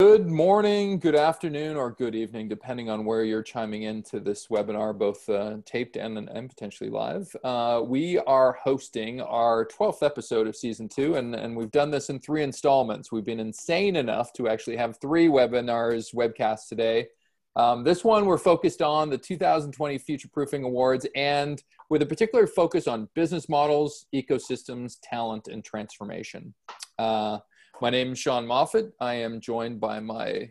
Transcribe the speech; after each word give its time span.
Good 0.00 0.30
morning, 0.30 0.98
good 0.98 1.14
afternoon, 1.14 1.76
or 1.76 1.90
good 1.90 2.14
evening, 2.14 2.48
depending 2.48 2.88
on 2.88 3.04
where 3.04 3.22
you're 3.22 3.42
chiming 3.42 3.82
into 3.82 4.18
this 4.18 4.46
webinar, 4.46 4.96
both 4.96 5.28
uh, 5.28 5.58
taped 5.66 5.96
and, 5.96 6.16
and 6.16 6.48
potentially 6.48 6.88
live. 6.88 7.30
Uh, 7.44 7.82
we 7.84 8.16
are 8.20 8.54
hosting 8.54 9.20
our 9.20 9.66
12th 9.66 10.02
episode 10.02 10.46
of 10.46 10.56
season 10.56 10.88
two, 10.88 11.16
and, 11.16 11.34
and 11.34 11.54
we've 11.54 11.70
done 11.70 11.90
this 11.90 12.08
in 12.08 12.18
three 12.18 12.42
installments. 12.42 13.12
We've 13.12 13.26
been 13.26 13.40
insane 13.40 13.94
enough 13.94 14.32
to 14.38 14.48
actually 14.48 14.78
have 14.78 14.98
three 15.02 15.28
webinars, 15.28 16.14
webcasts 16.14 16.66
today. 16.66 17.08
Um, 17.56 17.84
this 17.84 18.02
one, 18.02 18.24
we're 18.24 18.38
focused 18.38 18.80
on 18.80 19.10
the 19.10 19.18
2020 19.18 19.98
Future 19.98 20.28
Proofing 20.32 20.64
Awards 20.64 21.06
and 21.14 21.62
with 21.90 22.00
a 22.00 22.06
particular 22.06 22.46
focus 22.46 22.88
on 22.88 23.10
business 23.14 23.50
models, 23.50 24.06
ecosystems, 24.14 24.96
talent, 25.02 25.48
and 25.48 25.62
transformation. 25.62 26.54
Uh, 26.98 27.40
my 27.80 27.90
name 27.90 28.12
is 28.12 28.18
Sean 28.18 28.46
Moffitt. 28.46 28.92
I 29.00 29.14
am 29.14 29.40
joined 29.40 29.80
by 29.80 30.00
my 30.00 30.50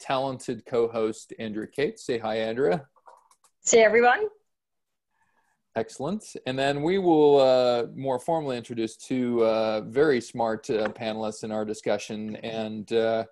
talented 0.00 0.64
co-host 0.64 1.32
Andrea 1.38 1.66
Kate. 1.66 1.98
Say 1.98 2.18
hi, 2.18 2.38
Andrea. 2.38 2.86
Say 3.60 3.82
everyone. 3.82 4.28
Excellent. 5.76 6.24
And 6.46 6.58
then 6.58 6.82
we 6.82 6.98
will 6.98 7.40
uh, 7.40 7.86
more 7.94 8.18
formally 8.18 8.56
introduce 8.56 8.96
two 8.96 9.44
uh, 9.44 9.82
very 9.82 10.20
smart 10.20 10.68
uh, 10.70 10.88
panelists 10.88 11.44
in 11.44 11.52
our 11.52 11.64
discussion. 11.64 12.36
And 12.36 12.90
uh, 12.92 13.24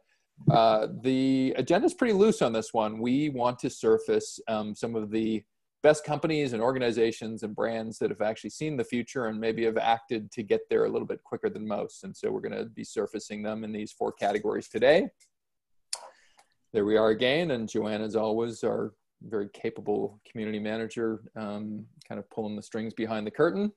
uh, 0.51 0.89
the 1.03 1.55
agenda 1.57 1.87
is 1.87 1.95
pretty 1.95 2.15
loose 2.15 2.43
on 2.43 2.53
this 2.53 2.73
one. 2.73 2.99
We 2.99 3.31
want 3.31 3.59
to 3.61 3.71
surface 3.71 4.41
um, 4.49 4.75
some 4.75 4.95
of 4.95 5.11
the 5.11 5.43
best 5.83 6.05
companies 6.05 6.53
and 6.53 6.63
organizations 6.63 7.43
and 7.43 7.55
brands 7.55 7.99
that 7.99 8.11
have 8.11 8.21
actually 8.21 8.51
seen 8.51 8.77
the 8.77 8.85
future 8.85 9.27
and 9.27 9.41
maybe 9.41 9.65
have 9.65 9.79
acted 9.79 10.31
to 10.33 10.43
get 10.43 10.61
there 10.69 10.85
a 10.85 10.89
little 10.89 11.07
bit 11.07 11.23
quicker 11.25 11.49
than 11.49 11.67
most. 11.67 12.05
And 12.05 12.17
so 12.17 12.31
we're 12.31 12.41
going 12.41 12.59
to 12.59 12.67
be 12.67 12.85
surfacing 12.85 13.43
them 13.43 13.65
in 13.65 13.73
these 13.73 13.93
four 13.93 14.13
categories 14.13 14.69
today. 14.69 15.09
There 16.73 16.85
we 16.85 16.97
are 16.97 17.11
again. 17.11 17.53
And 17.53 17.69
Joanne, 17.69 18.03
as 18.03 18.15
always, 18.15 18.63
our 18.63 18.93
very 19.23 19.49
capable 19.53 20.21
community 20.31 20.59
manager, 20.59 21.23
um, 21.37 21.85
kind 22.09 22.19
of 22.19 22.29
pulling 22.31 22.57
the 22.57 22.63
strings 22.63 22.95
behind 22.95 23.27
the 23.27 23.31
curtain. 23.31 23.73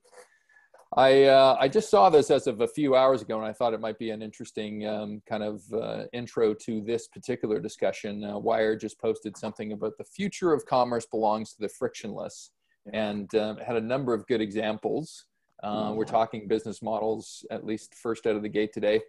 I 0.96 1.24
uh, 1.24 1.56
I 1.58 1.66
just 1.66 1.90
saw 1.90 2.08
this 2.08 2.30
as 2.30 2.46
of 2.46 2.60
a 2.60 2.68
few 2.68 2.94
hours 2.94 3.20
ago, 3.20 3.36
and 3.36 3.46
I 3.46 3.52
thought 3.52 3.74
it 3.74 3.80
might 3.80 3.98
be 3.98 4.10
an 4.10 4.22
interesting 4.22 4.86
um, 4.86 5.22
kind 5.28 5.42
of 5.42 5.62
uh, 5.72 6.04
intro 6.12 6.54
to 6.54 6.80
this 6.82 7.08
particular 7.08 7.58
discussion. 7.58 8.22
Uh, 8.22 8.38
Wired 8.38 8.80
just 8.80 9.00
posted 9.00 9.36
something 9.36 9.72
about 9.72 9.98
the 9.98 10.04
future 10.04 10.52
of 10.52 10.64
commerce 10.66 11.04
belongs 11.04 11.52
to 11.54 11.60
the 11.60 11.68
frictionless, 11.68 12.50
and 12.92 13.34
um, 13.34 13.56
had 13.56 13.74
a 13.74 13.80
number 13.80 14.14
of 14.14 14.24
good 14.28 14.40
examples. 14.40 15.26
Uh, 15.64 15.92
we're 15.94 16.04
talking 16.04 16.46
business 16.46 16.80
models, 16.80 17.44
at 17.50 17.64
least 17.64 17.94
first 17.94 18.26
out 18.26 18.36
of 18.36 18.42
the 18.42 18.48
gate 18.48 18.72
today, 18.72 19.00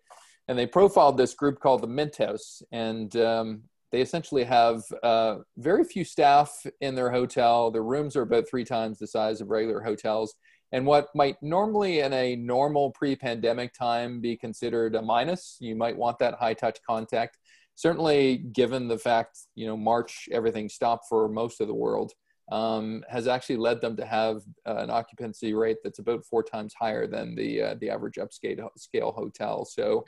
and 0.47 0.57
they 0.57 0.65
profiled 0.65 1.17
this 1.17 1.35
group 1.35 1.59
called 1.59 1.81
the 1.81 1.87
Mint 1.87 2.17
House, 2.17 2.63
and 2.71 3.15
um, 3.17 3.61
they 3.91 4.01
essentially 4.01 4.43
have 4.43 4.81
uh, 5.03 5.37
very 5.57 5.83
few 5.83 6.03
staff 6.03 6.65
in 6.81 6.95
their 6.95 7.11
hotel. 7.11 7.69
Their 7.69 7.83
rooms 7.83 8.15
are 8.15 8.23
about 8.23 8.49
three 8.49 8.65
times 8.65 8.97
the 8.97 9.05
size 9.05 9.39
of 9.39 9.51
regular 9.51 9.81
hotels 9.81 10.33
and 10.75 10.85
what 10.85 11.07
might 11.15 11.41
normally 11.41 12.01
in 12.01 12.11
a 12.11 12.35
normal 12.35 12.91
pre-pandemic 12.91 13.73
time 13.73 14.19
be 14.19 14.35
considered 14.35 14.93
a 14.95 15.01
minus 15.01 15.55
you 15.61 15.73
might 15.73 15.95
want 15.95 16.19
that 16.19 16.33
high 16.33 16.53
touch 16.53 16.79
contact. 16.85 17.37
Certainly 17.75 18.39
given 18.51 18.89
the 18.89 18.97
fact 18.97 19.39
you 19.55 19.67
know 19.67 19.77
march 19.77 20.27
everything 20.33 20.67
stopped 20.67 21.05
for 21.07 21.29
most 21.29 21.61
of 21.61 21.67
the 21.67 21.73
world 21.73 22.11
um, 22.51 23.05
has 23.09 23.25
actually 23.25 23.55
led 23.55 23.79
them 23.79 23.95
to 23.95 24.05
have 24.05 24.41
uh, 24.67 24.75
an 24.75 24.89
occupancy 24.89 25.53
rate 25.53 25.77
that's 25.81 25.99
about 25.99 26.25
four 26.25 26.43
times 26.43 26.73
higher 26.77 27.07
than 27.07 27.35
the 27.35 27.61
uh, 27.61 27.75
the 27.79 27.89
average 27.89 28.15
upscale 28.15 28.67
scale 28.77 29.13
hotel. 29.13 29.63
So 29.63 30.03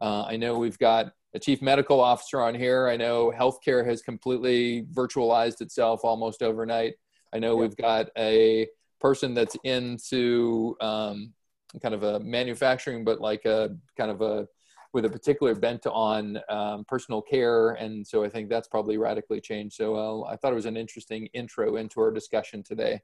uh, 0.00 0.22
i 0.28 0.36
know 0.36 0.56
we've 0.58 0.78
got 0.78 1.12
a 1.34 1.40
chief 1.40 1.60
medical 1.60 2.00
officer 2.00 2.40
on 2.40 2.54
here. 2.54 2.86
I 2.86 2.96
know 2.96 3.32
healthcare 3.36 3.84
has 3.84 4.00
completely 4.00 4.86
virtualized 4.92 5.60
itself 5.60 6.04
almost 6.04 6.40
overnight. 6.40 6.94
I 7.32 7.40
know 7.40 7.56
we've 7.56 7.76
got 7.76 8.10
a 8.16 8.68
person 9.04 9.34
that's 9.34 9.54
into 9.64 10.74
um, 10.80 11.34
kind 11.82 11.94
of 11.94 12.04
a 12.04 12.20
manufacturing, 12.20 13.04
but 13.04 13.20
like 13.20 13.44
a 13.44 13.76
kind 13.98 14.10
of 14.10 14.22
a 14.22 14.48
with 14.94 15.04
a 15.04 15.10
particular 15.10 15.54
bent 15.54 15.86
on 15.86 16.40
um, 16.48 16.86
personal 16.88 17.20
care, 17.20 17.72
and 17.72 18.06
so 18.06 18.24
I 18.24 18.30
think 18.30 18.48
that's 18.48 18.66
probably 18.66 18.96
radically 18.96 19.42
changed. 19.42 19.76
So 19.76 19.94
uh, 19.96 20.22
I 20.32 20.36
thought 20.36 20.52
it 20.52 20.54
was 20.54 20.64
an 20.64 20.78
interesting 20.78 21.26
intro 21.34 21.76
into 21.76 22.00
our 22.00 22.12
discussion 22.12 22.62
today. 22.62 23.02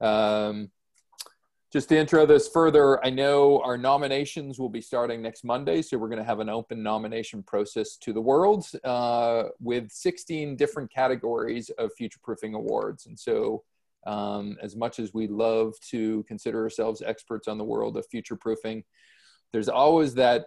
Um, 0.00 0.72
just 1.72 1.88
to 1.90 1.98
intro 1.98 2.26
this 2.26 2.48
further, 2.48 3.04
I 3.04 3.10
know 3.10 3.60
our 3.60 3.78
nominations 3.78 4.58
will 4.58 4.70
be 4.70 4.80
starting 4.80 5.22
next 5.22 5.44
Monday, 5.44 5.82
so 5.82 5.98
we're 5.98 6.08
going 6.08 6.18
to 6.18 6.24
have 6.24 6.40
an 6.40 6.48
open 6.48 6.82
nomination 6.82 7.44
process 7.44 7.96
to 7.98 8.12
the 8.12 8.20
world 8.20 8.66
uh, 8.82 9.44
with 9.60 9.92
16 9.92 10.56
different 10.56 10.92
categories 10.92 11.70
of 11.78 11.92
future 11.96 12.18
proofing 12.24 12.54
awards, 12.54 13.06
and 13.06 13.16
so 13.16 13.62
um, 14.08 14.56
as 14.62 14.74
much 14.74 14.98
as 14.98 15.12
we 15.12 15.26
love 15.26 15.74
to 15.90 16.24
consider 16.24 16.62
ourselves 16.62 17.02
experts 17.04 17.46
on 17.46 17.58
the 17.58 17.64
world 17.64 17.96
of 17.96 18.06
future 18.06 18.36
proofing, 18.36 18.82
there's 19.52 19.68
always 19.68 20.14
that 20.14 20.46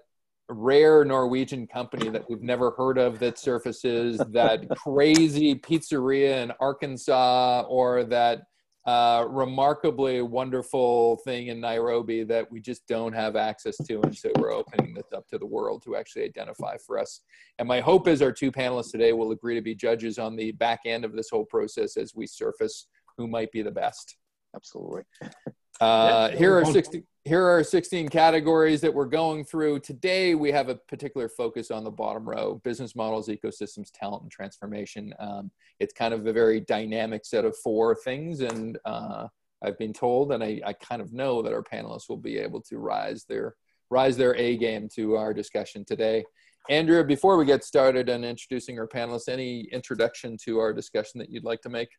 rare 0.50 1.06
Norwegian 1.06 1.68
company 1.68 2.10
that 2.10 2.28
we've 2.28 2.42
never 2.42 2.72
heard 2.72 2.98
of 2.98 3.20
that 3.20 3.38
surfaces, 3.38 4.18
that 4.32 4.68
crazy 4.70 5.54
pizzeria 5.54 6.44
in 6.44 6.52
Arkansas, 6.60 7.62
or 7.70 8.04
that 8.06 8.42
uh, 8.88 9.26
remarkably 9.30 10.24
wonderful 10.24 11.18
thing 11.18 11.48
in 11.48 11.60
Nairobi 11.60 12.24
that 12.24 12.52
we 12.52 12.60
just 12.60 12.88
don't 12.88 13.14
have 13.14 13.36
access 13.36 13.78
to. 13.78 14.02
And 14.02 14.18
so 14.18 14.32
we're 14.40 14.52
opening 14.52 14.96
this 14.96 15.14
up 15.16 15.28
to 15.28 15.38
the 15.38 15.46
world 15.46 15.84
to 15.84 15.96
actually 15.96 16.24
identify 16.24 16.78
for 16.78 16.98
us. 16.98 17.22
And 17.60 17.68
my 17.68 17.80
hope 17.80 18.08
is 18.08 18.24
our 18.24 18.32
two 18.32 18.52
panelists 18.52 18.92
today 18.92 19.14
will 19.14 19.34
agree 19.34 19.54
to 19.54 19.62
be 19.62 19.76
judges 19.76 20.18
on 20.18 20.36
the 20.36 20.52
back 20.54 20.80
end 20.86 21.06
of 21.06 21.14
this 21.14 21.30
whole 21.30 21.46
process 21.46 21.96
as 21.96 22.16
we 22.16 22.26
surface 22.26 22.88
who 23.22 23.28
might 23.28 23.52
be 23.52 23.62
the 23.62 23.72
best. 23.72 24.18
Absolutely. 24.56 25.04
Uh, 25.80 26.30
here 26.30 26.56
are 26.56 26.64
16 26.64 27.04
here 27.24 27.44
are 27.44 27.64
16 27.64 28.10
categories 28.10 28.82
that 28.82 28.94
we're 28.94 29.04
going 29.06 29.44
through 29.44 29.80
today 29.80 30.36
we 30.36 30.52
have 30.52 30.70
a 30.70 30.76
particular 30.76 31.28
focus 31.28 31.72
on 31.72 31.84
the 31.84 31.90
bottom 31.90 32.24
row 32.30 32.62
business 32.64 32.96
models 32.96 33.30
ecosystems 33.30 33.90
talent 33.92 34.22
and 34.22 34.32
transformation 34.32 35.12
um, 35.18 35.50
it's 35.80 35.92
kind 35.92 36.14
of 36.14 36.28
a 36.28 36.34
very 36.34 36.60
dynamic 36.60 37.26
set 37.26 37.46
of 37.46 37.58
four 37.58 37.96
things 37.96 38.42
and 38.42 38.78
uh, 38.86 39.26
i've 39.64 39.80
been 39.80 39.94
told 39.94 40.34
and 40.34 40.44
I, 40.44 40.62
I 40.64 40.74
kind 40.74 41.02
of 41.02 41.14
know 41.14 41.42
that 41.42 41.54
our 41.54 41.64
panelists 41.64 42.08
will 42.08 42.18
be 42.18 42.38
able 42.38 42.62
to 42.62 42.78
rise 42.78 43.26
their 43.28 43.56
rise 43.90 44.16
their 44.18 44.36
a 44.36 44.56
game 44.58 44.88
to 44.98 45.16
our 45.16 45.34
discussion 45.34 45.84
today 45.84 46.24
andrea 46.70 47.04
before 47.04 47.38
we 47.38 47.46
get 47.46 47.64
started 47.64 48.08
on 48.08 48.24
introducing 48.24 48.78
our 48.78 48.88
panelists 48.88 49.30
any 49.30 49.62
introduction 49.72 50.38
to 50.44 50.60
our 50.60 50.74
discussion 50.74 51.18
that 51.18 51.32
you'd 51.32 51.44
like 51.44 51.62
to 51.62 51.70
make 51.70 51.90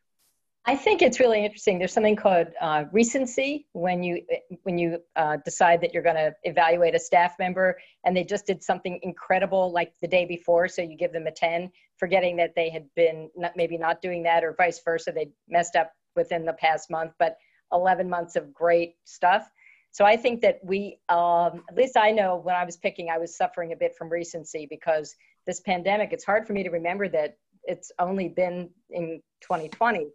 I 0.65 0.77
think 0.77 1.01
it's 1.01 1.19
really 1.19 1.43
interesting. 1.43 1.77
There's 1.77 1.91
something 1.91 2.15
called 2.15 2.47
uh, 2.61 2.85
recency 2.93 3.67
when 3.73 4.01
you 4.01 4.21
when 4.63 4.77
you 4.77 4.99
uh, 5.17 5.37
decide 5.43 5.81
that 5.81 5.93
you're 5.93 6.03
going 6.03 6.15
to 6.15 6.33
evaluate 6.43 6.95
a 6.95 6.99
staff 6.99 7.35
member, 7.37 7.77
and 8.05 8.15
they 8.15 8.23
just 8.23 8.45
did 8.45 8.63
something 8.63 8.97
incredible 9.03 9.73
like 9.73 9.93
the 10.01 10.07
day 10.07 10.23
before, 10.23 10.69
so 10.69 10.81
you 10.81 10.95
give 10.95 11.11
them 11.11 11.27
a 11.27 11.31
10, 11.31 11.69
forgetting 11.97 12.37
that 12.37 12.55
they 12.55 12.69
had 12.69 12.85
been 12.95 13.29
not, 13.35 13.57
maybe 13.57 13.77
not 13.77 14.01
doing 14.01 14.23
that, 14.23 14.43
or 14.43 14.55
vice 14.57 14.79
versa, 14.85 15.11
they 15.13 15.29
messed 15.49 15.75
up 15.75 15.91
within 16.15 16.45
the 16.45 16.53
past 16.53 16.89
month, 16.89 17.11
but 17.19 17.35
11 17.73 18.09
months 18.09 18.37
of 18.37 18.53
great 18.53 18.95
stuff. 19.03 19.49
So 19.91 20.05
I 20.05 20.15
think 20.15 20.41
that 20.41 20.59
we, 20.63 20.97
um, 21.09 21.63
at 21.69 21.75
least 21.75 21.97
I 21.97 22.11
know 22.11 22.37
when 22.37 22.55
I 22.55 22.63
was 22.63 22.77
picking, 22.77 23.09
I 23.09 23.17
was 23.17 23.35
suffering 23.35 23.73
a 23.73 23.75
bit 23.75 23.95
from 23.97 24.09
recency 24.09 24.65
because 24.69 25.13
this 25.45 25.59
pandemic. 25.59 26.13
It's 26.13 26.23
hard 26.23 26.47
for 26.47 26.53
me 26.53 26.63
to 26.63 26.69
remember 26.69 27.09
that 27.09 27.37
it's 27.65 27.91
only 27.99 28.29
been 28.29 28.69
in 28.91 29.21
2020 29.41 30.09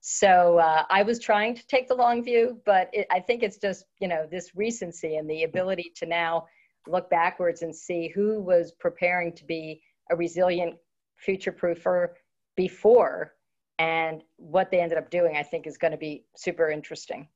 so 0.00 0.58
uh, 0.58 0.84
I 0.88 1.02
was 1.02 1.18
trying 1.18 1.54
to 1.54 1.66
take 1.66 1.88
the 1.88 1.94
long 1.94 2.24
view, 2.24 2.60
but 2.64 2.88
it, 2.92 3.06
I 3.10 3.20
think 3.20 3.42
it's 3.42 3.58
just, 3.58 3.84
you 4.00 4.08
know, 4.08 4.26
this 4.30 4.52
recency 4.54 5.16
and 5.16 5.28
the 5.28 5.44
ability 5.44 5.92
to 5.96 6.06
now 6.06 6.46
look 6.86 7.10
backwards 7.10 7.62
and 7.62 7.74
see 7.74 8.08
who 8.08 8.40
was 8.40 8.72
preparing 8.72 9.32
to 9.34 9.44
be 9.44 9.82
a 10.10 10.16
resilient 10.16 10.76
future 11.16 11.52
proofer 11.52 12.08
before 12.56 13.34
and 13.78 14.22
what 14.36 14.70
they 14.70 14.80
ended 14.80 14.98
up 14.98 15.10
doing, 15.10 15.36
I 15.36 15.42
think 15.42 15.66
is 15.66 15.78
going 15.78 15.92
to 15.92 15.98
be 15.98 16.24
super 16.36 16.70
interesting. 16.70 17.28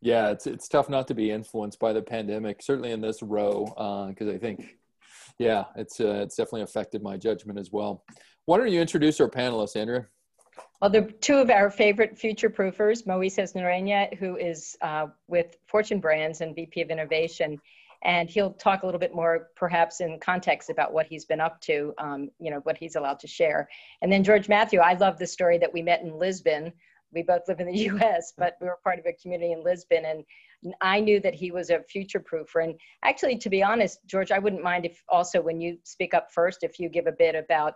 Yeah, 0.00 0.30
it's 0.30 0.46
it's 0.46 0.68
tough 0.68 0.88
not 0.88 1.08
to 1.08 1.14
be 1.14 1.30
influenced 1.30 1.80
by 1.80 1.92
the 1.92 2.02
pandemic, 2.02 2.62
certainly 2.62 2.92
in 2.92 3.00
this 3.00 3.22
row, 3.22 3.64
because 4.08 4.28
uh, 4.28 4.32
I 4.32 4.38
think, 4.38 4.76
yeah, 5.38 5.64
it's 5.74 6.00
uh, 6.00 6.20
it's 6.22 6.36
definitely 6.36 6.62
affected 6.62 7.02
my 7.02 7.16
judgment 7.16 7.58
as 7.58 7.72
well. 7.72 8.04
Why 8.44 8.58
don't 8.58 8.70
you 8.70 8.80
introduce 8.80 9.20
our 9.20 9.28
panelists, 9.28 9.74
Andrea? 9.74 10.06
Well, 10.80 10.90
the 10.90 11.02
two 11.20 11.38
of 11.38 11.50
our 11.50 11.70
favorite 11.70 12.16
future 12.16 12.48
proofers, 12.48 13.04
Moises 13.04 13.54
Norena, 13.54 14.16
who 14.18 14.36
is 14.36 14.76
uh, 14.80 15.06
with 15.26 15.56
Fortune 15.66 16.00
Brands 16.00 16.40
and 16.40 16.54
VP 16.54 16.82
of 16.82 16.90
Innovation, 16.90 17.60
and 18.04 18.30
he'll 18.30 18.52
talk 18.52 18.82
a 18.82 18.86
little 18.86 19.00
bit 19.00 19.14
more, 19.14 19.48
perhaps 19.56 20.00
in 20.00 20.20
context, 20.20 20.70
about 20.70 20.92
what 20.92 21.06
he's 21.06 21.24
been 21.24 21.40
up 21.40 21.60
to, 21.62 21.92
um, 21.98 22.30
you 22.38 22.50
know, 22.50 22.60
what 22.60 22.78
he's 22.78 22.94
allowed 22.94 23.18
to 23.20 23.26
share. 23.26 23.68
And 24.02 24.12
then 24.12 24.22
George 24.22 24.48
Matthew, 24.48 24.78
I 24.78 24.94
love 24.94 25.18
the 25.18 25.26
story 25.26 25.58
that 25.58 25.72
we 25.72 25.82
met 25.82 26.02
in 26.02 26.16
Lisbon. 26.16 26.72
We 27.12 27.22
both 27.22 27.48
live 27.48 27.58
in 27.58 27.66
the 27.66 27.76
U.S., 27.92 28.32
but 28.38 28.56
we 28.60 28.68
were 28.68 28.78
part 28.84 29.00
of 29.00 29.06
a 29.06 29.12
community 29.12 29.52
in 29.52 29.64
Lisbon, 29.64 30.04
and 30.04 30.24
I 30.80 31.00
knew 31.00 31.20
that 31.20 31.34
he 31.34 31.50
was 31.50 31.70
a 31.70 31.82
future 31.82 32.20
proofer. 32.20 32.62
And 32.62 32.74
actually, 33.02 33.36
to 33.38 33.50
be 33.50 33.62
honest, 33.62 34.00
George, 34.06 34.30
I 34.30 34.38
wouldn't 34.38 34.62
mind 34.62 34.84
if 34.86 35.02
also 35.08 35.40
when 35.40 35.60
you 35.60 35.78
speak 35.82 36.14
up 36.14 36.30
first, 36.32 36.62
if 36.62 36.78
you 36.78 36.88
give 36.88 37.06
a 37.06 37.12
bit 37.12 37.34
about 37.34 37.74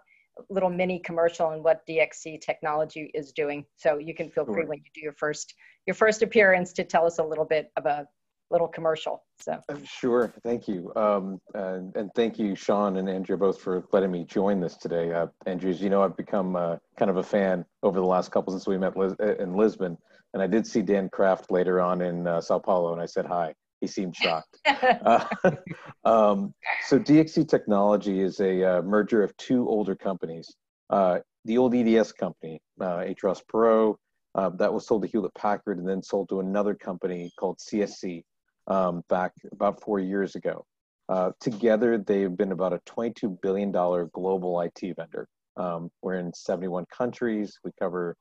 little 0.49 0.70
mini 0.70 0.99
commercial 0.99 1.50
and 1.50 1.62
what 1.62 1.87
DXC 1.87 2.40
technology 2.40 3.11
is 3.14 3.32
doing. 3.32 3.64
So 3.76 3.99
you 3.99 4.14
can 4.14 4.31
feel 4.31 4.44
free 4.46 4.64
when 4.64 4.79
you 4.79 4.90
do 4.94 5.00
your 5.00 5.12
first 5.12 5.55
your 5.87 5.94
first 5.94 6.23
appearance 6.23 6.73
to 6.75 6.84
tell 6.84 7.06
us 7.06 7.19
a 7.19 7.25
little 7.25 7.44
bit 7.44 7.70
of 7.76 7.87
a 7.87 8.06
little 8.52 8.69
commercial. 8.69 9.25
So 9.40 9.58
uh, 9.69 9.76
sure, 9.84 10.32
thank 10.44 10.69
you, 10.69 10.93
um, 10.94 11.40
and, 11.55 11.96
and, 11.96 12.11
thank 12.14 12.38
you, 12.38 12.55
Sean 12.55 12.99
and 12.99 13.08
Andrea, 13.08 13.37
both 13.37 13.61
for 13.61 13.84
letting 13.93 14.12
me 14.12 14.25
join 14.25 14.61
this 14.61 14.76
today. 14.76 15.12
Uh, 15.12 15.26
Andrea, 15.46 15.73
as 15.73 15.81
you 15.81 15.90
know, 15.90 16.02
I've 16.02 16.17
become 16.17 16.55
uh, 16.55 16.76
kind 16.96 17.11
of 17.11 17.17
a 17.17 17.23
fan 17.23 17.64
over 17.82 17.99
the 17.99 18.06
last 18.06 18.31
couple 18.31 18.52
since 18.52 18.67
we 18.67 18.79
met 18.79 18.96
Lis- 18.96 19.17
in 19.40 19.55
Lisbon, 19.55 19.96
and 20.34 20.43
I 20.43 20.46
did 20.46 20.67
see 20.67 20.82
Dan 20.82 21.08
Kraft 21.08 21.50
later 21.50 21.81
on 21.81 22.02
in 22.02 22.26
uh, 22.26 22.40
Sao 22.40 22.58
Paulo, 22.58 22.93
and 22.93 23.00
I 23.00 23.06
said 23.06 23.26
hi. 23.26 23.55
He 23.82 23.88
seemed 23.88 24.17
shocked. 24.17 24.58
Uh, 25.05 25.25
um, 26.05 26.55
so 26.87 26.99
DXC 26.99 27.49
Technology 27.49 28.20
is 28.20 28.40
a 28.40 28.79
uh, 28.79 28.82
merger 28.82 29.23
of 29.23 29.37
two 29.37 29.69
older 29.69 29.94
companies. 29.94 30.55
the 30.88 31.58
old 31.58 31.75
EDS 31.75 32.12
company, 32.12 32.62
H. 32.81 33.23
Ross 33.23 33.43
Perot, 33.52 33.96
that 34.34 34.73
was 34.73 34.87
sold 34.87 35.02
to 35.02 35.08
Hewlett 35.08 35.34
Packard 35.34 35.79
and 35.79 35.87
then 35.87 36.02
sold 36.02 36.29
to 36.31 36.40
another 36.40 36.75
company 36.75 37.31
called 37.38 37.58
CSC, 37.58 38.23
um, 38.69 39.02
back 39.08 39.32
about 39.50 39.82
four 39.82 39.99
years 39.99 40.37
ago. 40.37 40.64
Uh, 41.08 41.32
together, 41.40 41.99
they've 41.99 42.37
been 42.37 42.52
about 42.52 42.73
a 42.73 42.79
$22 42.88 43.40
billion 43.43 43.70
global 43.70 44.61
IT 44.61 44.96
vendor. 44.96 45.26
Um, 45.56 45.90
we're 46.00 46.14
in 46.14 46.32
71 46.32 46.87
countries. 46.96 47.58
We 47.64 47.73
cover 47.79 48.17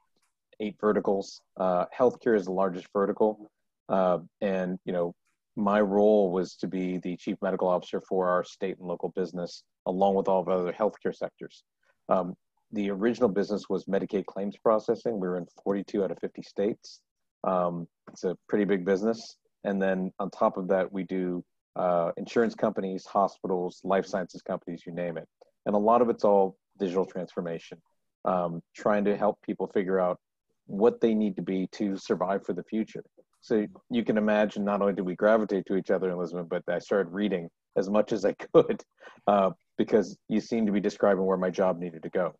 eight 0.59 0.75
verticals. 0.81 1.41
Uh, 1.57 1.85
healthcare 1.97 2.35
is 2.35 2.45
the 2.45 2.51
largest 2.51 2.87
vertical. 2.91 3.49
Uh, 3.87 4.19
and, 4.41 4.79
you 4.85 4.93
know, 4.93 5.13
my 5.55 5.81
role 5.81 6.31
was 6.31 6.55
to 6.55 6.67
be 6.67 6.97
the 6.97 7.17
chief 7.17 7.37
medical 7.41 7.67
officer 7.67 8.01
for 8.07 8.29
our 8.29 8.43
state 8.43 8.77
and 8.77 8.87
local 8.87 9.09
business, 9.09 9.63
along 9.85 10.15
with 10.15 10.27
all 10.27 10.41
of 10.41 10.47
other 10.47 10.71
healthcare 10.71 11.15
sectors. 11.15 11.63
Um, 12.09 12.35
the 12.71 12.89
original 12.89 13.29
business 13.29 13.63
was 13.69 13.85
Medicaid 13.85 14.25
claims 14.25 14.55
processing. 14.57 15.19
We 15.19 15.27
were 15.27 15.37
in 15.37 15.45
42 15.63 16.03
out 16.03 16.11
of 16.11 16.19
50 16.19 16.41
states. 16.41 17.01
Um, 17.43 17.87
it's 18.11 18.23
a 18.23 18.37
pretty 18.47 18.65
big 18.65 18.85
business. 18.85 19.35
And 19.63 19.81
then 19.81 20.11
on 20.19 20.29
top 20.29 20.57
of 20.57 20.67
that, 20.69 20.91
we 20.91 21.03
do 21.03 21.43
uh, 21.75 22.11
insurance 22.17 22.55
companies, 22.55 23.05
hospitals, 23.05 23.81
life 23.83 24.05
sciences 24.05 24.41
companies, 24.41 24.83
you 24.85 24.93
name 24.93 25.17
it. 25.17 25.27
And 25.65 25.75
a 25.75 25.79
lot 25.79 26.01
of 26.01 26.09
it's 26.09 26.23
all 26.23 26.57
digital 26.79 27.05
transformation, 27.05 27.77
um, 28.25 28.61
trying 28.75 29.05
to 29.05 29.17
help 29.17 29.41
people 29.41 29.67
figure 29.67 29.99
out 29.99 30.17
what 30.65 31.01
they 31.01 31.13
need 31.13 31.35
to 31.35 31.41
be 31.41 31.67
to 31.73 31.97
survive 31.97 32.45
for 32.45 32.53
the 32.53 32.63
future. 32.63 33.03
So 33.41 33.65
you 33.89 34.03
can 34.03 34.17
imagine 34.17 34.63
not 34.63 34.81
only 34.81 34.93
did 34.93 35.05
we 35.05 35.15
gravitate 35.15 35.65
to 35.65 35.75
each 35.75 35.89
other 35.89 36.11
in 36.11 36.17
Lisbon, 36.17 36.45
but 36.49 36.63
I 36.67 36.79
started 36.79 37.11
reading 37.11 37.49
as 37.75 37.89
much 37.89 38.11
as 38.11 38.23
I 38.23 38.33
could 38.53 38.83
uh, 39.27 39.51
because 39.77 40.17
you 40.29 40.39
seem 40.39 40.65
to 40.67 40.71
be 40.71 40.79
describing 40.79 41.25
where 41.25 41.37
my 41.37 41.49
job 41.49 41.79
needed 41.79 42.03
to 42.03 42.09
go. 42.09 42.35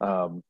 Um, 0.00 0.42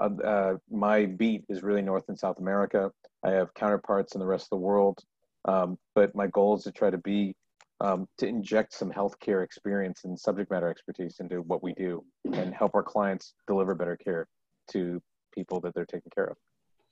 uh, 0.00 0.10
uh, 0.24 0.56
my 0.70 1.06
beat 1.06 1.44
is 1.48 1.62
really 1.62 1.82
North 1.82 2.04
and 2.08 2.18
South 2.18 2.38
America. 2.38 2.90
I 3.24 3.30
have 3.30 3.52
counterparts 3.54 4.14
in 4.14 4.20
the 4.20 4.26
rest 4.26 4.46
of 4.46 4.50
the 4.50 4.64
world. 4.64 5.00
Um, 5.44 5.76
but 5.94 6.14
my 6.14 6.28
goal 6.28 6.56
is 6.56 6.62
to 6.64 6.72
try 6.72 6.90
to 6.90 6.98
be 6.98 7.34
um, 7.80 8.06
to 8.18 8.28
inject 8.28 8.72
some 8.74 8.92
healthcare 8.92 9.44
experience 9.44 10.02
and 10.04 10.18
subject 10.18 10.52
matter 10.52 10.68
expertise 10.68 11.16
into 11.18 11.42
what 11.42 11.64
we 11.64 11.74
do 11.74 12.04
and 12.32 12.54
help 12.54 12.76
our 12.76 12.82
clients 12.82 13.34
deliver 13.48 13.74
better 13.74 13.96
care 13.96 14.28
to 14.70 15.02
people 15.34 15.60
that 15.60 15.74
they're 15.74 15.84
taking 15.84 16.12
care 16.14 16.26
of. 16.26 16.36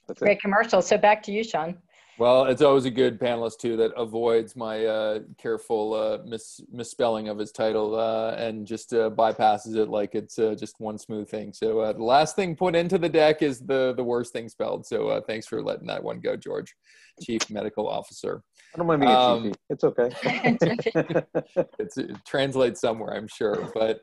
That's 0.08 0.20
Great 0.20 0.38
it. 0.38 0.42
commercial. 0.42 0.82
So 0.82 0.98
back 0.98 1.22
to 1.24 1.32
you, 1.32 1.44
Sean. 1.44 1.78
Well, 2.18 2.44
it's 2.44 2.60
always 2.60 2.84
a 2.84 2.90
good 2.90 3.18
panelist 3.18 3.58
too 3.58 3.76
that 3.78 3.92
avoids 3.96 4.54
my 4.54 4.84
uh, 4.84 5.20
careful 5.38 5.94
uh, 5.94 6.18
mis- 6.26 6.60
misspelling 6.70 7.28
of 7.28 7.38
his 7.38 7.50
title 7.50 7.98
uh, 7.98 8.32
and 8.32 8.66
just 8.66 8.92
uh, 8.92 9.10
bypasses 9.10 9.76
it 9.76 9.88
like 9.88 10.14
it's 10.14 10.38
uh, 10.38 10.54
just 10.54 10.78
one 10.80 10.98
smooth 10.98 11.28
thing. 11.28 11.52
So 11.52 11.80
uh, 11.80 11.92
the 11.94 12.04
last 12.04 12.36
thing 12.36 12.56
put 12.56 12.76
into 12.76 12.98
the 12.98 13.08
deck 13.08 13.42
is 13.42 13.60
the 13.60 13.94
the 13.96 14.04
worst 14.04 14.32
thing 14.32 14.48
spelled. 14.48 14.86
So 14.86 15.22
thanks 15.26 15.46
for 15.46 15.62
letting 15.62 15.86
that 15.86 16.02
one 16.02 16.20
go, 16.20 16.36
George, 16.36 16.74
Chief 17.22 17.48
Medical 17.50 17.88
Officer. 17.88 18.42
I 18.74 18.78
don't 18.78 18.86
mind 18.86 19.00
being 19.00 19.12
um, 19.12 19.46
a 19.46 19.52
It's 19.70 19.84
okay. 19.84 20.10
it's, 21.78 21.96
it 21.96 22.10
translates 22.26 22.80
somewhere, 22.80 23.14
I'm 23.14 23.28
sure, 23.28 23.70
but. 23.74 24.00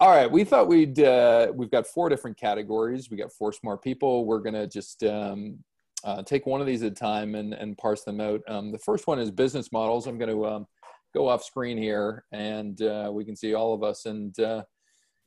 All 0.00 0.08
right, 0.10 0.28
we 0.28 0.42
thought 0.42 0.66
we'd 0.66 0.98
uh, 0.98 1.52
we've 1.54 1.70
got 1.70 1.86
four 1.86 2.08
different 2.08 2.36
categories. 2.36 3.08
We 3.08 3.16
got 3.16 3.30
four 3.30 3.52
smart 3.52 3.82
people. 3.82 4.24
We're 4.24 4.40
gonna 4.40 4.66
just 4.66 5.04
um, 5.04 5.62
uh, 6.04 6.22
take 6.22 6.46
one 6.46 6.60
of 6.60 6.66
these 6.66 6.82
at 6.82 6.92
a 6.92 6.94
time 6.94 7.34
and, 7.34 7.54
and 7.54 7.78
parse 7.78 8.02
them 8.04 8.20
out. 8.20 8.40
Um, 8.48 8.72
the 8.72 8.78
first 8.78 9.06
one 9.06 9.18
is 9.18 9.30
business 9.30 9.72
models. 9.72 10.06
I'm 10.06 10.18
going 10.18 10.30
to 10.30 10.46
um, 10.46 10.66
go 11.14 11.28
off 11.28 11.44
screen 11.44 11.78
here 11.78 12.24
and 12.32 12.80
uh, 12.82 13.10
we 13.12 13.24
can 13.24 13.36
see 13.36 13.54
all 13.54 13.74
of 13.74 13.82
us. 13.82 14.06
And 14.06 14.38
uh, 14.40 14.64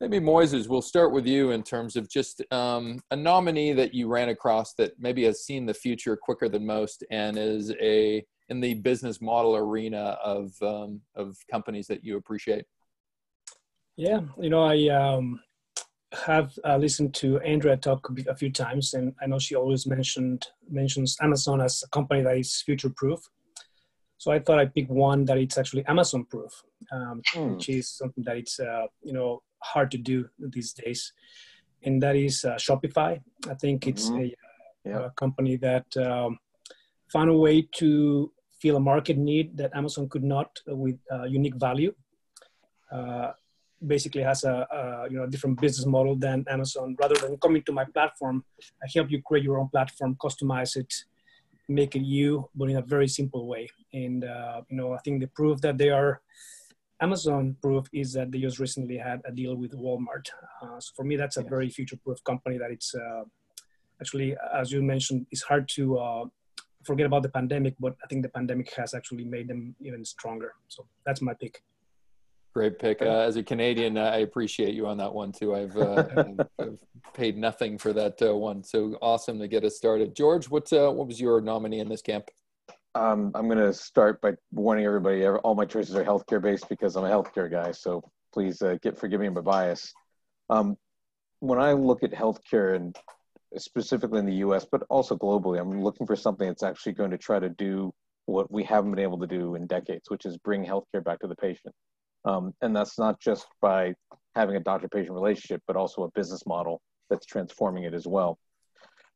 maybe 0.00 0.18
Moises, 0.18 0.68
we'll 0.68 0.82
start 0.82 1.12
with 1.12 1.26
you 1.26 1.52
in 1.52 1.62
terms 1.62 1.96
of 1.96 2.08
just 2.10 2.42
um, 2.52 3.00
a 3.10 3.16
nominee 3.16 3.72
that 3.72 3.94
you 3.94 4.08
ran 4.08 4.28
across 4.28 4.74
that 4.74 4.92
maybe 4.98 5.24
has 5.24 5.44
seen 5.44 5.66
the 5.66 5.74
future 5.74 6.16
quicker 6.16 6.48
than 6.48 6.66
most 6.66 7.04
and 7.10 7.38
is 7.38 7.72
a 7.80 8.24
in 8.48 8.60
the 8.60 8.74
business 8.74 9.20
model 9.20 9.56
arena 9.56 10.16
of 10.22 10.52
um, 10.62 11.00
of 11.16 11.36
companies 11.50 11.86
that 11.88 12.04
you 12.04 12.16
appreciate. 12.16 12.64
Yeah, 13.96 14.20
you 14.38 14.50
know, 14.50 14.62
I 14.62 14.88
um, 14.88 15.40
have 16.12 16.56
uh, 16.64 16.76
listened 16.76 17.14
to 17.14 17.40
Andrea 17.40 17.76
talk 17.76 18.08
a 18.28 18.36
few 18.36 18.50
times, 18.50 18.94
and 18.94 19.14
I 19.20 19.26
know 19.26 19.38
she 19.38 19.54
always 19.54 19.86
mentioned 19.86 20.46
mentions 20.68 21.16
Amazon 21.20 21.60
as 21.60 21.82
a 21.84 21.88
company 21.88 22.22
that 22.22 22.36
is 22.36 22.62
future 22.62 22.90
proof. 22.90 23.20
So 24.18 24.32
I 24.32 24.38
thought 24.38 24.58
I'd 24.58 24.74
pick 24.74 24.88
one 24.88 25.24
that 25.26 25.36
it's 25.38 25.58
actually 25.58 25.84
Amazon 25.86 26.24
proof, 26.24 26.52
um, 26.92 27.22
mm. 27.34 27.54
which 27.54 27.68
is 27.68 27.90
something 27.90 28.24
that 28.24 28.36
it's 28.36 28.60
uh, 28.60 28.86
you 29.02 29.12
know 29.12 29.42
hard 29.62 29.90
to 29.90 29.98
do 29.98 30.28
these 30.38 30.72
days, 30.72 31.12
and 31.82 32.02
that 32.02 32.16
is 32.16 32.44
uh, 32.44 32.54
Shopify. 32.54 33.20
I 33.48 33.54
think 33.54 33.86
it's 33.86 34.08
mm-hmm. 34.08 34.22
a, 34.22 34.88
yeah. 34.88 35.06
a, 35.06 35.10
company 35.10 35.56
that 35.56 35.86
um, 35.96 36.38
found 37.12 37.30
a 37.30 37.36
way 37.36 37.68
to 37.76 38.32
fill 38.60 38.76
a 38.76 38.80
market 38.80 39.18
need 39.18 39.56
that 39.56 39.74
Amazon 39.74 40.08
could 40.08 40.24
not 40.24 40.58
with 40.66 40.98
uh, 41.12 41.24
unique 41.24 41.56
value. 41.56 41.92
Basically 43.84 44.22
has 44.22 44.44
a, 44.44 44.66
a, 44.70 45.10
you 45.10 45.18
know 45.18 45.26
different 45.26 45.60
business 45.60 45.86
model 45.86 46.16
than 46.16 46.44
Amazon. 46.48 46.96
Rather 47.00 47.14
than 47.14 47.36
coming 47.38 47.62
to 47.64 47.72
my 47.72 47.84
platform, 47.84 48.44
I 48.82 48.86
help 48.94 49.10
you 49.10 49.20
create 49.22 49.44
your 49.44 49.58
own 49.58 49.68
platform, 49.68 50.16
customize 50.16 50.76
it, 50.76 50.92
make 51.68 51.94
it 51.94 52.02
you, 52.02 52.48
but 52.54 52.70
in 52.70 52.76
a 52.76 52.82
very 52.82 53.08
simple 53.08 53.46
way. 53.46 53.68
And 53.92 54.24
uh, 54.24 54.62
you 54.68 54.76
know, 54.76 54.92
I 54.92 54.98
think 54.98 55.20
the 55.20 55.28
proof 55.28 55.60
that 55.60 55.76
they 55.78 55.90
are 55.90 56.20
Amazon 57.00 57.56
proof 57.60 57.86
is 57.92 58.12
that 58.14 58.32
they 58.32 58.40
just 58.40 58.58
recently 58.58 58.96
had 58.96 59.20
a 59.26 59.32
deal 59.32 59.54
with 59.54 59.72
Walmart. 59.72 60.28
Uh, 60.62 60.80
so 60.80 60.92
for 60.96 61.04
me, 61.04 61.16
that's 61.16 61.36
a 61.36 61.42
very 61.42 61.68
future-proof 61.68 62.22
company. 62.24 62.56
That 62.58 62.70
it's 62.70 62.94
uh, 62.94 63.24
actually, 64.00 64.36
as 64.54 64.72
you 64.72 64.82
mentioned, 64.82 65.26
it's 65.30 65.42
hard 65.42 65.68
to 65.76 65.98
uh, 65.98 66.24
forget 66.84 67.06
about 67.06 67.22
the 67.22 67.28
pandemic, 67.28 67.74
but 67.78 67.96
I 68.02 68.06
think 68.06 68.22
the 68.22 68.30
pandemic 68.30 68.72
has 68.74 68.94
actually 68.94 69.24
made 69.24 69.48
them 69.48 69.74
even 69.80 70.04
stronger. 70.04 70.54
So 70.68 70.86
that's 71.04 71.20
my 71.20 71.34
pick. 71.34 71.62
Great 72.56 72.78
pick. 72.78 73.02
Uh, 73.02 73.18
as 73.18 73.36
a 73.36 73.42
Canadian, 73.42 73.98
uh, 73.98 74.04
I 74.04 74.20
appreciate 74.20 74.72
you 74.74 74.86
on 74.86 74.96
that 74.96 75.12
one 75.12 75.30
too. 75.30 75.54
I've, 75.54 75.76
uh, 75.76 76.06
I've 76.58 76.78
paid 77.12 77.36
nothing 77.36 77.76
for 77.76 77.92
that 77.92 78.22
uh, 78.22 78.34
one, 78.34 78.64
so 78.64 78.96
awesome 79.02 79.38
to 79.40 79.46
get 79.46 79.62
us 79.62 79.76
started. 79.76 80.16
George, 80.16 80.48
what 80.48 80.72
uh, 80.72 80.90
what 80.90 81.06
was 81.06 81.20
your 81.20 81.42
nominee 81.42 81.80
in 81.80 81.88
this 81.90 82.00
camp? 82.00 82.30
Um, 82.94 83.30
I'm 83.34 83.46
going 83.46 83.58
to 83.58 83.74
start 83.74 84.22
by 84.22 84.36
warning 84.52 84.86
everybody. 84.86 85.26
All 85.26 85.54
my 85.54 85.66
choices 85.66 85.96
are 85.96 86.02
healthcare 86.02 86.40
based 86.40 86.66
because 86.70 86.96
I'm 86.96 87.04
a 87.04 87.10
healthcare 87.10 87.50
guy. 87.50 87.72
So 87.72 88.02
please 88.32 88.62
uh, 88.62 88.76
get 88.80 88.96
forgive 88.96 89.20
me 89.20 89.28
my 89.28 89.42
bias. 89.42 89.92
Um, 90.48 90.78
when 91.40 91.60
I 91.60 91.72
look 91.72 92.02
at 92.04 92.12
healthcare 92.12 92.74
and 92.74 92.96
specifically 93.58 94.20
in 94.20 94.24
the 94.24 94.36
U.S., 94.36 94.64
but 94.64 94.82
also 94.88 95.14
globally, 95.14 95.60
I'm 95.60 95.82
looking 95.82 96.06
for 96.06 96.16
something 96.16 96.48
that's 96.48 96.62
actually 96.62 96.94
going 96.94 97.10
to 97.10 97.18
try 97.18 97.38
to 97.38 97.50
do 97.50 97.92
what 98.24 98.50
we 98.50 98.64
haven't 98.64 98.92
been 98.92 99.00
able 99.00 99.18
to 99.18 99.26
do 99.26 99.56
in 99.56 99.66
decades, 99.66 100.08
which 100.08 100.24
is 100.24 100.38
bring 100.38 100.64
healthcare 100.64 101.04
back 101.04 101.18
to 101.18 101.26
the 101.26 101.36
patient. 101.36 101.74
Um, 102.26 102.52
and 102.60 102.74
that's 102.74 102.98
not 102.98 103.20
just 103.20 103.46
by 103.60 103.94
having 104.34 104.56
a 104.56 104.60
doctor 104.60 104.88
patient 104.88 105.12
relationship, 105.12 105.62
but 105.66 105.76
also 105.76 106.02
a 106.02 106.10
business 106.10 106.44
model 106.46 106.82
that's 107.08 107.24
transforming 107.24 107.84
it 107.84 107.94
as 107.94 108.06
well. 108.06 108.38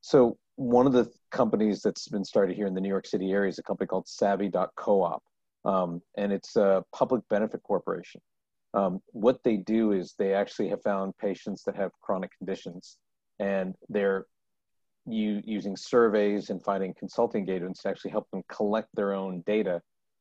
So, 0.01 0.39
one 0.57 0.87
of 0.87 0.93
the 0.93 1.11
companies 1.31 1.81
that's 1.81 2.09
been 2.09 2.25
started 2.25 2.55
here 2.55 2.67
in 2.67 2.75
the 2.75 2.81
New 2.81 2.89
York 2.89 3.07
City 3.07 3.33
area 3.33 3.49
is 3.49 3.59
a 3.59 3.63
company 3.63 3.87
called 3.87 4.07
Savvy.coop, 4.07 5.23
um, 5.65 6.03
and 6.17 6.33
it's 6.33 6.57
a 6.57 6.85
public 6.95 7.23
benefit 7.29 7.63
corporation. 7.63 8.21
Um, 8.75 9.01
what 9.09 9.43
they 9.43 9.57
do 9.57 9.93
is 9.93 10.15
they 10.19 10.33
actually 10.35 10.69
have 10.69 10.83
found 10.83 11.17
patients 11.19 11.65
that 11.65 11.77
have 11.77 11.91
chronic 12.01 12.31
conditions, 12.39 12.99
and 13.39 13.75
they're 13.89 14.27
using 15.07 15.77
surveys 15.77 16.51
and 16.51 16.63
finding 16.63 16.95
consulting 16.95 17.41
engagements 17.41 17.83
to 17.83 17.89
actually 17.89 18.11
help 18.11 18.31
them 18.31 18.43
collect 18.49 18.89
their 18.95 19.15
own 19.15 19.43
data 19.47 19.81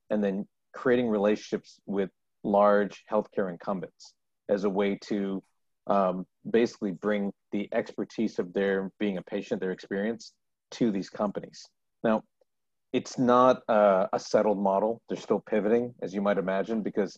and 0.10 0.24
then 0.24 0.48
creating 0.74 1.08
relationships 1.08 1.79
with 1.86 2.10
large 2.43 3.03
healthcare 3.12 3.50
incumbents 3.50 4.13
as 4.50 4.63
a 4.63 4.69
way 4.69 4.98
to 5.03 5.43
um, 5.88 6.25
basically 6.50 6.91
bring 6.91 7.31
the 7.51 7.67
expertise 7.74 8.39
of 8.39 8.53
their 8.53 8.91
being 9.00 9.17
a 9.17 9.22
patient, 9.22 9.60
their 9.60 9.72
experience 9.72 10.34
to 10.72 10.91
these 10.91 11.10
companies. 11.10 11.67
Now, 12.03 12.24
it's 12.93 13.19
not 13.19 13.62
a 13.67 14.19
settled 14.19 14.58
model. 14.60 15.01
They're 15.08 15.17
still 15.17 15.39
pivoting, 15.39 15.93
as 16.01 16.13
you 16.13 16.22
might 16.22 16.38
imagine, 16.38 16.81
because 16.81 17.15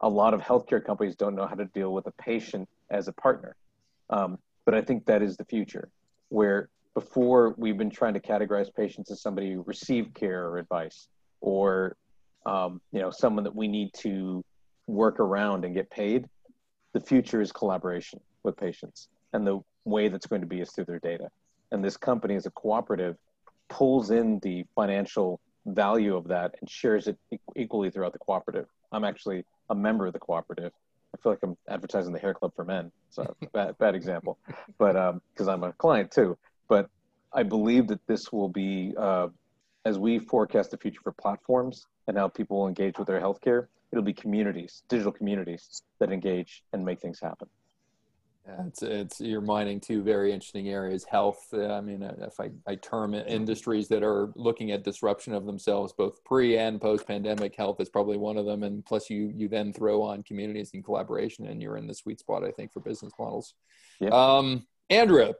a 0.00 0.08
lot 0.08 0.34
of 0.34 0.40
healthcare 0.40 0.84
companies 0.84 1.16
don't 1.16 1.34
know 1.34 1.46
how 1.46 1.54
to 1.54 1.64
deal 1.66 1.92
with 1.92 2.06
a 2.06 2.12
patient 2.12 2.68
as 2.90 3.08
a 3.08 3.12
partner. 3.12 3.56
Um, 4.10 4.38
but 4.66 4.74
I 4.74 4.82
think 4.82 5.06
that 5.06 5.22
is 5.22 5.36
the 5.36 5.44
future, 5.44 5.88
where 6.28 6.68
before 6.94 7.54
we've 7.56 7.78
been 7.78 7.90
trying 7.90 8.14
to 8.14 8.20
categorize 8.20 8.68
patients 8.74 9.10
as 9.10 9.22
somebody 9.22 9.52
who 9.52 9.62
received 9.66 10.14
care 10.14 10.48
or 10.48 10.58
advice, 10.58 11.08
or 11.40 11.96
um, 12.44 12.80
you 12.92 13.00
know 13.00 13.10
someone 13.10 13.44
that 13.44 13.54
we 13.54 13.68
need 13.68 13.92
to 13.98 14.44
work 14.86 15.20
around 15.20 15.64
and 15.64 15.74
get 15.74 15.90
paid. 15.90 16.28
The 16.92 17.00
future 17.00 17.40
is 17.40 17.52
collaboration 17.52 18.20
with 18.42 18.56
patients, 18.56 19.08
and 19.32 19.46
the 19.46 19.60
way 19.84 20.08
that's 20.08 20.26
going 20.26 20.40
to 20.40 20.46
be 20.46 20.60
is 20.60 20.70
through 20.70 20.86
their 20.86 20.98
data. 20.98 21.28
And 21.72 21.84
this 21.84 21.96
company, 21.96 22.34
as 22.36 22.46
a 22.46 22.50
cooperative, 22.50 23.16
pulls 23.68 24.10
in 24.10 24.38
the 24.40 24.64
financial 24.74 25.40
value 25.66 26.16
of 26.16 26.28
that 26.28 26.54
and 26.60 26.70
shares 26.70 27.08
it 27.08 27.18
equally 27.56 27.90
throughout 27.90 28.12
the 28.12 28.18
cooperative. 28.18 28.66
I'm 28.92 29.04
actually 29.04 29.44
a 29.68 29.74
member 29.74 30.06
of 30.06 30.12
the 30.12 30.18
cooperative. 30.18 30.72
I 31.12 31.22
feel 31.22 31.32
like 31.32 31.40
I'm 31.42 31.56
advertising 31.68 32.12
the 32.12 32.18
hair 32.18 32.34
club 32.34 32.52
for 32.54 32.64
men. 32.64 32.92
So 33.10 33.34
bad, 33.52 33.76
bad 33.78 33.94
example, 33.94 34.38
but 34.78 34.92
because 35.32 35.48
um, 35.48 35.64
I'm 35.64 35.64
a 35.64 35.72
client 35.72 36.10
too. 36.10 36.38
But 36.68 36.88
I 37.32 37.42
believe 37.42 37.88
that 37.88 38.06
this 38.06 38.32
will 38.32 38.48
be, 38.48 38.94
uh, 38.96 39.28
as 39.84 39.98
we 39.98 40.18
forecast 40.18 40.70
the 40.70 40.78
future 40.78 41.00
for 41.02 41.12
platforms 41.12 41.86
and 42.08 42.16
how 42.16 42.28
people 42.28 42.58
will 42.58 42.68
engage 42.68 42.98
with 42.98 43.08
their 43.08 43.20
healthcare, 43.20 43.66
it'll 43.92 44.04
be 44.04 44.12
communities, 44.12 44.82
digital 44.88 45.12
communities 45.12 45.82
that 45.98 46.12
engage 46.12 46.62
and 46.72 46.84
make 46.84 47.00
things 47.00 47.20
happen. 47.20 47.48
Yeah, 48.46 48.66
it's, 48.68 48.82
it's 48.82 49.20
you're 49.20 49.40
mining 49.40 49.80
two 49.80 50.02
very 50.02 50.32
interesting 50.32 50.68
areas. 50.68 51.04
Health, 51.04 51.48
uh, 51.52 51.72
I 51.72 51.80
mean, 51.80 52.04
uh, 52.04 52.14
if 52.20 52.38
I, 52.38 52.50
I 52.66 52.76
term 52.76 53.12
it, 53.14 53.26
industries 53.26 53.88
that 53.88 54.04
are 54.04 54.32
looking 54.36 54.70
at 54.70 54.84
disruption 54.84 55.34
of 55.34 55.46
themselves, 55.46 55.92
both 55.92 56.22
pre 56.22 56.56
and 56.56 56.80
post 56.80 57.08
pandemic, 57.08 57.56
health 57.56 57.80
is 57.80 57.88
probably 57.88 58.18
one 58.18 58.36
of 58.36 58.46
them. 58.46 58.62
And 58.62 58.84
plus, 58.84 59.10
you 59.10 59.32
you 59.34 59.48
then 59.48 59.72
throw 59.72 60.00
on 60.00 60.22
communities 60.22 60.70
and 60.74 60.84
collaboration, 60.84 61.48
and 61.48 61.60
you're 61.60 61.76
in 61.76 61.88
the 61.88 61.94
sweet 61.94 62.20
spot, 62.20 62.44
I 62.44 62.52
think, 62.52 62.72
for 62.72 62.78
business 62.78 63.12
models. 63.18 63.54
Yeah. 63.98 64.10
Um, 64.10 64.64
Andrea, 64.90 65.34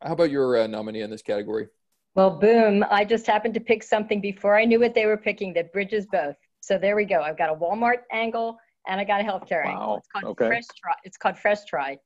how 0.00 0.12
about 0.12 0.30
your 0.30 0.60
uh, 0.62 0.66
nominee 0.68 1.00
in 1.00 1.10
this 1.10 1.22
category? 1.22 1.66
Well, 2.14 2.30
boom! 2.30 2.84
I 2.90 3.04
just 3.04 3.26
happened 3.26 3.54
to 3.54 3.60
pick 3.60 3.82
something 3.82 4.20
before 4.20 4.56
I 4.56 4.64
knew 4.64 4.78
what 4.80 4.94
they 4.94 5.06
were 5.06 5.16
picking 5.16 5.52
that 5.54 5.72
bridges 5.72 6.06
both. 6.06 6.36
So 6.60 6.78
there 6.78 6.96
we 6.96 7.04
go. 7.04 7.20
I've 7.20 7.36
got 7.36 7.50
a 7.50 7.54
Walmart 7.54 8.02
angle 8.12 8.56
and 8.86 9.00
I 9.00 9.04
got 9.04 9.20
a 9.20 9.24
healthcare 9.24 9.64
wow. 9.64 9.70
angle. 9.70 9.96
It's 9.96 10.08
called 10.08 10.24
okay. 10.24 10.46
Fresh 10.46 10.64
Tri. 10.80 10.92
It's 11.04 11.16
called 11.16 11.38
Fresh 11.38 11.64
Tri. 11.66 11.98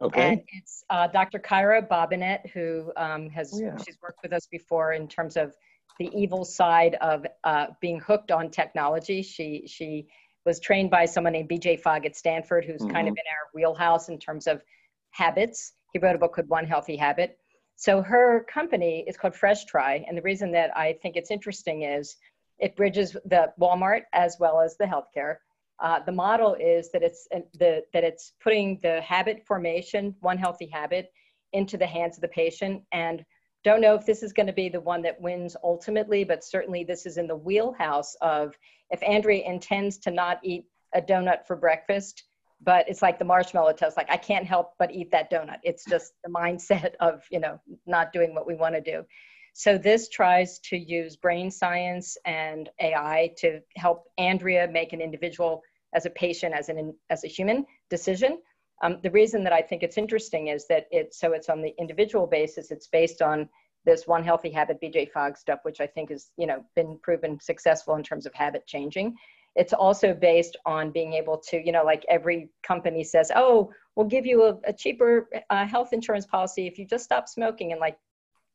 Okay. 0.00 0.32
And 0.32 0.42
it's 0.52 0.84
uh, 0.90 1.06
Dr. 1.08 1.38
Kyra 1.38 1.86
Bobinet, 1.88 2.50
who 2.50 2.92
um, 2.96 3.28
has 3.30 3.52
oh, 3.54 3.60
yeah. 3.60 3.76
she's 3.84 3.96
worked 4.02 4.20
with 4.22 4.32
us 4.32 4.46
before 4.46 4.92
in 4.92 5.08
terms 5.08 5.36
of 5.36 5.54
the 5.98 6.10
evil 6.14 6.44
side 6.44 6.96
of 7.00 7.26
uh, 7.44 7.68
being 7.80 7.98
hooked 8.00 8.30
on 8.30 8.50
technology. 8.50 9.22
She 9.22 9.64
she 9.66 10.06
was 10.44 10.60
trained 10.60 10.90
by 10.90 11.06
someone 11.06 11.32
named 11.32 11.48
B.J. 11.48 11.78
Fogg 11.78 12.06
at 12.06 12.14
Stanford, 12.14 12.64
who's 12.64 12.82
mm-hmm. 12.82 12.92
kind 12.92 13.08
of 13.08 13.12
in 13.12 13.18
our 13.18 13.48
wheelhouse 13.54 14.08
in 14.08 14.18
terms 14.18 14.46
of 14.46 14.62
habits. 15.10 15.72
He 15.92 15.98
wrote 15.98 16.14
a 16.14 16.18
book 16.18 16.34
called 16.34 16.48
One 16.48 16.66
Healthy 16.66 16.96
Habit. 16.96 17.38
So 17.76 18.02
her 18.02 18.44
company 18.44 19.04
is 19.06 19.16
called 19.16 19.34
Fresh 19.34 19.66
Tri, 19.66 20.04
and 20.08 20.16
the 20.16 20.22
reason 20.22 20.50
that 20.52 20.76
I 20.76 20.94
think 20.94 21.16
it's 21.16 21.30
interesting 21.30 21.82
is 21.82 22.16
it 22.58 22.74
bridges 22.74 23.16
the 23.26 23.52
Walmart 23.60 24.02
as 24.14 24.38
well 24.40 24.60
as 24.60 24.76
the 24.76 24.84
healthcare. 24.84 25.36
Uh, 25.78 26.00
the 26.00 26.12
model 26.12 26.54
is 26.54 26.90
that 26.92 27.02
it's 27.02 27.28
uh, 27.34 27.40
the 27.58 27.84
that 27.92 28.02
it's 28.02 28.32
putting 28.42 28.78
the 28.82 29.02
habit 29.02 29.44
formation, 29.46 30.14
one 30.20 30.38
healthy 30.38 30.66
habit, 30.72 31.12
into 31.52 31.76
the 31.76 31.86
hands 31.86 32.16
of 32.16 32.22
the 32.22 32.28
patient. 32.28 32.82
And 32.92 33.22
don't 33.62 33.82
know 33.82 33.94
if 33.94 34.06
this 34.06 34.22
is 34.22 34.32
going 34.32 34.46
to 34.46 34.54
be 34.54 34.70
the 34.70 34.80
one 34.80 35.02
that 35.02 35.20
wins 35.20 35.54
ultimately, 35.62 36.24
but 36.24 36.44
certainly 36.44 36.82
this 36.82 37.04
is 37.04 37.18
in 37.18 37.26
the 37.26 37.36
wheelhouse 37.36 38.14
of 38.22 38.56
if 38.90 39.02
Andrea 39.02 39.44
intends 39.44 39.98
to 39.98 40.10
not 40.10 40.40
eat 40.42 40.64
a 40.94 41.02
donut 41.02 41.46
for 41.46 41.56
breakfast, 41.56 42.24
but 42.62 42.88
it's 42.88 43.02
like 43.02 43.18
the 43.18 43.24
marshmallow 43.24 43.72
toast. 43.72 43.96
Like 43.96 44.10
I 44.10 44.16
can't 44.16 44.46
help 44.46 44.72
but 44.78 44.92
eat 44.92 45.10
that 45.10 45.30
donut. 45.30 45.58
It's 45.62 45.84
just 45.84 46.12
the 46.24 46.30
mindset 46.30 46.94
of 47.00 47.22
you 47.30 47.40
know 47.40 47.60
not 47.86 48.12
doing 48.12 48.34
what 48.34 48.46
we 48.46 48.54
want 48.54 48.74
to 48.74 48.80
do. 48.80 49.04
So 49.52 49.78
this 49.78 50.10
tries 50.10 50.58
to 50.60 50.76
use 50.76 51.16
brain 51.16 51.50
science 51.50 52.18
and 52.26 52.68
AI 52.78 53.32
to 53.38 53.60
help 53.76 54.04
Andrea 54.18 54.68
make 54.68 54.92
an 54.92 55.00
individual 55.00 55.62
as 55.94 56.04
a 56.04 56.10
patient, 56.10 56.54
as 56.54 56.68
an 56.68 56.94
as 57.10 57.24
a 57.24 57.28
human 57.28 57.64
decision. 57.88 58.38
Um, 58.82 58.98
the 59.02 59.10
reason 59.10 59.42
that 59.44 59.54
I 59.54 59.62
think 59.62 59.82
it's 59.82 59.96
interesting 59.96 60.48
is 60.48 60.66
that 60.68 60.86
it's 60.90 61.18
so 61.18 61.32
it's 61.32 61.48
on 61.48 61.62
the 61.62 61.74
individual 61.78 62.26
basis. 62.26 62.70
It's 62.70 62.86
based 62.86 63.22
on 63.22 63.48
this 63.86 64.06
one 64.06 64.22
healthy 64.22 64.50
habit 64.50 64.78
BJ 64.82 65.10
Fogg 65.10 65.38
stuff, 65.38 65.60
which 65.62 65.80
I 65.80 65.86
think 65.86 66.10
has 66.10 66.30
you 66.36 66.46
know 66.46 66.64
been 66.74 66.98
proven 67.02 67.40
successful 67.40 67.94
in 67.94 68.02
terms 68.02 68.26
of 68.26 68.34
habit 68.34 68.66
changing. 68.66 69.16
It's 69.56 69.72
also 69.72 70.14
based 70.14 70.56
on 70.64 70.90
being 70.90 71.14
able 71.14 71.38
to 71.48 71.64
you 71.64 71.72
know 71.72 71.84
like 71.84 72.04
every 72.08 72.50
company 72.62 73.02
says, 73.02 73.32
oh, 73.34 73.72
we'll 73.96 74.06
give 74.06 74.26
you 74.26 74.44
a, 74.44 74.58
a 74.64 74.72
cheaper 74.72 75.28
uh, 75.50 75.66
health 75.66 75.92
insurance 75.92 76.26
policy 76.26 76.66
if 76.66 76.78
you 76.78 76.86
just 76.86 77.04
stop 77.04 77.28
smoking, 77.28 77.72
and 77.72 77.80
like 77.80 77.98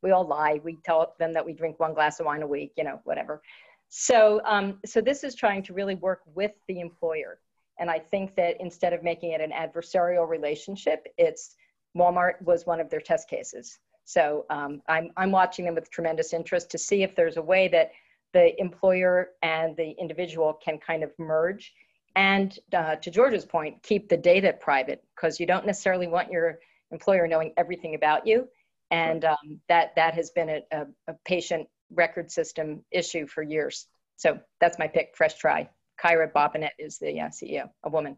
we 0.02 0.12
all 0.12 0.26
lie. 0.26 0.60
We 0.64 0.78
tell 0.84 1.16
them 1.20 1.34
that 1.34 1.46
we 1.46 1.54
drink 1.54 1.80
one 1.80 1.94
glass 1.94 2.20
of 2.20 2.26
wine 2.26 2.42
a 2.42 2.48
week, 2.48 2.74
you 2.78 2.84
know, 2.84 3.00
whatever. 3.04 3.42
So, 3.90 4.42
um, 4.46 4.80
so 4.86 5.02
this 5.02 5.24
is 5.24 5.36
trying 5.36 5.64
to 5.64 5.74
really 5.74 5.96
work 5.96 6.22
with 6.34 6.52
the 6.68 6.80
employer. 6.80 7.40
And 7.80 7.90
I 7.90 8.00
think 8.00 8.36
that 8.36 8.56
instead 8.60 8.94
of 8.94 9.04
making 9.04 9.32
it 9.32 9.42
an 9.42 9.52
adversarial 9.52 10.28
relationship, 10.28 11.06
it's 11.18 11.56
Walmart 11.98 12.42
was 12.42 12.66
one 12.66 12.80
of 12.80 12.90
their 12.90 13.02
test 13.02 13.28
cases. 13.30 13.80
So 14.06 14.46
um, 14.50 14.82
I'm, 14.88 15.12
I'm 15.18 15.32
watching 15.32 15.66
them 15.66 15.76
with 15.76 15.92
tremendous 15.92 16.34
interest 16.34 16.70
to 16.72 16.78
see 16.78 17.04
if 17.04 17.16
there's 17.16 17.38
a 17.38 17.42
way 17.42 17.68
that 17.70 17.92
the 18.34 18.60
employer 18.60 19.30
and 19.42 19.76
the 19.76 19.92
individual 20.00 20.54
can 20.54 20.78
kind 20.78 21.04
of 21.04 21.12
merge. 21.20 21.74
And 22.16 22.58
uh, 22.74 22.96
to 22.98 23.12
George's 23.12 23.46
point, 23.46 23.82
keep 23.84 24.10
the 24.10 24.18
data 24.18 24.54
private 24.60 25.04
because 25.16 25.40
you 25.40 25.46
don't 25.46 25.66
necessarily 25.66 26.08
want 26.08 26.32
your 26.32 26.60
employer 26.92 27.28
knowing 27.28 27.54
everything 27.58 27.96
about 27.96 28.28
you 28.28 28.48
and 28.92 29.24
um, 29.24 29.60
that 29.70 29.96
that 29.96 30.14
has 30.14 30.30
been 30.32 30.50
a, 30.50 30.62
a, 30.72 30.86
a, 31.08 31.16
patient 31.26 31.68
record 31.92 32.30
system 32.30 32.84
issue 32.92 33.26
for 33.26 33.42
years. 33.42 33.88
So 34.18 34.40
that's 34.60 34.78
my 34.78 34.88
pick. 34.88 35.14
Fresh 35.16 35.36
tri. 35.36 35.70
Kyra 36.04 36.32
Bobinet 36.32 36.72
is 36.78 36.98
the 36.98 37.20
uh, 37.20 37.30
CEO, 37.30 37.70
a 37.84 37.90
woman 37.90 38.18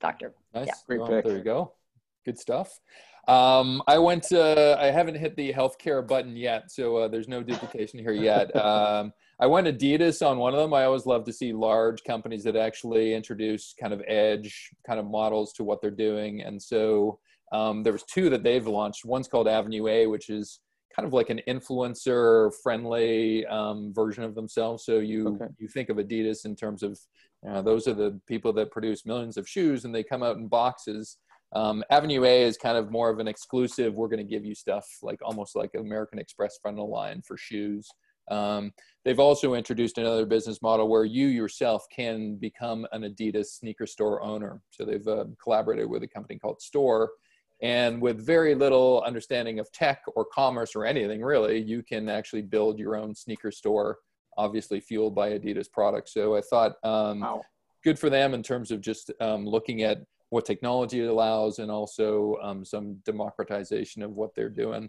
doctor. 0.00 0.34
Nice, 0.54 0.66
yeah. 0.66 0.72
great 0.86 1.00
well, 1.00 1.08
pick. 1.08 1.24
There 1.24 1.36
you 1.36 1.44
go. 1.44 1.72
Good 2.24 2.38
stuff. 2.38 2.80
Um, 3.28 3.82
I 3.86 3.98
went. 3.98 4.24
To, 4.24 4.76
I 4.80 4.86
haven't 4.86 5.16
hit 5.16 5.36
the 5.36 5.52
healthcare 5.52 6.06
button 6.06 6.36
yet, 6.36 6.70
so 6.70 6.96
uh, 6.96 7.08
there's 7.08 7.28
no 7.28 7.42
duplication 7.42 7.98
here 7.98 8.12
yet. 8.12 8.50
Um, 8.56 9.12
I 9.40 9.46
went 9.46 9.68
Adidas 9.68 10.26
on 10.26 10.38
one 10.38 10.52
of 10.52 10.58
them. 10.58 10.74
I 10.74 10.84
always 10.84 11.06
love 11.06 11.24
to 11.24 11.32
see 11.32 11.52
large 11.52 12.02
companies 12.04 12.42
that 12.44 12.56
actually 12.56 13.14
introduce 13.14 13.74
kind 13.80 13.92
of 13.92 14.02
edge 14.08 14.70
kind 14.86 14.98
of 14.98 15.06
models 15.06 15.52
to 15.54 15.64
what 15.64 15.80
they're 15.80 15.90
doing, 15.90 16.42
and 16.42 16.60
so 16.60 17.18
um, 17.52 17.82
there 17.82 17.92
was 17.92 18.02
two 18.04 18.30
that 18.30 18.42
they've 18.42 18.66
launched. 18.66 19.04
One's 19.04 19.28
called 19.28 19.48
Avenue 19.48 19.86
A, 19.88 20.06
which 20.06 20.28
is 20.28 20.60
kind 20.94 21.06
of 21.06 21.12
like 21.12 21.30
an 21.30 21.40
influencer 21.46 22.52
friendly 22.62 23.46
um, 23.46 23.92
version 23.94 24.24
of 24.24 24.34
themselves. 24.34 24.84
So 24.84 24.98
you 24.98 25.28
okay. 25.28 25.46
you 25.58 25.68
think 25.68 25.88
of 25.88 25.98
Adidas 25.98 26.44
in 26.44 26.56
terms 26.56 26.82
of 26.82 26.98
uh, 27.48 27.62
those 27.62 27.86
are 27.86 27.94
the 27.94 28.20
people 28.26 28.52
that 28.54 28.70
produce 28.70 29.06
millions 29.06 29.36
of 29.36 29.48
shoes 29.48 29.84
and 29.84 29.94
they 29.94 30.02
come 30.02 30.22
out 30.22 30.36
in 30.36 30.48
boxes. 30.48 31.18
Um, 31.54 31.82
Avenue 31.90 32.24
A 32.24 32.42
is 32.42 32.56
kind 32.56 32.76
of 32.76 32.90
more 32.90 33.10
of 33.10 33.20
an 33.20 33.28
exclusive. 33.28 33.94
We're 33.94 34.08
going 34.08 34.26
to 34.26 34.30
give 34.30 34.44
you 34.44 34.54
stuff 34.54 34.86
like 35.02 35.20
almost 35.22 35.56
like 35.56 35.70
American 35.78 36.18
Express 36.18 36.58
frontal 36.60 36.90
line 36.90 37.22
for 37.22 37.36
shoes. 37.36 37.88
Um, 38.30 38.72
they've 39.04 39.18
also 39.18 39.54
introduced 39.54 39.98
another 39.98 40.26
business 40.26 40.62
model 40.62 40.88
where 40.88 41.04
you 41.04 41.26
yourself 41.28 41.86
can 41.94 42.36
become 42.36 42.86
an 42.92 43.02
Adidas 43.02 43.46
sneaker 43.46 43.86
store 43.86 44.22
owner. 44.22 44.62
So 44.70 44.84
they've 44.84 45.06
uh, 45.06 45.26
collaborated 45.42 45.88
with 45.88 46.02
a 46.02 46.08
company 46.08 46.38
called 46.38 46.60
Storr 46.60 47.10
and 47.60 48.00
with 48.00 48.24
very 48.24 48.54
little 48.54 49.02
understanding 49.04 49.58
of 49.58 49.70
tech 49.72 50.02
or 50.14 50.24
commerce 50.24 50.76
or 50.76 50.84
anything 50.84 51.22
really, 51.22 51.60
you 51.60 51.82
can 51.82 52.08
actually 52.08 52.42
build 52.42 52.78
your 52.78 52.96
own 52.96 53.14
sneaker 53.14 53.50
store, 53.50 53.98
obviously 54.36 54.80
fueled 54.80 55.14
by 55.14 55.30
Adidas 55.30 55.70
products. 55.70 56.14
So 56.14 56.36
I 56.36 56.40
thought 56.40 56.72
um, 56.84 57.20
wow. 57.20 57.42
good 57.82 57.98
for 57.98 58.10
them 58.10 58.32
in 58.32 58.42
terms 58.44 58.70
of 58.70 58.80
just 58.80 59.10
um, 59.20 59.44
looking 59.44 59.82
at 59.82 59.98
what 60.30 60.44
technology 60.44 61.00
it 61.00 61.08
allows 61.08 61.58
and 61.58 61.70
also 61.70 62.36
um, 62.42 62.64
some 62.64 62.96
democratization 63.04 64.02
of 64.02 64.12
what 64.12 64.34
they're 64.36 64.48
doing. 64.50 64.88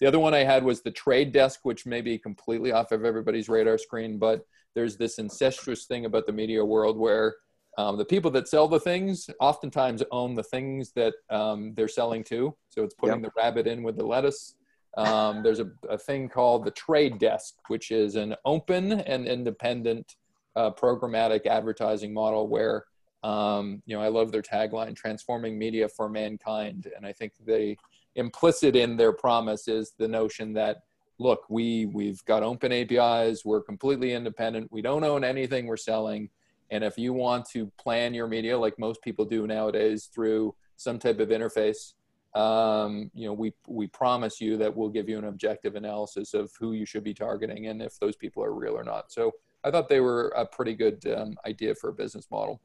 The 0.00 0.06
other 0.06 0.18
one 0.18 0.34
I 0.34 0.44
had 0.44 0.64
was 0.64 0.82
the 0.82 0.90
trade 0.90 1.32
desk, 1.32 1.60
which 1.64 1.86
may 1.86 2.00
be 2.00 2.18
completely 2.18 2.72
off 2.72 2.92
of 2.92 3.04
everybody's 3.04 3.48
radar 3.48 3.78
screen, 3.78 4.18
but 4.18 4.46
there's 4.74 4.96
this 4.96 5.18
incestuous 5.18 5.86
thing 5.86 6.04
about 6.04 6.26
the 6.26 6.32
media 6.32 6.64
world 6.64 6.96
where 6.96 7.34
um, 7.78 7.96
the 7.96 8.04
people 8.04 8.30
that 8.32 8.48
sell 8.48 8.68
the 8.68 8.80
things 8.80 9.30
oftentimes 9.40 10.02
own 10.10 10.34
the 10.34 10.42
things 10.42 10.92
that 10.92 11.14
um, 11.30 11.74
they're 11.74 11.88
selling 11.88 12.24
to. 12.24 12.54
So 12.70 12.82
it's 12.82 12.94
putting 12.94 13.22
yep. 13.22 13.32
the 13.32 13.40
rabbit 13.40 13.66
in 13.66 13.82
with 13.82 13.96
the 13.96 14.04
lettuce. 14.04 14.54
Um, 14.96 15.42
there's 15.44 15.60
a, 15.60 15.70
a, 15.88 15.96
thing 15.96 16.28
called 16.28 16.64
the 16.64 16.72
trade 16.72 17.20
desk, 17.20 17.54
which 17.68 17.92
is 17.92 18.16
an 18.16 18.34
open 18.44 18.92
and 18.92 19.28
independent 19.28 20.16
uh, 20.56 20.72
programmatic 20.72 21.46
advertising 21.46 22.12
model 22.12 22.48
where, 22.48 22.84
um, 23.22 23.80
you 23.86 23.96
know, 23.96 24.02
I 24.02 24.08
love 24.08 24.32
their 24.32 24.42
tagline, 24.42 24.96
transforming 24.96 25.56
media 25.56 25.88
for 25.88 26.08
mankind. 26.08 26.90
And 26.96 27.06
I 27.06 27.12
think 27.12 27.34
they 27.44 27.76
implicit 28.18 28.76
in 28.76 28.96
their 28.96 29.12
promise 29.12 29.68
is 29.68 29.92
the 29.96 30.08
notion 30.08 30.52
that 30.52 30.82
look, 31.18 31.44
we 31.48 31.86
we've 31.86 32.24
got 32.26 32.42
open 32.42 32.72
APIs. 32.72 33.44
We're 33.44 33.62
completely 33.62 34.12
independent. 34.12 34.70
We 34.70 34.82
don't 34.82 35.04
own 35.04 35.24
anything 35.24 35.66
we're 35.66 35.76
selling. 35.76 36.28
And 36.70 36.84
if 36.84 36.98
you 36.98 37.12
want 37.12 37.48
to 37.50 37.72
plan 37.78 38.12
your 38.12 38.26
media 38.26 38.58
like 38.58 38.78
most 38.78 39.02
people 39.02 39.24
do 39.24 39.46
nowadays 39.46 40.10
through 40.14 40.54
some 40.76 40.98
type 40.98 41.18
of 41.18 41.30
interface, 41.30 41.94
um, 42.34 43.10
you 43.14 43.26
know, 43.26 43.32
we 43.32 43.52
we 43.66 43.86
promise 43.86 44.40
you 44.40 44.56
that 44.58 44.76
we'll 44.76 44.90
give 44.90 45.08
you 45.08 45.18
an 45.18 45.24
objective 45.24 45.76
analysis 45.76 46.34
of 46.34 46.50
who 46.58 46.72
you 46.72 46.84
should 46.84 47.04
be 47.04 47.14
targeting 47.14 47.68
and 47.68 47.80
if 47.80 47.98
those 47.98 48.16
people 48.16 48.44
are 48.44 48.52
real 48.52 48.76
or 48.76 48.84
not. 48.84 49.10
So 49.10 49.32
I 49.64 49.70
thought 49.70 49.88
they 49.88 50.00
were 50.00 50.28
a 50.36 50.44
pretty 50.44 50.74
good 50.74 51.04
um, 51.16 51.36
idea 51.46 51.74
for 51.74 51.90
a 51.90 51.94
business 51.94 52.26
model. 52.30 52.60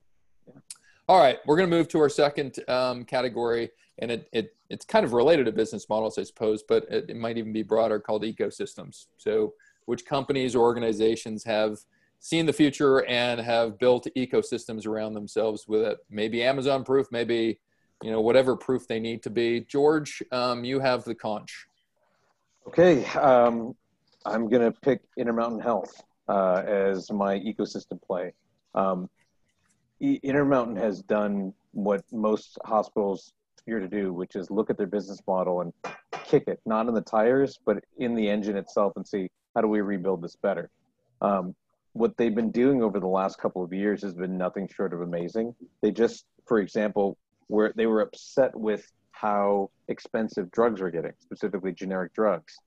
Yeah. 0.48 0.60
All 1.10 1.20
right, 1.20 1.38
we're 1.46 1.58
going 1.58 1.70
to 1.70 1.76
move 1.76 1.90
to 1.90 2.00
our 2.00 2.08
second 2.08 2.58
um, 2.70 3.04
category, 3.04 3.72
and 4.00 4.10
it, 4.10 4.30
it 4.32 4.56
it's 4.70 4.86
kind 4.86 5.04
of 5.04 5.12
related 5.12 5.48
to 5.48 5.52
business 5.52 5.90
models, 5.90 6.18
I 6.18 6.24
suppose, 6.24 6.64
but 6.64 6.86
it, 6.90 7.10
it 7.10 7.18
might 7.18 7.38
even 7.38 7.52
be 7.52 7.62
broader, 7.62 8.00
called 8.00 8.24
ecosystems. 8.24 9.08
So, 9.18 9.54
which 9.86 10.06
companies 10.06 10.56
or 10.56 10.64
organizations 10.64 11.44
have 11.44 11.80
seen 12.20 12.46
the 12.46 12.54
future 12.54 13.06
and 13.06 13.42
have 13.42 13.78
built 13.80 14.08
ecosystems 14.16 14.88
around 14.88 15.14
themselves 15.14 15.68
with 15.68 15.82
it? 15.82 15.98
Maybe 16.10 16.42
Amazon 16.42 16.86
proof, 16.86 17.08
maybe 17.12 17.60
you 18.02 18.10
know 18.10 18.22
whatever 18.22 18.56
proof 18.56 18.88
they 18.88 19.02
need 19.02 19.24
to 19.24 19.30
be. 19.30 19.60
George, 19.60 20.24
um, 20.32 20.64
you 20.64 20.80
have 20.80 21.04
the 21.04 21.16
conch. 21.16 21.68
Okay, 22.66 23.06
um, 23.08 23.76
I'm 24.26 24.48
going 24.48 24.62
to 24.62 24.80
pick 24.80 25.02
Intermountain 25.18 25.60
Health 25.60 26.02
uh, 26.30 26.64
as 26.66 27.12
my 27.12 27.40
ecosystem 27.40 28.02
play. 28.02 28.32
Um, 28.74 29.10
Intermountain 30.04 30.76
has 30.76 31.02
done 31.02 31.54
what 31.72 32.04
most 32.12 32.58
hospitals 32.66 33.32
fear 33.66 33.80
to 33.80 33.88
do, 33.88 34.12
which 34.12 34.36
is 34.36 34.52
look 34.52 34.70
at 34.70 34.78
their 34.78 34.88
business 34.88 35.22
model 35.26 35.62
and 35.62 35.72
kick 36.26 36.44
it, 36.48 36.60
not 36.66 36.88
in 36.88 36.94
the 36.94 37.02
tires, 37.02 37.58
but 37.66 37.82
in 37.98 38.14
the 38.14 38.30
engine 38.30 38.58
itself 38.58 38.92
and 38.98 39.08
see 39.08 39.30
how 39.56 39.62
do 39.62 39.68
we 39.70 39.80
rebuild 39.80 40.22
this 40.22 40.36
better. 40.36 40.70
Um, 41.22 41.56
what 41.94 42.18
they've 42.18 42.36
been 42.36 42.52
doing 42.52 42.84
over 42.84 43.00
the 43.00 43.08
last 43.08 43.38
couple 43.38 43.64
of 43.64 43.72
years 43.72 44.02
has 44.02 44.14
been 44.14 44.38
nothing 44.38 44.68
short 44.68 44.94
of 44.94 45.02
amazing. 45.02 45.56
They 45.82 45.92
just, 45.92 46.26
for 46.48 46.60
example, 46.60 47.18
were 47.48 47.72
they 47.78 47.86
were 47.86 48.02
upset 48.02 48.54
with 48.54 48.92
how 49.12 49.70
expensive 49.88 50.52
drugs 50.52 50.82
were 50.82 50.92
getting, 50.92 51.14
specifically 51.20 51.72
generic 51.72 52.14
drugs. 52.14 52.58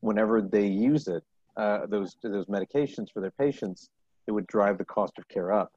Whenever 0.00 0.40
they 0.40 0.68
use 0.68 1.06
it, 1.06 1.22
uh, 1.58 1.86
those 1.86 2.16
those 2.22 2.46
medications 2.46 3.12
for 3.12 3.20
their 3.20 3.32
patients, 3.32 3.90
it 4.26 4.32
would 4.32 4.46
drive 4.46 4.78
the 4.78 4.84
cost 4.84 5.18
of 5.18 5.28
care 5.28 5.52
up. 5.52 5.72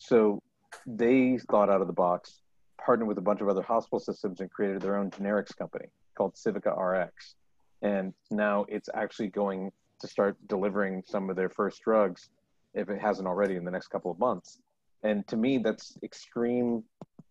So 0.00 0.42
they 0.86 1.38
thought 1.50 1.68
out 1.68 1.82
of 1.82 1.86
the 1.86 1.92
box, 1.92 2.40
partnered 2.84 3.06
with 3.06 3.18
a 3.18 3.22
bunch 3.22 3.42
of 3.42 3.48
other 3.48 3.62
hospital 3.62 4.00
systems, 4.00 4.40
and 4.40 4.50
created 4.50 4.80
their 4.80 4.96
own 4.96 5.10
generics 5.10 5.56
company 5.56 5.86
called 6.16 6.34
Civica 6.34 6.74
RX. 6.74 7.36
And 7.82 8.14
now 8.30 8.64
it's 8.68 8.88
actually 8.94 9.28
going 9.28 9.70
to 10.00 10.08
start 10.08 10.36
delivering 10.48 11.02
some 11.06 11.28
of 11.28 11.36
their 11.36 11.50
first 11.50 11.82
drugs, 11.82 12.30
if 12.74 12.88
it 12.88 13.00
hasn't 13.00 13.28
already, 13.28 13.56
in 13.56 13.64
the 13.64 13.70
next 13.70 13.88
couple 13.88 14.10
of 14.10 14.18
months. 14.18 14.58
And 15.02 15.26
to 15.28 15.36
me, 15.36 15.58
that's 15.58 15.96
extreme. 16.02 16.82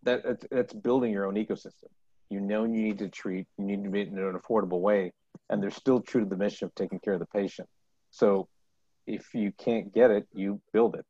That 0.04 0.22
that's 0.50 0.72
building 0.72 1.12
your 1.12 1.26
own 1.26 1.34
ecosystem. 1.34 1.90
You 2.30 2.40
know, 2.40 2.62
you 2.62 2.82
need 2.82 2.98
to 2.98 3.08
treat. 3.08 3.48
You 3.58 3.64
need 3.64 3.82
to 3.82 3.90
be 3.90 4.02
in 4.02 4.16
an 4.16 4.38
affordable 4.38 4.80
way, 4.80 5.12
and 5.50 5.60
they're 5.60 5.70
still 5.70 6.00
true 6.00 6.22
to 6.22 6.26
the 6.28 6.36
mission 6.36 6.66
of 6.66 6.74
taking 6.76 7.00
care 7.00 7.14
of 7.14 7.20
the 7.20 7.26
patient. 7.26 7.68
So, 8.12 8.48
if 9.08 9.34
you 9.34 9.52
can't 9.58 9.92
get 9.92 10.12
it, 10.12 10.28
you 10.32 10.60
build 10.72 10.94
it. 10.94 11.04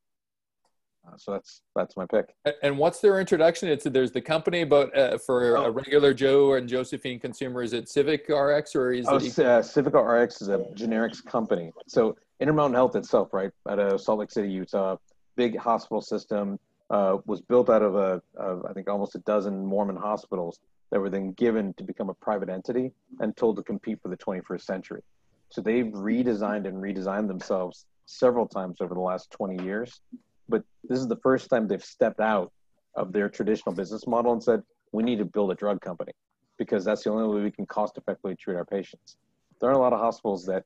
Uh, 1.06 1.16
so 1.16 1.32
that's 1.32 1.62
that's 1.74 1.96
my 1.96 2.04
pick. 2.06 2.34
And 2.62 2.76
what's 2.76 3.00
their 3.00 3.20
introduction? 3.20 3.68
It's 3.68 3.84
there's 3.84 4.12
the 4.12 4.20
company, 4.20 4.64
but 4.64 4.96
uh, 4.96 5.18
for 5.18 5.56
oh. 5.56 5.64
a 5.64 5.70
regular 5.70 6.12
Joe 6.12 6.54
and 6.54 6.68
Josephine 6.68 7.18
consumer, 7.18 7.62
is 7.62 7.72
it 7.72 7.88
Civic 7.88 8.28
RX 8.28 8.76
or 8.76 8.92
is 8.92 9.06
oh, 9.08 9.16
it? 9.16 9.38
Uh, 9.38 9.62
Civic 9.62 9.94
RX 9.94 10.42
is 10.42 10.48
a 10.48 10.58
generics 10.74 11.24
company. 11.24 11.72
So 11.86 12.16
Intermountain 12.40 12.74
Health 12.74 12.96
itself, 12.96 13.32
right, 13.32 13.50
out 13.68 13.78
of 13.78 14.00
Salt 14.00 14.20
Lake 14.20 14.30
City, 14.30 14.50
Utah, 14.50 14.96
big 15.36 15.56
hospital 15.56 16.02
system, 16.02 16.58
uh, 16.90 17.18
was 17.26 17.40
built 17.40 17.70
out 17.70 17.82
of 17.82 17.94
a 17.94 18.20
of, 18.36 18.64
I 18.66 18.72
think 18.72 18.88
almost 18.88 19.14
a 19.14 19.20
dozen 19.20 19.64
Mormon 19.64 19.96
hospitals 19.96 20.60
that 20.90 21.00
were 21.00 21.10
then 21.10 21.32
given 21.32 21.72
to 21.74 21.84
become 21.84 22.10
a 22.10 22.14
private 22.14 22.48
entity 22.48 22.92
and 23.20 23.36
told 23.36 23.56
to 23.56 23.62
compete 23.62 24.00
for 24.02 24.08
the 24.08 24.16
21st 24.16 24.62
century. 24.62 25.02
So 25.50 25.60
they've 25.60 25.86
redesigned 25.86 26.66
and 26.66 26.76
redesigned 26.76 27.28
themselves 27.28 27.86
several 28.06 28.46
times 28.46 28.78
over 28.80 28.94
the 28.94 29.00
last 29.00 29.30
20 29.30 29.64
years 29.64 30.00
but 30.50 30.62
this 30.84 30.98
is 30.98 31.08
the 31.08 31.16
first 31.16 31.48
time 31.48 31.66
they've 31.66 31.84
stepped 31.84 32.20
out 32.20 32.52
of 32.96 33.12
their 33.12 33.28
traditional 33.28 33.74
business 33.74 34.06
model 34.06 34.32
and 34.32 34.42
said 34.42 34.62
we 34.92 35.02
need 35.02 35.18
to 35.18 35.24
build 35.24 35.50
a 35.50 35.54
drug 35.54 35.80
company 35.80 36.12
because 36.58 36.84
that's 36.84 37.04
the 37.04 37.10
only 37.10 37.34
way 37.34 37.42
we 37.42 37.50
can 37.50 37.66
cost 37.66 37.96
effectively 37.96 38.36
treat 38.36 38.56
our 38.56 38.64
patients. 38.64 39.16
There 39.60 39.70
are 39.70 39.74
a 39.74 39.78
lot 39.78 39.92
of 39.92 40.00
hospitals 40.00 40.44
that 40.46 40.64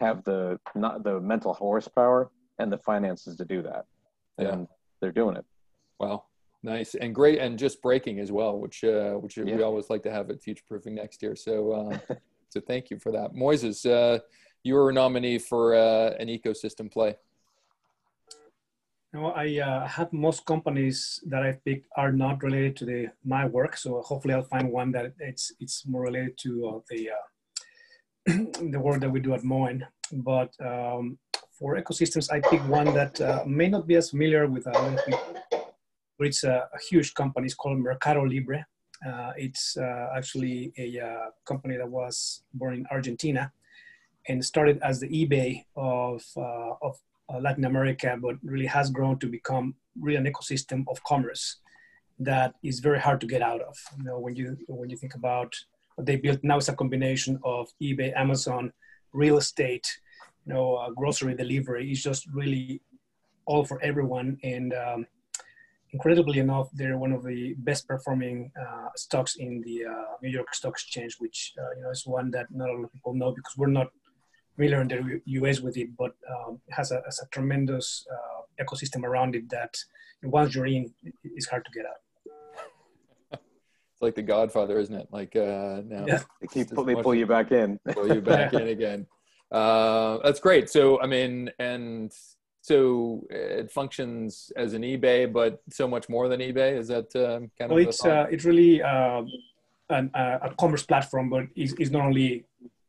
have 0.00 0.24
the 0.24 0.58
not 0.74 1.04
the 1.04 1.20
mental 1.20 1.54
horsepower 1.54 2.30
and 2.58 2.72
the 2.72 2.78
finances 2.78 3.36
to 3.36 3.44
do 3.44 3.62
that. 3.62 3.84
And 4.38 4.66
they're 5.00 5.12
doing 5.12 5.36
it. 5.36 5.44
Wow 5.98 6.24
nice 6.62 6.94
and 6.94 7.14
great 7.14 7.38
and 7.38 7.58
just 7.58 7.80
breaking 7.80 8.20
as 8.20 8.30
well 8.30 8.58
which 8.58 8.84
uh, 8.84 9.12
which 9.14 9.36
yeah. 9.36 9.44
we 9.44 9.62
always 9.62 9.88
like 9.88 10.02
to 10.02 10.10
have 10.10 10.30
at 10.30 10.42
future 10.42 10.62
proofing 10.68 10.94
next 10.94 11.22
year. 11.22 11.34
So 11.34 11.72
uh, 11.72 12.14
so 12.50 12.60
thank 12.60 12.90
you 12.90 12.98
for 12.98 13.12
that. 13.12 13.32
Moises 13.34 13.88
uh, 13.88 14.20
you 14.62 14.74
were 14.74 14.90
a 14.90 14.92
nominee 14.92 15.38
for 15.38 15.74
uh, 15.74 16.10
an 16.18 16.28
ecosystem 16.28 16.92
play 16.92 17.16
no, 19.12 19.32
I 19.32 19.58
uh, 19.58 19.86
have 19.88 20.12
most 20.12 20.44
companies 20.46 21.20
that 21.26 21.42
I 21.42 21.52
picked 21.64 21.86
are 21.96 22.12
not 22.12 22.42
related 22.42 22.76
to 22.76 22.84
the 22.84 23.08
my 23.24 23.44
work. 23.44 23.76
So 23.76 24.00
hopefully 24.02 24.34
I'll 24.34 24.42
find 24.42 24.70
one 24.70 24.92
that 24.92 25.12
it's 25.18 25.52
it's 25.58 25.84
more 25.86 26.02
related 26.02 26.38
to 26.44 26.50
uh, 26.68 26.80
the 26.88 27.10
uh, 27.10 27.24
the 28.70 28.78
work 28.78 29.00
that 29.00 29.10
we 29.10 29.20
do 29.20 29.34
at 29.34 29.42
Moen. 29.42 29.84
But 30.12 30.54
um, 30.60 31.18
for 31.58 31.76
ecosystems, 31.76 32.32
I 32.32 32.40
picked 32.40 32.66
one 32.66 32.94
that 32.94 33.20
uh, 33.20 33.42
may 33.46 33.68
not 33.68 33.86
be 33.86 33.96
as 33.96 34.10
familiar 34.10 34.46
with 34.46 34.66
other 34.68 34.96
people. 35.04 35.36
But 36.18 36.26
it's 36.28 36.44
a, 36.44 36.68
a, 36.72 36.78
huge 36.90 37.14
company. 37.14 37.46
It's 37.46 37.54
called 37.54 37.78
Mercado 37.78 38.22
Libre. 38.22 38.66
Uh, 39.06 39.32
it's 39.36 39.76
uh, 39.76 40.08
actually 40.14 40.72
a 40.78 41.30
company 41.46 41.78
that 41.78 41.88
was 41.88 42.42
born 42.52 42.74
in 42.74 42.86
Argentina 42.90 43.52
and 44.28 44.44
started 44.44 44.78
as 44.82 45.00
the 45.00 45.08
eBay 45.08 45.64
of, 45.76 46.22
uh, 46.36 46.74
of 46.82 46.96
uh, 46.96 47.09
Latin 47.38 47.64
America, 47.64 48.16
but 48.20 48.36
really 48.42 48.66
has 48.66 48.90
grown 48.90 49.18
to 49.18 49.26
become 49.26 49.74
really 49.98 50.16
an 50.16 50.24
ecosystem 50.24 50.84
of 50.88 51.02
commerce 51.04 51.56
that 52.18 52.54
is 52.62 52.80
very 52.80 53.00
hard 53.00 53.20
to 53.20 53.26
get 53.26 53.42
out 53.42 53.60
of. 53.62 53.76
You 53.98 54.04
know, 54.04 54.18
when 54.18 54.36
you 54.36 54.56
when 54.68 54.90
you 54.90 54.96
think 54.96 55.14
about 55.14 55.54
what 55.94 56.06
they 56.06 56.16
built 56.16 56.40
now, 56.42 56.58
it's 56.58 56.68
a 56.68 56.74
combination 56.74 57.38
of 57.44 57.68
eBay, 57.82 58.14
Amazon, 58.16 58.72
real 59.12 59.38
estate, 59.38 59.86
you 60.46 60.54
know, 60.54 60.76
uh, 60.76 60.90
grocery 60.90 61.34
delivery. 61.34 61.90
It's 61.90 62.02
just 62.02 62.26
really 62.32 62.82
all 63.46 63.64
for 63.64 63.80
everyone. 63.82 64.38
And 64.42 64.72
um, 64.74 65.06
incredibly 65.92 66.38
enough, 66.38 66.68
they're 66.72 66.98
one 66.98 67.12
of 67.12 67.24
the 67.24 67.54
best 67.58 67.88
performing 67.88 68.52
uh, 68.60 68.88
stocks 68.96 69.36
in 69.36 69.60
the 69.62 69.86
uh, 69.86 70.16
New 70.22 70.30
York 70.30 70.54
Stock 70.54 70.72
Exchange, 70.72 71.16
which 71.18 71.54
uh, 71.58 71.76
you 71.76 71.82
know 71.82 71.90
is 71.90 72.06
one 72.06 72.30
that 72.32 72.46
not 72.50 72.68
a 72.68 72.72
lot 72.72 72.84
of 72.84 72.92
people 72.92 73.14
know 73.14 73.32
because 73.32 73.56
we're 73.56 73.66
not 73.66 73.90
familiar 74.60 74.82
in 74.82 74.88
the 74.88 75.22
US 75.40 75.60
with 75.60 75.76
it, 75.76 75.96
but 75.96 76.12
um, 76.28 76.60
it 76.68 76.74
has 76.74 76.90
a, 76.92 77.00
has 77.04 77.20
a 77.22 77.26
tremendous 77.30 78.06
uh, 78.12 78.64
ecosystem 78.64 79.04
around 79.04 79.34
it 79.34 79.48
that 79.50 79.74
once 80.22 80.54
you're 80.54 80.66
in, 80.66 80.92
it's 81.24 81.46
hard 81.46 81.64
to 81.64 81.70
get 81.70 81.86
out. 81.86 83.40
It's 83.92 84.02
like 84.02 84.14
the 84.14 84.22
Godfather, 84.22 84.78
isn't 84.78 84.94
it? 84.94 85.08
Like 85.10 85.34
uh, 85.34 85.82
now 85.86 86.04
yeah. 86.06 86.20
keep 86.52 86.70
pull, 86.70 86.84
they 86.84 86.94
pull 86.94 87.14
you 87.14 87.26
back 87.26 87.52
in, 87.52 87.78
pull 87.92 88.12
you 88.14 88.20
back 88.20 88.52
in 88.52 88.68
again. 88.68 89.06
Uh, 89.50 90.18
that's 90.24 90.40
great. 90.40 90.68
So 90.70 91.00
I 91.00 91.06
mean, 91.06 91.50
and 91.58 92.12
so 92.60 93.26
it 93.30 93.70
functions 93.70 94.52
as 94.56 94.74
an 94.74 94.82
eBay, 94.82 95.30
but 95.32 95.62
so 95.70 95.88
much 95.88 96.08
more 96.08 96.28
than 96.28 96.40
eBay. 96.40 96.78
Is 96.78 96.88
that 96.88 97.14
um, 97.16 97.50
kind 97.58 97.70
well, 97.70 97.80
of? 97.80 97.88
it's 97.88 98.04
uh, 98.04 98.26
it's 98.30 98.44
really 98.44 98.82
uh, 98.82 99.22
an, 99.88 100.10
uh, 100.14 100.38
a 100.42 100.54
commerce 100.58 100.82
platform, 100.82 101.30
but 101.30 101.46
it's, 101.56 101.72
it's 101.78 101.90
not 101.90 102.04
only 102.04 102.44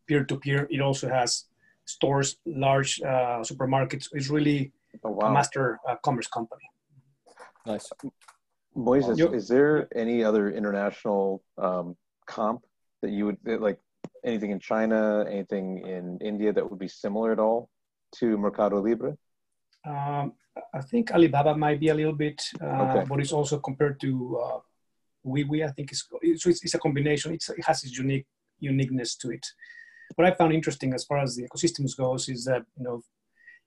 peer 0.08 0.24
to 0.24 0.38
peer. 0.38 0.68
It 0.70 0.82
also 0.82 1.10
has 1.10 1.46
stores, 1.96 2.38
large 2.46 3.02
uh, 3.02 3.40
supermarkets. 3.50 4.06
It's 4.18 4.30
really 4.30 4.72
oh, 5.04 5.12
wow. 5.12 5.28
a 5.28 5.32
master 5.38 5.80
uh, 5.88 5.96
commerce 6.06 6.28
company. 6.28 6.68
Nice. 7.66 7.88
Moises, 8.76 9.18
yep. 9.18 9.34
is 9.34 9.48
there 9.48 9.88
any 10.04 10.24
other 10.24 10.50
international 10.50 11.44
um, 11.58 11.96
comp 12.26 12.62
that 13.02 13.12
you 13.12 13.26
would 13.28 13.40
like? 13.68 13.80
Anything 14.24 14.52
in 14.52 14.60
China, 14.60 15.26
anything 15.28 15.66
in 15.96 16.20
India 16.22 16.54
that 16.54 16.64
would 16.68 16.80
be 16.80 16.88
similar 16.88 17.32
at 17.32 17.40
all 17.40 17.70
to 18.18 18.38
Mercado 18.38 18.80
Libre? 18.80 19.18
Um, 19.86 20.34
I 20.74 20.82
think 20.82 21.12
Alibaba 21.12 21.56
might 21.56 21.80
be 21.80 21.90
a 21.90 21.94
little 21.94 22.14
bit, 22.14 22.40
uh, 22.62 22.66
okay. 22.66 23.04
but 23.10 23.20
it's 23.20 23.32
also 23.32 23.58
compared 23.58 24.00
to 24.02 24.40
uh, 24.44 24.60
WeWe. 25.26 25.68
I 25.68 25.72
think 25.72 25.92
it's, 25.92 26.08
it's, 26.22 26.46
it's 26.46 26.76
a 26.76 26.80
combination. 26.80 27.34
It's, 27.34 27.50
it 27.50 27.66
has 27.66 27.84
its 27.84 27.98
unique 27.98 28.28
uniqueness 28.60 29.16
to 29.16 29.32
it 29.32 29.46
what 30.16 30.28
I 30.28 30.32
found 30.32 30.54
interesting 30.54 30.94
as 30.94 31.04
far 31.06 31.20
as 31.20 31.36
the 31.36 31.48
ecosystems 31.48 31.98
goes 31.98 32.30
is 32.30 32.46
that 32.46 32.64
you 32.78 32.84
know 32.84 33.02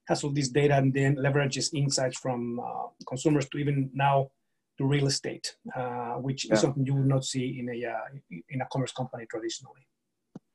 has 0.09 0.23
all 0.23 0.31
this 0.31 0.49
data 0.49 0.77
and 0.77 0.93
then 0.93 1.17
leverages 1.17 1.73
insights 1.73 2.19
from 2.19 2.61
uh, 2.61 2.89
consumers 3.09 3.49
to 3.49 3.59
even 3.59 3.91
now 3.95 4.31
to 4.77 4.85
real 4.85 5.07
estate, 5.07 5.57
uh, 5.77 6.15
which 6.15 6.45
yeah. 6.45 6.55
is 6.55 6.61
something 6.61 6.85
you 6.85 6.95
would 6.95 7.07
not 7.07 7.25
see 7.25 7.59
in 7.59 7.69
a 7.69 7.87
uh, 7.87 8.41
in 8.49 8.61
a 8.61 8.67
commerce 8.73 8.93
company 8.93 9.27
traditionally. 9.31 9.87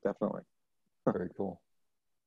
Definitely, 0.04 0.44
very 1.06 1.30
cool. 1.36 1.62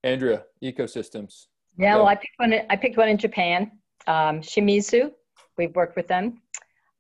Andrea, 0.03 0.45
ecosystems. 0.63 1.47
Yeah, 1.79 1.97
well, 1.97 2.09
I 2.09 2.17
picked 2.17 2.35
one. 2.37 2.55
I 2.71 2.77
picked 2.77 2.97
one 2.97 3.09
in 3.09 3.19
Japan. 3.19 3.73
Um, 4.07 4.41
Shimizu, 4.41 5.13
we've 5.57 5.75
worked 5.75 5.97
with 5.97 6.09
them. 6.09 6.41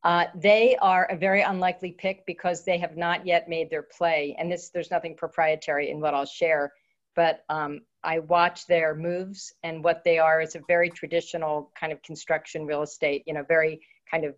Uh, 0.04 0.24
they 0.34 0.76
are 0.82 1.04
a 1.10 1.16
very 1.16 1.42
unlikely 1.42 1.92
pick 1.92 2.26
because 2.26 2.64
they 2.64 2.76
have 2.76 2.96
not 2.96 3.24
yet 3.24 3.48
made 3.48 3.70
their 3.70 3.82
play, 3.84 4.34
and 4.38 4.50
this 4.50 4.70
there's 4.70 4.90
nothing 4.90 5.14
proprietary 5.14 5.90
in 5.90 6.00
what 6.00 6.12
I'll 6.12 6.26
share. 6.26 6.72
But 7.14 7.44
um, 7.48 7.82
I 8.02 8.18
watch 8.18 8.66
their 8.66 8.94
moves, 8.94 9.52
and 9.62 9.84
what 9.84 10.02
they 10.04 10.18
are 10.18 10.40
is 10.40 10.56
a 10.56 10.60
very 10.66 10.90
traditional 10.90 11.70
kind 11.78 11.92
of 11.92 12.02
construction 12.02 12.66
real 12.66 12.82
estate. 12.82 13.22
You 13.26 13.34
know, 13.34 13.44
very 13.44 13.80
kind 14.10 14.24
of 14.24 14.34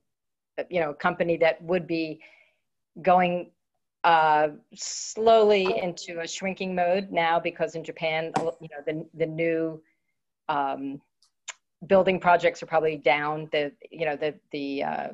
you 0.68 0.80
know 0.80 0.92
company 0.92 1.38
that 1.38 1.62
would 1.62 1.86
be 1.86 2.20
going 3.00 3.50
uh, 4.04 4.48
slowly 4.74 5.78
into 5.78 6.20
a 6.20 6.28
shrinking 6.28 6.74
mode 6.74 7.10
now 7.10 7.40
because 7.40 7.74
in 7.74 7.82
Japan, 7.82 8.32
you 8.60 8.68
know, 8.68 8.82
the 8.86 9.06
the 9.14 9.26
new 9.26 9.82
um, 10.50 11.00
building 11.86 12.20
projects 12.20 12.62
are 12.62 12.66
probably 12.66 12.98
down. 12.98 13.48
The 13.50 13.72
you 13.90 14.04
know 14.04 14.16
the 14.16 14.34
the 14.52 14.82
uh, 14.82 15.08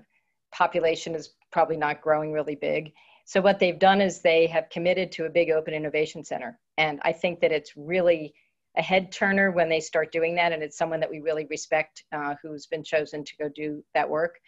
population 0.53 1.15
is 1.15 1.35
probably 1.53 1.77
not 1.77 2.01
growing 2.01 2.33
really 2.33 2.55
big. 2.55 2.93
So 3.25 3.41
what 3.41 3.59
they've 3.59 3.79
done 3.79 4.01
is 4.01 4.21
they 4.21 4.47
have 4.49 4.69
committed 4.71 5.13
to 5.13 5.27
a 5.27 5.31
big 5.31 5.51
open 5.51 5.75
innovation 5.75 6.25
center, 6.25 6.59
and 6.79 7.01
I 7.03 7.13
think 7.13 7.41
that 7.41 7.53
it's 7.53 7.77
really 7.77 8.35
a 8.77 8.83
head 8.83 9.13
turner 9.13 9.51
when 9.51 9.69
they 9.69 9.81
start 9.81 10.13
doing 10.13 10.35
that, 10.37 10.53
and 10.53 10.63
it's 10.63 10.77
someone 10.77 11.01
that 11.01 11.11
we 11.11 11.21
really 11.21 11.47
respect 11.47 12.05
uh, 12.13 12.35
who's 12.43 12.67
been 12.67 12.85
chosen 12.85 13.25
to 13.25 13.33
go 13.39 13.49
do 13.49 13.85
that 13.95 14.09
work. 14.09 14.39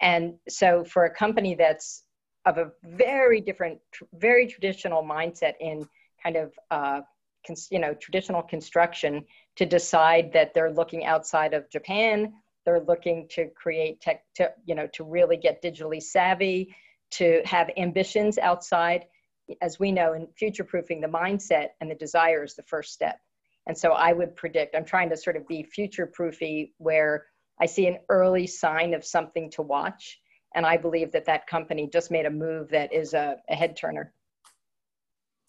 And 0.00 0.34
so 0.48 0.84
for 0.84 1.04
a 1.04 1.14
company 1.14 1.54
that's 1.54 2.04
of 2.44 2.58
a 2.58 2.72
very 2.84 3.40
different, 3.40 3.78
very 4.14 4.46
traditional 4.46 5.02
mindset 5.02 5.54
in 5.60 5.86
kind 6.22 6.36
of 6.36 6.52
uh, 6.70 7.00
you 7.70 7.78
know 7.78 7.94
traditional 7.94 8.42
construction 8.42 9.24
to 9.56 9.66
decide 9.66 10.32
that 10.32 10.54
they're 10.54 10.72
looking 10.72 11.04
outside 11.04 11.54
of 11.54 11.68
Japan 11.70 12.32
they're 12.64 12.80
looking 12.80 13.26
to 13.30 13.48
create 13.56 14.00
tech 14.00 14.24
to 14.36 14.50
you 14.64 14.74
know 14.74 14.86
to 14.94 15.04
really 15.04 15.36
get 15.36 15.62
digitally 15.62 16.02
savvy 16.02 16.74
to 17.10 17.42
have 17.44 17.70
ambitions 17.76 18.38
outside 18.38 19.06
as 19.60 19.78
we 19.78 19.92
know 19.92 20.12
in 20.14 20.26
future 20.38 20.64
proofing 20.64 21.00
the 21.00 21.08
mindset 21.08 21.68
and 21.80 21.90
the 21.90 21.94
desire 21.94 22.42
is 22.42 22.54
the 22.54 22.62
first 22.62 22.92
step. 22.92 23.18
And 23.66 23.76
so 23.76 23.92
i 23.92 24.12
would 24.12 24.34
predict 24.34 24.74
i'm 24.74 24.84
trying 24.84 25.10
to 25.10 25.16
sort 25.16 25.36
of 25.36 25.46
be 25.46 25.62
future 25.62 26.06
proofy 26.06 26.74
where 26.78 27.26
i 27.60 27.66
see 27.66 27.86
an 27.86 27.98
early 28.08 28.46
sign 28.46 28.92
of 28.92 29.04
something 29.04 29.50
to 29.50 29.62
watch 29.62 30.20
and 30.54 30.66
i 30.66 30.76
believe 30.76 31.12
that 31.12 31.26
that 31.26 31.46
company 31.46 31.88
just 31.92 32.10
made 32.10 32.26
a 32.26 32.30
move 32.30 32.68
that 32.70 32.92
is 32.92 33.14
a, 33.14 33.36
a 33.48 33.54
head 33.54 33.76
turner. 33.76 34.12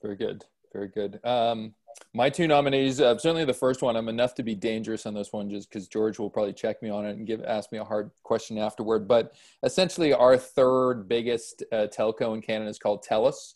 Very 0.04 0.15
good. 0.15 0.43
Very 0.73 0.89
good. 0.89 1.19
Um, 1.23 1.73
my 2.13 2.29
two 2.29 2.47
nominees, 2.47 3.01
uh, 3.01 3.17
certainly 3.17 3.45
the 3.45 3.53
first 3.53 3.82
one, 3.82 3.95
I'm 3.95 4.10
enough 4.10 4.36
to 4.36 4.43
be 4.43 4.56
dangerous 4.56 5.06
on 5.06 5.13
this 5.13 5.34
one 5.34 5.49
just 5.49 5.69
because 5.69 5.88
George 5.88 6.19
will 6.19 6.29
probably 6.29 6.53
check 6.53 6.82
me 6.82 6.89
on 6.89 7.06
it 7.06 7.17
and 7.17 7.25
give 7.25 7.43
ask 7.43 7.71
me 7.71 7.79
a 7.79 7.84
hard 7.84 8.12
question 8.23 8.58
afterward. 8.58 9.08
But 9.08 9.36
essentially, 9.63 10.13
our 10.13 10.38
third 10.38 11.08
biggest 11.08 11.63
uh, 11.71 11.88
telco 11.88 12.34
in 12.34 12.41
Canada 12.41 12.69
is 12.69 12.79
called 12.79 13.03
TELUS. 13.03 13.56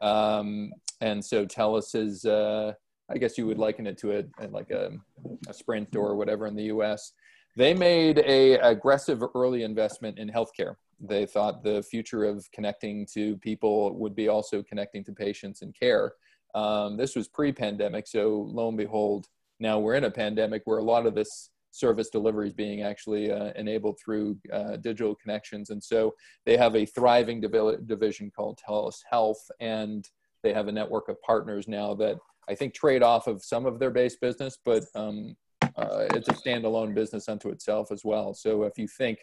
Um, 0.00 0.72
and 1.00 1.24
so 1.24 1.44
TELUS 1.44 1.94
is, 1.94 2.24
uh, 2.24 2.72
I 3.10 3.18
guess 3.18 3.36
you 3.36 3.46
would 3.46 3.58
liken 3.58 3.86
it 3.86 3.98
to 3.98 4.18
a, 4.18 4.48
like 4.48 4.70
a, 4.70 4.92
a 5.48 5.54
Sprint 5.54 5.94
or 5.96 6.16
whatever 6.16 6.46
in 6.46 6.56
the 6.56 6.64
US. 6.64 7.12
They 7.56 7.74
made 7.74 8.18
a 8.18 8.54
aggressive 8.54 9.22
early 9.34 9.64
investment 9.64 10.18
in 10.18 10.30
healthcare. 10.30 10.76
They 11.00 11.26
thought 11.26 11.62
the 11.62 11.82
future 11.82 12.24
of 12.24 12.48
connecting 12.52 13.06
to 13.14 13.36
people 13.38 13.94
would 13.96 14.14
be 14.14 14.28
also 14.28 14.62
connecting 14.62 15.04
to 15.04 15.12
patients 15.12 15.62
and 15.62 15.74
care. 15.74 16.12
Um, 16.54 16.96
this 16.96 17.14
was 17.14 17.28
pre-pandemic, 17.28 18.06
so 18.06 18.48
lo 18.50 18.68
and 18.68 18.76
behold, 18.76 19.26
now 19.60 19.78
we're 19.78 19.94
in 19.94 20.04
a 20.04 20.10
pandemic 20.10 20.62
where 20.64 20.78
a 20.78 20.82
lot 20.82 21.06
of 21.06 21.14
this 21.14 21.50
service 21.70 22.08
delivery 22.08 22.48
is 22.48 22.54
being 22.54 22.82
actually 22.82 23.30
uh, 23.30 23.52
enabled 23.56 23.98
through 24.02 24.36
uh, 24.52 24.76
digital 24.76 25.14
connections. 25.14 25.70
And 25.70 25.82
so 25.82 26.14
they 26.46 26.56
have 26.56 26.74
a 26.74 26.86
thriving 26.86 27.40
div- 27.40 27.86
division 27.86 28.30
called 28.34 28.58
TELUS 28.66 29.00
Health, 29.08 29.50
and 29.60 30.08
they 30.42 30.52
have 30.52 30.68
a 30.68 30.72
network 30.72 31.08
of 31.08 31.20
partners 31.22 31.68
now 31.68 31.94
that 31.94 32.16
I 32.48 32.54
think 32.54 32.74
trade 32.74 33.02
off 33.02 33.26
of 33.26 33.44
some 33.44 33.66
of 33.66 33.78
their 33.78 33.90
base 33.90 34.16
business, 34.16 34.56
but 34.64 34.84
um, 34.94 35.36
uh, 35.62 36.06
it's 36.14 36.28
a 36.28 36.32
standalone 36.32 36.94
business 36.94 37.28
unto 37.28 37.50
itself 37.50 37.92
as 37.92 38.02
well. 38.04 38.32
So 38.34 38.62
if 38.62 38.78
you 38.78 38.88
think 38.88 39.18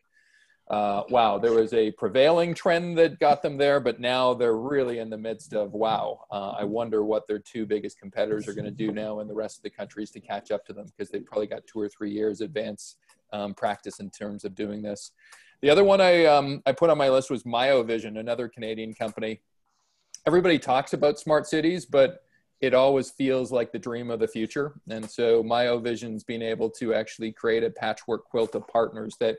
uh, 0.67 1.03
wow, 1.09 1.37
there 1.37 1.53
was 1.53 1.73
a 1.73 1.91
prevailing 1.91 2.55
trend 2.55 2.97
that 2.97 3.19
got 3.19 3.43
them 3.43 3.55
there, 3.55 3.79
but 3.79 3.99
now 3.99 4.33
they're 4.33 4.57
really 4.57 4.97
in 4.97 5.11
the 5.11 5.17
midst 5.17 5.53
of 5.53 5.73
wow. 5.73 6.21
Uh, 6.31 6.51
I 6.51 6.63
wonder 6.63 7.05
what 7.05 7.27
their 7.27 7.37
two 7.37 7.67
biggest 7.67 7.99
competitors 7.99 8.47
are 8.47 8.53
going 8.53 8.65
to 8.65 8.71
do 8.71 8.91
now 8.91 9.19
in 9.19 9.27
the 9.27 9.33
rest 9.33 9.57
of 9.57 9.63
the 9.63 9.69
countries 9.69 10.09
to 10.11 10.19
catch 10.19 10.49
up 10.49 10.65
to 10.65 10.73
them 10.73 10.87
because 10.87 11.11
they've 11.11 11.25
probably 11.25 11.45
got 11.45 11.67
two 11.67 11.79
or 11.79 11.87
three 11.87 12.09
years 12.09 12.41
advance 12.41 12.95
um, 13.31 13.53
practice 13.53 13.99
in 13.99 14.09
terms 14.09 14.43
of 14.43 14.55
doing 14.55 14.81
this. 14.81 15.11
The 15.61 15.69
other 15.69 15.83
one 15.83 16.01
I, 16.01 16.25
um, 16.25 16.63
I 16.65 16.71
put 16.71 16.89
on 16.89 16.97
my 16.97 17.09
list 17.09 17.29
was 17.29 17.43
Miovision, 17.43 18.19
another 18.19 18.47
Canadian 18.47 18.95
company. 18.95 19.41
Everybody 20.25 20.57
talks 20.57 20.93
about 20.93 21.19
smart 21.19 21.45
cities, 21.45 21.85
but 21.85 22.23
it 22.59 22.73
always 22.73 23.11
feels 23.11 23.51
like 23.51 23.71
the 23.71 23.79
dream 23.79 24.09
of 24.09 24.19
the 24.19 24.27
future. 24.27 24.73
And 24.89 25.07
so 25.07 25.43
Miovision's 25.43 26.23
being 26.23 26.41
able 26.41 26.71
to 26.71 26.95
actually 26.95 27.31
create 27.31 27.63
a 27.63 27.69
patchwork 27.69 28.25
quilt 28.25 28.55
of 28.55 28.67
partners 28.67 29.15
that 29.19 29.37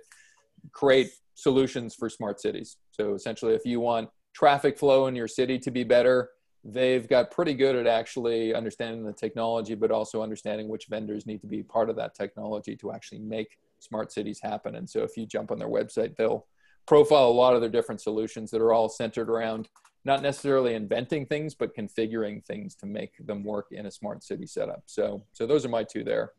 create 0.72 1.10
solutions 1.34 1.94
for 1.94 2.08
smart 2.08 2.40
cities. 2.40 2.76
So 2.92 3.14
essentially, 3.14 3.54
if 3.54 3.64
you 3.64 3.80
want 3.80 4.08
traffic 4.34 4.78
flow 4.78 5.06
in 5.06 5.14
your 5.14 5.28
city 5.28 5.58
to 5.58 5.70
be 5.70 5.84
better, 5.84 6.30
they've 6.64 7.08
got 7.08 7.30
pretty 7.30 7.54
good 7.54 7.76
at 7.76 7.86
actually 7.86 8.54
understanding 8.54 9.04
the 9.04 9.12
technology, 9.12 9.74
but 9.74 9.90
also 9.90 10.22
understanding 10.22 10.68
which 10.68 10.86
vendors 10.88 11.26
need 11.26 11.40
to 11.40 11.46
be 11.46 11.62
part 11.62 11.88
of 11.88 11.96
that 11.96 12.14
technology 12.14 12.76
to 12.76 12.92
actually 12.92 13.20
make 13.20 13.58
smart 13.78 14.12
cities 14.12 14.40
happen. 14.42 14.76
And 14.76 14.88
so 14.88 15.02
if 15.02 15.16
you 15.16 15.26
jump 15.26 15.50
on 15.50 15.58
their 15.58 15.68
website, 15.68 16.16
they'll 16.16 16.46
profile 16.86 17.28
a 17.28 17.32
lot 17.32 17.54
of 17.54 17.60
their 17.60 17.70
different 17.70 18.00
solutions 18.00 18.50
that 18.50 18.60
are 18.60 18.72
all 18.72 18.88
centered 18.88 19.28
around 19.30 19.68
not 20.04 20.22
necessarily 20.22 20.74
inventing 20.74 21.26
things, 21.26 21.54
but 21.54 21.76
configuring 21.76 22.44
things 22.44 22.76
to 22.76 22.86
make 22.86 23.12
them 23.26 23.42
work 23.42 23.66
in 23.72 23.86
a 23.86 23.90
smart 23.90 24.22
city 24.22 24.46
setup. 24.46 24.82
So, 24.86 25.24
so 25.32 25.46
those 25.46 25.64
are 25.64 25.68
my 25.68 25.82
two 25.82 26.04
there. 26.04 26.30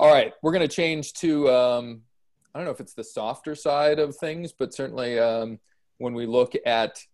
All 0.00 0.12
right, 0.12 0.32
we're 0.42 0.52
going 0.52 0.66
to 0.66 0.74
change 0.74 1.12
to 1.14 1.50
um, 1.50 2.00
I 2.54 2.58
don't 2.58 2.66
know 2.66 2.72
if 2.72 2.80
it's 2.80 2.94
the 2.94 3.04
softer 3.04 3.54
side 3.54 3.98
of 3.98 4.16
things, 4.16 4.52
but 4.52 4.72
certainly 4.72 5.18
um, 5.18 5.58
when 5.98 6.14
we 6.14 6.24
look 6.24 6.52
at 6.64 7.04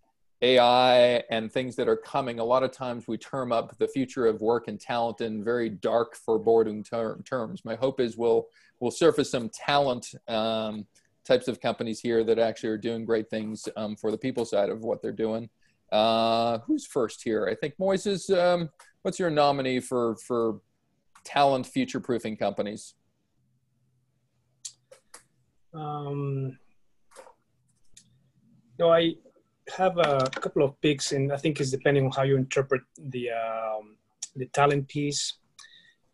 AI 0.42 1.22
and 1.30 1.50
things 1.50 1.76
that 1.76 1.88
are 1.88 1.96
coming, 1.96 2.38
a 2.38 2.44
lot 2.44 2.62
of 2.62 2.72
times 2.72 3.08
we 3.08 3.16
term 3.16 3.50
up 3.50 3.76
the 3.78 3.88
future 3.88 4.26
of 4.26 4.42
work 4.42 4.68
and 4.68 4.78
talent 4.78 5.22
in 5.22 5.42
very 5.42 5.70
dark, 5.70 6.14
foreboding 6.14 6.82
ter- 6.82 7.20
terms. 7.22 7.64
My 7.64 7.74
hope 7.74 8.00
is 8.00 8.16
we'll 8.16 8.48
we'll 8.80 8.90
surface 8.90 9.30
some 9.30 9.48
talent 9.50 10.14
um, 10.28 10.86
types 11.24 11.48
of 11.48 11.60
companies 11.60 12.00
here 12.00 12.24
that 12.24 12.38
actually 12.38 12.70
are 12.70 12.78
doing 12.78 13.04
great 13.04 13.28
things 13.28 13.68
um, 13.76 13.96
for 13.96 14.10
the 14.10 14.18
people 14.18 14.44
side 14.44 14.70
of 14.70 14.80
what 14.80 15.00
they're 15.00 15.12
doing. 15.12 15.48
Uh, 15.92 16.58
who's 16.66 16.86
first 16.86 17.22
here? 17.22 17.46
I 17.46 17.54
think 17.54 17.74
Moises. 17.78 18.34
Um, 18.36 18.70
what's 19.02 19.18
your 19.18 19.30
nominee 19.30 19.80
for 19.80 20.16
for 20.16 20.60
talent 21.24 21.66
future 21.66 22.00
proofing 22.00 22.36
companies? 22.36 22.94
Um, 25.72 26.58
no, 28.78 28.92
I 28.92 29.14
have 29.76 29.98
a 29.98 30.28
couple 30.40 30.62
of 30.62 30.80
picks, 30.80 31.12
and 31.12 31.32
I 31.32 31.36
think 31.36 31.60
it's 31.60 31.70
depending 31.70 32.06
on 32.06 32.10
how 32.12 32.22
you 32.22 32.36
interpret 32.36 32.82
the 32.98 33.30
um, 33.30 33.96
the 34.36 34.46
talent 34.46 34.88
piece. 34.88 35.34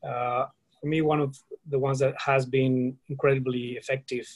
Uh, 0.03 0.47
for 0.81 0.87
me, 0.87 1.01
one 1.01 1.21
of 1.21 1.37
the 1.69 1.79
ones 1.79 1.99
that 2.01 2.15
has 2.21 2.47
been 2.47 2.97
incredibly 3.09 3.73
effective 3.73 4.27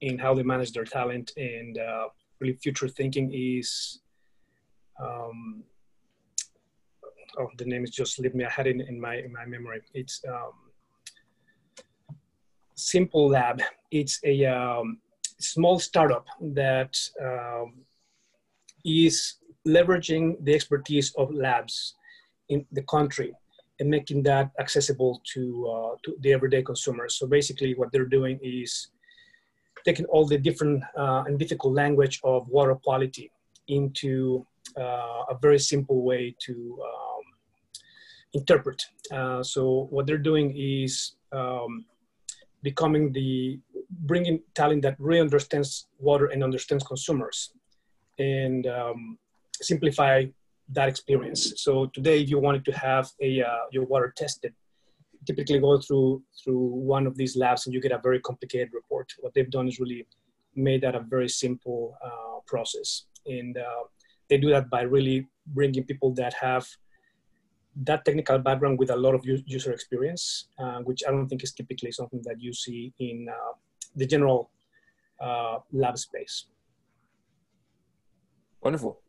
in 0.00 0.18
how 0.18 0.34
they 0.34 0.42
manage 0.42 0.72
their 0.72 0.84
talent 0.84 1.32
and 1.36 1.78
uh, 1.78 2.08
really 2.40 2.54
future 2.54 2.88
thinking 2.88 3.32
is. 3.32 4.00
Um, 5.02 5.64
oh, 7.38 7.48
the 7.58 7.64
name 7.64 7.84
is 7.84 7.90
just 7.90 8.14
slipped 8.16 8.34
me. 8.34 8.44
I 8.44 8.50
had 8.50 8.66
it 8.66 8.80
in 8.80 9.00
my 9.00 9.16
in 9.16 9.32
my 9.32 9.44
memory. 9.46 9.80
It's 9.94 10.22
um, 10.28 10.71
Simple 12.74 13.28
Lab. 13.28 13.60
It's 13.90 14.20
a 14.24 14.46
um, 14.46 14.98
small 15.38 15.78
startup 15.78 16.26
that 16.40 16.96
um, 17.20 17.74
is 18.84 19.34
leveraging 19.66 20.42
the 20.44 20.54
expertise 20.54 21.12
of 21.16 21.32
labs 21.32 21.94
in 22.48 22.64
the 22.72 22.82
country 22.82 23.32
and 23.80 23.88
making 23.88 24.22
that 24.22 24.50
accessible 24.58 25.20
to, 25.32 25.42
uh, 25.68 25.96
to 26.04 26.16
the 26.20 26.32
everyday 26.32 26.62
consumers. 26.62 27.16
So 27.16 27.26
basically, 27.26 27.74
what 27.74 27.90
they're 27.92 28.04
doing 28.04 28.38
is 28.42 28.88
taking 29.84 30.06
all 30.06 30.26
the 30.26 30.38
different 30.38 30.82
uh, 30.96 31.24
and 31.26 31.38
difficult 31.38 31.74
language 31.74 32.20
of 32.24 32.48
water 32.48 32.74
quality 32.74 33.30
into 33.68 34.46
uh, 34.78 35.22
a 35.30 35.38
very 35.40 35.58
simple 35.58 36.02
way 36.02 36.34
to 36.46 36.78
um, 36.82 37.22
interpret. 38.34 38.80
Uh, 39.10 39.42
so 39.42 39.88
what 39.90 40.06
they're 40.06 40.18
doing 40.18 40.54
is 40.56 41.14
um, 41.32 41.84
becoming 42.62 43.12
the 43.12 43.58
bringing 43.90 44.40
talent 44.54 44.82
that 44.82 44.96
really 44.98 45.20
understands 45.20 45.88
water 45.98 46.26
and 46.26 46.42
understands 46.42 46.84
consumers 46.84 47.52
and 48.18 48.66
um, 48.66 49.18
simplify 49.60 50.24
that 50.70 50.88
experience. 50.88 51.54
So 51.56 51.86
today, 51.86 52.20
if 52.22 52.30
you 52.30 52.38
wanted 52.38 52.64
to 52.66 52.72
have 52.72 53.10
a 53.20 53.42
uh, 53.42 53.64
your 53.70 53.84
water 53.84 54.12
tested, 54.16 54.54
typically 55.26 55.58
go 55.58 55.80
through 55.80 56.22
through 56.42 56.64
one 56.94 57.06
of 57.06 57.16
these 57.16 57.36
labs 57.36 57.66
and 57.66 57.74
you 57.74 57.80
get 57.80 57.92
a 57.92 57.98
very 57.98 58.20
complicated 58.20 58.70
report. 58.72 59.12
What 59.20 59.34
they've 59.34 59.50
done 59.50 59.68
is 59.68 59.78
really 59.78 60.06
made 60.54 60.82
that 60.82 60.94
a 60.94 61.00
very 61.00 61.28
simple 61.28 61.96
uh, 62.04 62.40
process, 62.46 63.04
and 63.26 63.56
uh, 63.56 63.84
they 64.28 64.38
do 64.38 64.50
that 64.50 64.70
by 64.70 64.82
really 64.82 65.28
bringing 65.46 65.84
people 65.84 66.12
that 66.14 66.34
have 66.34 66.66
that 67.74 68.04
technical 68.04 68.38
background 68.38 68.78
with 68.78 68.90
a 68.90 68.96
lot 68.96 69.14
of 69.14 69.24
user 69.24 69.72
experience, 69.72 70.48
uh, 70.58 70.80
which 70.80 71.02
I 71.06 71.10
don't 71.10 71.28
think 71.28 71.42
is 71.42 71.52
typically 71.52 71.92
something 71.92 72.20
that 72.24 72.40
you 72.40 72.52
see 72.52 72.92
in 72.98 73.28
uh, 73.30 73.52
the 73.96 74.06
general 74.06 74.50
uh, 75.20 75.58
lab 75.72 75.96
space. 75.98 76.46
Wonderful. 78.62 79.00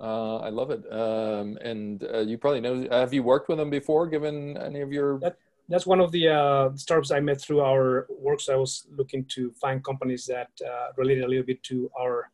Uh, 0.00 0.38
I 0.38 0.48
love 0.48 0.70
it. 0.70 0.82
Um, 0.92 1.56
and 1.62 2.02
uh, 2.12 2.20
you 2.20 2.36
probably 2.36 2.60
know, 2.60 2.86
have 2.90 3.14
you 3.14 3.22
worked 3.22 3.48
with 3.48 3.58
them 3.58 3.70
before, 3.70 4.06
given 4.06 4.56
any 4.56 4.80
of 4.80 4.92
your? 4.92 5.20
That, 5.20 5.36
that's 5.68 5.86
one 5.86 6.00
of 6.00 6.10
the 6.12 6.28
uh, 6.28 6.70
startups 6.74 7.10
I 7.10 7.20
met 7.20 7.40
through 7.40 7.60
our 7.60 8.06
works. 8.10 8.48
I 8.48 8.56
was 8.56 8.86
looking 8.94 9.24
to 9.36 9.52
find 9.52 9.82
companies 9.82 10.26
that 10.26 10.50
uh, 10.62 10.88
related 10.96 11.24
a 11.24 11.28
little 11.28 11.44
bit 11.44 11.62
to 11.64 11.90
our 11.98 12.30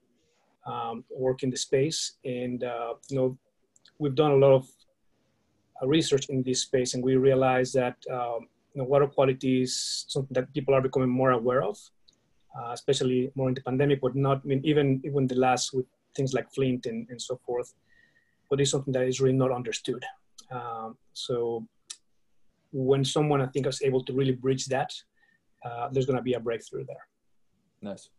um, 0.66 1.05
work 1.11 1.42
in 1.42 1.51
the 1.51 1.57
space. 1.57 2.14
And, 2.25 2.64
uh, 2.64 2.94
you 3.09 3.16
know, 3.16 3.38
we've 3.99 4.14
done 4.14 4.33
a 4.33 4.37
lot 4.37 4.53
of 4.53 4.68
research 5.87 6.29
in 6.29 6.43
this 6.43 6.62
space 6.62 6.95
and 6.95 7.03
we 7.03 7.16
realized 7.16 7.75
that, 7.75 7.97
um, 8.11 8.49
you 8.75 8.83
know, 8.83 8.85
water 8.85 9.07
quality 9.07 9.62
is 9.62 10.05
something 10.09 10.35
that 10.35 10.53
people 10.53 10.75
are 10.75 10.81
becoming 10.81 11.09
more 11.09 11.33
aware 11.33 11.62
of, 11.62 11.79
especially 12.73 13.31
more 13.35 13.49
in 13.49 13.55
the 13.55 13.62
pandemic, 13.62 14.01
but 14.01 14.14
not, 14.14 14.43
I 14.45 14.47
mean, 14.47 14.61
even, 14.64 15.01
even 15.05 15.27
the 15.27 15.37
last 15.37 15.73
with 15.73 15.87
things 16.14 16.35
like 16.35 16.53
Flint 16.53 16.87
and, 16.87 17.07
and 17.11 17.21
so 17.21 17.40
forth, 17.47 17.73
but 18.49 18.61
it's 18.61 18.71
something 18.71 18.93
that 18.93 19.05
is 19.05 19.21
really 19.21 19.37
not 19.37 19.53
understood. 19.53 20.05
Um, 20.51 20.97
so 21.12 21.66
when 22.73 23.05
someone 23.05 23.40
I 23.40 23.47
think 23.47 23.66
is 23.66 23.83
able 23.83 24.05
to 24.05 24.12
really 24.12 24.33
bridge 24.33 24.66
that, 24.66 24.93
uh, 25.64 25.88
there's 25.93 26.07
going 26.07 26.16
to 26.16 26.23
be 26.23 26.35
a 26.35 26.40
breakthrough 26.40 26.85
there. 26.87 27.07
Nice, 27.83 28.11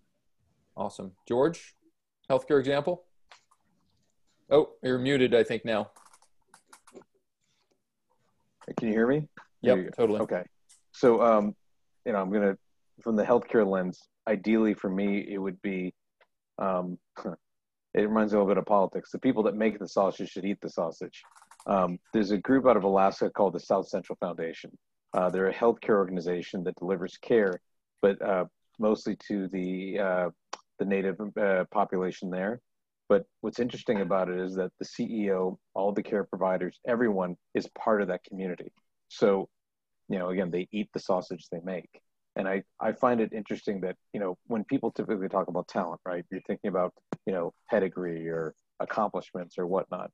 awesome. 0.76 1.12
George, 1.28 1.76
healthcare 2.30 2.60
example. 2.60 3.04
Oh, 4.50 4.72
you're 4.84 5.00
muted. 5.00 5.34
I 5.34 5.44
think 5.44 5.64
now. 5.66 5.92
Can 8.78 8.88
you 8.88 8.94
hear 8.94 9.08
me? 9.08 9.28
Yeah, 9.62 9.76
totally. 9.98 10.22
Okay. 10.22 10.44
So, 10.92 11.22
um, 11.22 11.56
you 12.06 12.14
know, 12.14 12.20
I'm 12.20 12.30
going 12.30 12.44
to, 12.44 12.58
from 13.02 13.16
the 13.16 13.24
healthcare 13.24 13.70
lens, 13.70 14.00
ideally 14.28 14.74
for 14.74 14.90
me, 14.90 15.26
it 15.30 15.38
would 15.38 15.62
be 15.62 15.94
um, 16.60 16.98
it 17.94 18.02
reminds 18.02 18.32
me 18.32 18.38
a 18.38 18.40
little 18.40 18.54
bit 18.54 18.58
of 18.58 18.66
politics. 18.66 19.12
The 19.12 19.20
people 19.20 19.44
that 19.44 19.56
make 19.56 19.80
the 19.80 19.88
sausage 19.88 20.30
should 20.30 20.46
eat 20.46 20.60
the 20.62 20.70
sausage. 20.70 21.22
Um, 21.68 22.00
there's 22.14 22.32
a 22.32 22.38
group 22.38 22.66
out 22.66 22.78
of 22.78 22.84
Alaska 22.84 23.30
called 23.30 23.54
the 23.54 23.60
South 23.60 23.88
Central 23.88 24.18
Foundation. 24.20 24.72
Uh, 25.14 25.30
they're 25.30 25.50
a 25.50 25.54
healthcare 25.54 25.96
organization 25.96 26.64
that 26.64 26.76
delivers 26.76 27.18
care, 27.18 27.60
but 28.02 28.22
uh, 28.22 28.46
mostly 28.80 29.18
to 29.28 29.48
the 29.50 30.00
uh, 30.00 30.30
the 30.80 30.86
native 30.86 31.20
uh, 31.38 31.66
population 31.72 32.30
there. 32.30 32.62
But 33.12 33.26
what's 33.42 33.60
interesting 33.60 34.00
about 34.00 34.30
it 34.30 34.40
is 34.40 34.56
that 34.56 34.72
the 34.80 34.86
CEO, 34.86 35.58
all 35.74 35.92
the 35.92 36.02
care 36.02 36.24
providers, 36.24 36.80
everyone 36.88 37.36
is 37.54 37.68
part 37.78 38.02
of 38.02 38.08
that 38.08 38.24
community. 38.24 38.72
So, 39.10 39.50
you 40.08 40.18
know, 40.18 40.30
again, 40.30 40.50
they 40.50 40.70
eat 40.72 40.88
the 40.94 41.02
sausage 41.02 41.46
they 41.52 41.60
make. 41.62 41.90
And 42.38 42.48
I, 42.48 42.64
I 42.80 42.94
find 42.94 43.20
it 43.20 43.34
interesting 43.34 43.82
that, 43.82 43.98
you 44.14 44.22
know, 44.22 44.38
when 44.48 44.64
people 44.64 44.92
typically 44.92 45.28
talk 45.28 45.50
about 45.50 45.68
talent, 45.68 46.00
right, 46.06 46.24
you're 46.32 46.40
thinking 46.48 46.70
about, 46.70 46.94
you 47.26 47.34
know, 47.34 47.54
pedigree 47.70 48.30
or 48.30 48.54
accomplishments 48.80 49.58
or 49.58 49.68
whatnot. 49.68 50.10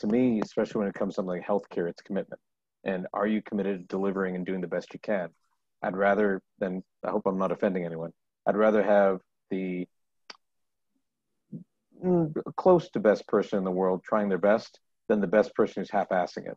To 0.00 0.06
me, 0.06 0.42
especially 0.44 0.80
when 0.80 0.88
it 0.88 0.94
comes 0.94 1.14
to 1.14 1.16
something 1.20 1.38
like 1.38 1.48
healthcare, 1.48 1.88
it's 1.88 2.02
commitment. 2.02 2.42
And 2.84 3.06
are 3.14 3.26
you 3.26 3.40
committed 3.40 3.80
to 3.80 3.86
delivering 3.86 4.36
and 4.36 4.44
doing 4.44 4.60
the 4.60 4.68
best 4.68 4.92
you 4.92 5.00
can? 5.00 5.30
I'd 5.82 5.96
rather 5.96 6.42
than, 6.58 6.82
I 7.02 7.12
hope 7.12 7.22
I'm 7.24 7.38
not 7.38 7.50
offending 7.50 7.86
anyone, 7.86 8.12
I'd 8.46 8.58
rather 8.58 8.82
have 8.82 9.20
the 9.50 9.88
close 12.56 12.90
to 12.90 13.00
best 13.00 13.26
person 13.26 13.58
in 13.58 13.64
the 13.64 13.70
world 13.70 14.02
trying 14.04 14.28
their 14.28 14.38
best 14.38 14.80
than 15.08 15.20
the 15.20 15.26
best 15.26 15.54
person 15.54 15.80
who's 15.80 15.90
half-assing 15.90 16.48
it. 16.50 16.56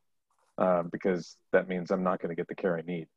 Uh, 0.59 0.83
because 0.91 1.37
that 1.51 1.67
means 1.67 1.89
I'm 1.89 2.03
not 2.03 2.21
going 2.21 2.29
to 2.29 2.39
get 2.39 2.47
the 2.47 2.53
care 2.53 2.77
I 2.77 2.81
need. 2.81 3.07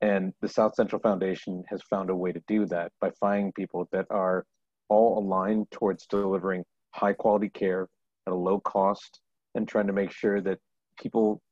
And 0.00 0.32
the 0.40 0.48
South 0.48 0.74
Central 0.74 1.02
Foundation 1.02 1.62
has 1.68 1.82
found 1.82 2.08
a 2.08 2.14
way 2.14 2.32
to 2.32 2.40
do 2.48 2.64
that 2.66 2.92
by 2.98 3.10
finding 3.20 3.52
people 3.52 3.86
that 3.92 4.06
are 4.10 4.46
all 4.88 5.18
aligned 5.18 5.70
towards 5.70 6.06
delivering 6.06 6.64
high 6.92 7.12
quality 7.12 7.50
care 7.50 7.88
at 8.26 8.32
a 8.32 8.36
low 8.36 8.60
cost 8.60 9.20
and 9.54 9.68
trying 9.68 9.86
to 9.88 9.92
make 9.92 10.10
sure 10.10 10.40
that 10.40 10.58
people 10.98 11.42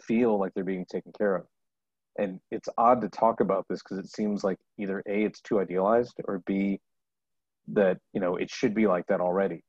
feel 0.00 0.38
like 0.38 0.52
they're 0.54 0.64
being 0.64 0.86
taken 0.90 1.12
care 1.18 1.36
of. 1.36 1.44
And 2.18 2.40
it's 2.50 2.68
odd 2.78 3.00
to 3.02 3.08
talk 3.08 3.40
about 3.40 3.66
this 3.68 3.80
because 3.82 3.98
it 3.98 4.10
seems 4.10 4.42
like 4.42 4.58
either 4.78 5.02
A, 5.06 5.24
it's 5.24 5.40
too 5.40 5.60
idealized, 5.60 6.14
or 6.24 6.42
B, 6.46 6.80
that 7.68 7.98
you 8.12 8.20
know 8.20 8.36
it 8.36 8.50
should 8.50 8.74
be 8.74 8.86
like 8.86 9.06
that 9.08 9.20
already. 9.20 9.62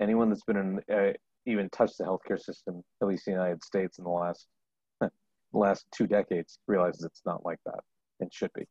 Anyone 0.00 0.28
that's 0.28 0.44
been 0.44 0.56
in, 0.56 0.80
uh, 0.94 1.12
even 1.46 1.68
touched 1.70 1.98
the 1.98 2.04
healthcare 2.04 2.40
system, 2.40 2.82
at 3.02 3.08
least 3.08 3.26
in 3.26 3.34
the 3.34 3.40
United 3.40 3.64
States, 3.64 3.98
in 3.98 4.04
the 4.04 4.10
last 4.10 4.46
last 5.52 5.86
two 5.94 6.06
decades 6.06 6.58
realizes 6.66 7.04
it's 7.04 7.22
not 7.24 7.44
like 7.44 7.58
that 7.66 7.80
and 8.20 8.32
should 8.32 8.52
be. 8.54 8.66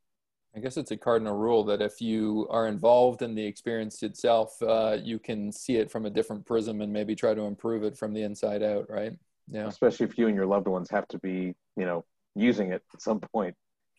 I 0.55 0.59
guess 0.59 0.77
it's 0.77 0.91
a 0.91 0.97
cardinal 0.97 1.35
rule 1.35 1.63
that 1.65 1.81
if 1.81 2.01
you 2.01 2.47
are 2.49 2.67
involved 2.67 3.21
in 3.21 3.35
the 3.35 3.45
experience 3.45 4.01
itself, 4.01 4.59
uh, 4.63 4.97
you 5.01 5.19
can 5.19 5.51
see 5.51 5.75
it 5.75 5.91
from 5.91 6.05
a 6.05 6.09
different 6.09 6.45
prism 6.45 6.81
and 6.81 6.91
maybe 6.91 7.15
try 7.15 7.35
to 7.35 7.41
improve 7.41 7.83
it 7.83 7.95
from 7.95 8.13
the 8.13 8.23
inside 8.23 8.63
out, 8.63 8.89
right? 8.89 9.13
Yeah. 9.51 9.67
Especially 9.67 10.07
if 10.07 10.17
you 10.17 10.27
and 10.27 10.35
your 10.35 10.47
loved 10.47 10.67
ones 10.67 10.89
have 10.89 11.07
to 11.09 11.19
be, 11.19 11.53
you 11.75 11.85
know, 11.85 12.05
using 12.35 12.71
it 12.71 12.81
at 12.93 13.01
some 13.01 13.19
point. 13.19 13.55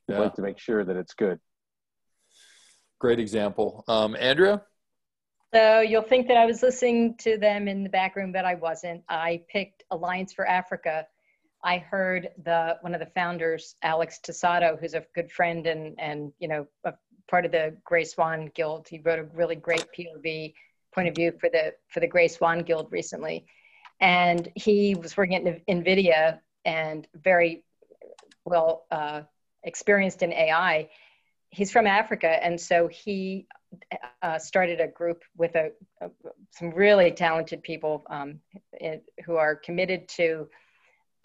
You'd 0.08 0.16
yeah. 0.16 0.20
like 0.20 0.34
to 0.34 0.42
make 0.42 0.58
sure 0.58 0.84
that 0.84 0.96
it's 0.96 1.14
good. 1.14 1.38
Great 2.98 3.20
example. 3.20 3.84
Um, 3.86 4.16
Andrea? 4.16 4.62
So 5.54 5.80
you'll 5.80 6.02
think 6.02 6.28
that 6.28 6.36
I 6.36 6.44
was 6.44 6.62
listening 6.62 7.16
to 7.18 7.38
them 7.38 7.68
in 7.68 7.82
the 7.82 7.88
back 7.88 8.16
room, 8.16 8.32
but 8.32 8.44
I 8.44 8.54
wasn't. 8.54 9.02
I 9.08 9.42
picked 9.48 9.84
Alliance 9.90 10.32
for 10.32 10.46
Africa 10.46 11.06
I 11.62 11.78
heard 11.78 12.28
the 12.44 12.78
one 12.82 12.94
of 12.94 13.00
the 13.00 13.06
founders, 13.06 13.74
Alex 13.82 14.20
Tsado, 14.22 14.78
who's 14.78 14.94
a 14.94 15.04
good 15.14 15.30
friend 15.30 15.66
and 15.66 15.98
and 15.98 16.32
you 16.38 16.48
know 16.48 16.66
a 16.84 16.94
part 17.28 17.44
of 17.44 17.52
the 17.52 17.76
Grey 17.84 18.04
Swan 18.04 18.50
Guild. 18.54 18.86
He 18.88 18.98
wrote 18.98 19.18
a 19.18 19.24
really 19.24 19.56
great 19.56 19.86
POV 19.96 20.54
point 20.94 21.08
of 21.08 21.14
view 21.14 21.32
for 21.40 21.48
the 21.48 21.74
for 21.88 22.00
the 22.00 22.06
Grey 22.06 22.28
Swan 22.28 22.62
Guild 22.62 22.88
recently, 22.90 23.46
and 24.00 24.48
he 24.54 24.94
was 24.94 25.16
working 25.16 25.46
at 25.46 25.66
NVIDIA 25.66 26.38
and 26.64 27.06
very 27.14 27.64
well 28.44 28.86
uh, 28.90 29.22
experienced 29.64 30.22
in 30.22 30.32
AI. 30.32 30.88
He's 31.50 31.72
from 31.72 31.86
Africa, 31.86 32.28
and 32.44 32.60
so 32.60 32.86
he 32.86 33.48
uh, 34.22 34.38
started 34.38 34.80
a 34.80 34.88
group 34.88 35.22
with 35.36 35.54
a, 35.54 35.70
a, 36.00 36.10
some 36.50 36.70
really 36.70 37.10
talented 37.10 37.62
people 37.62 38.04
um, 38.10 38.40
in, 38.80 39.00
who 39.24 39.36
are 39.36 39.54
committed 39.54 40.08
to 40.08 40.48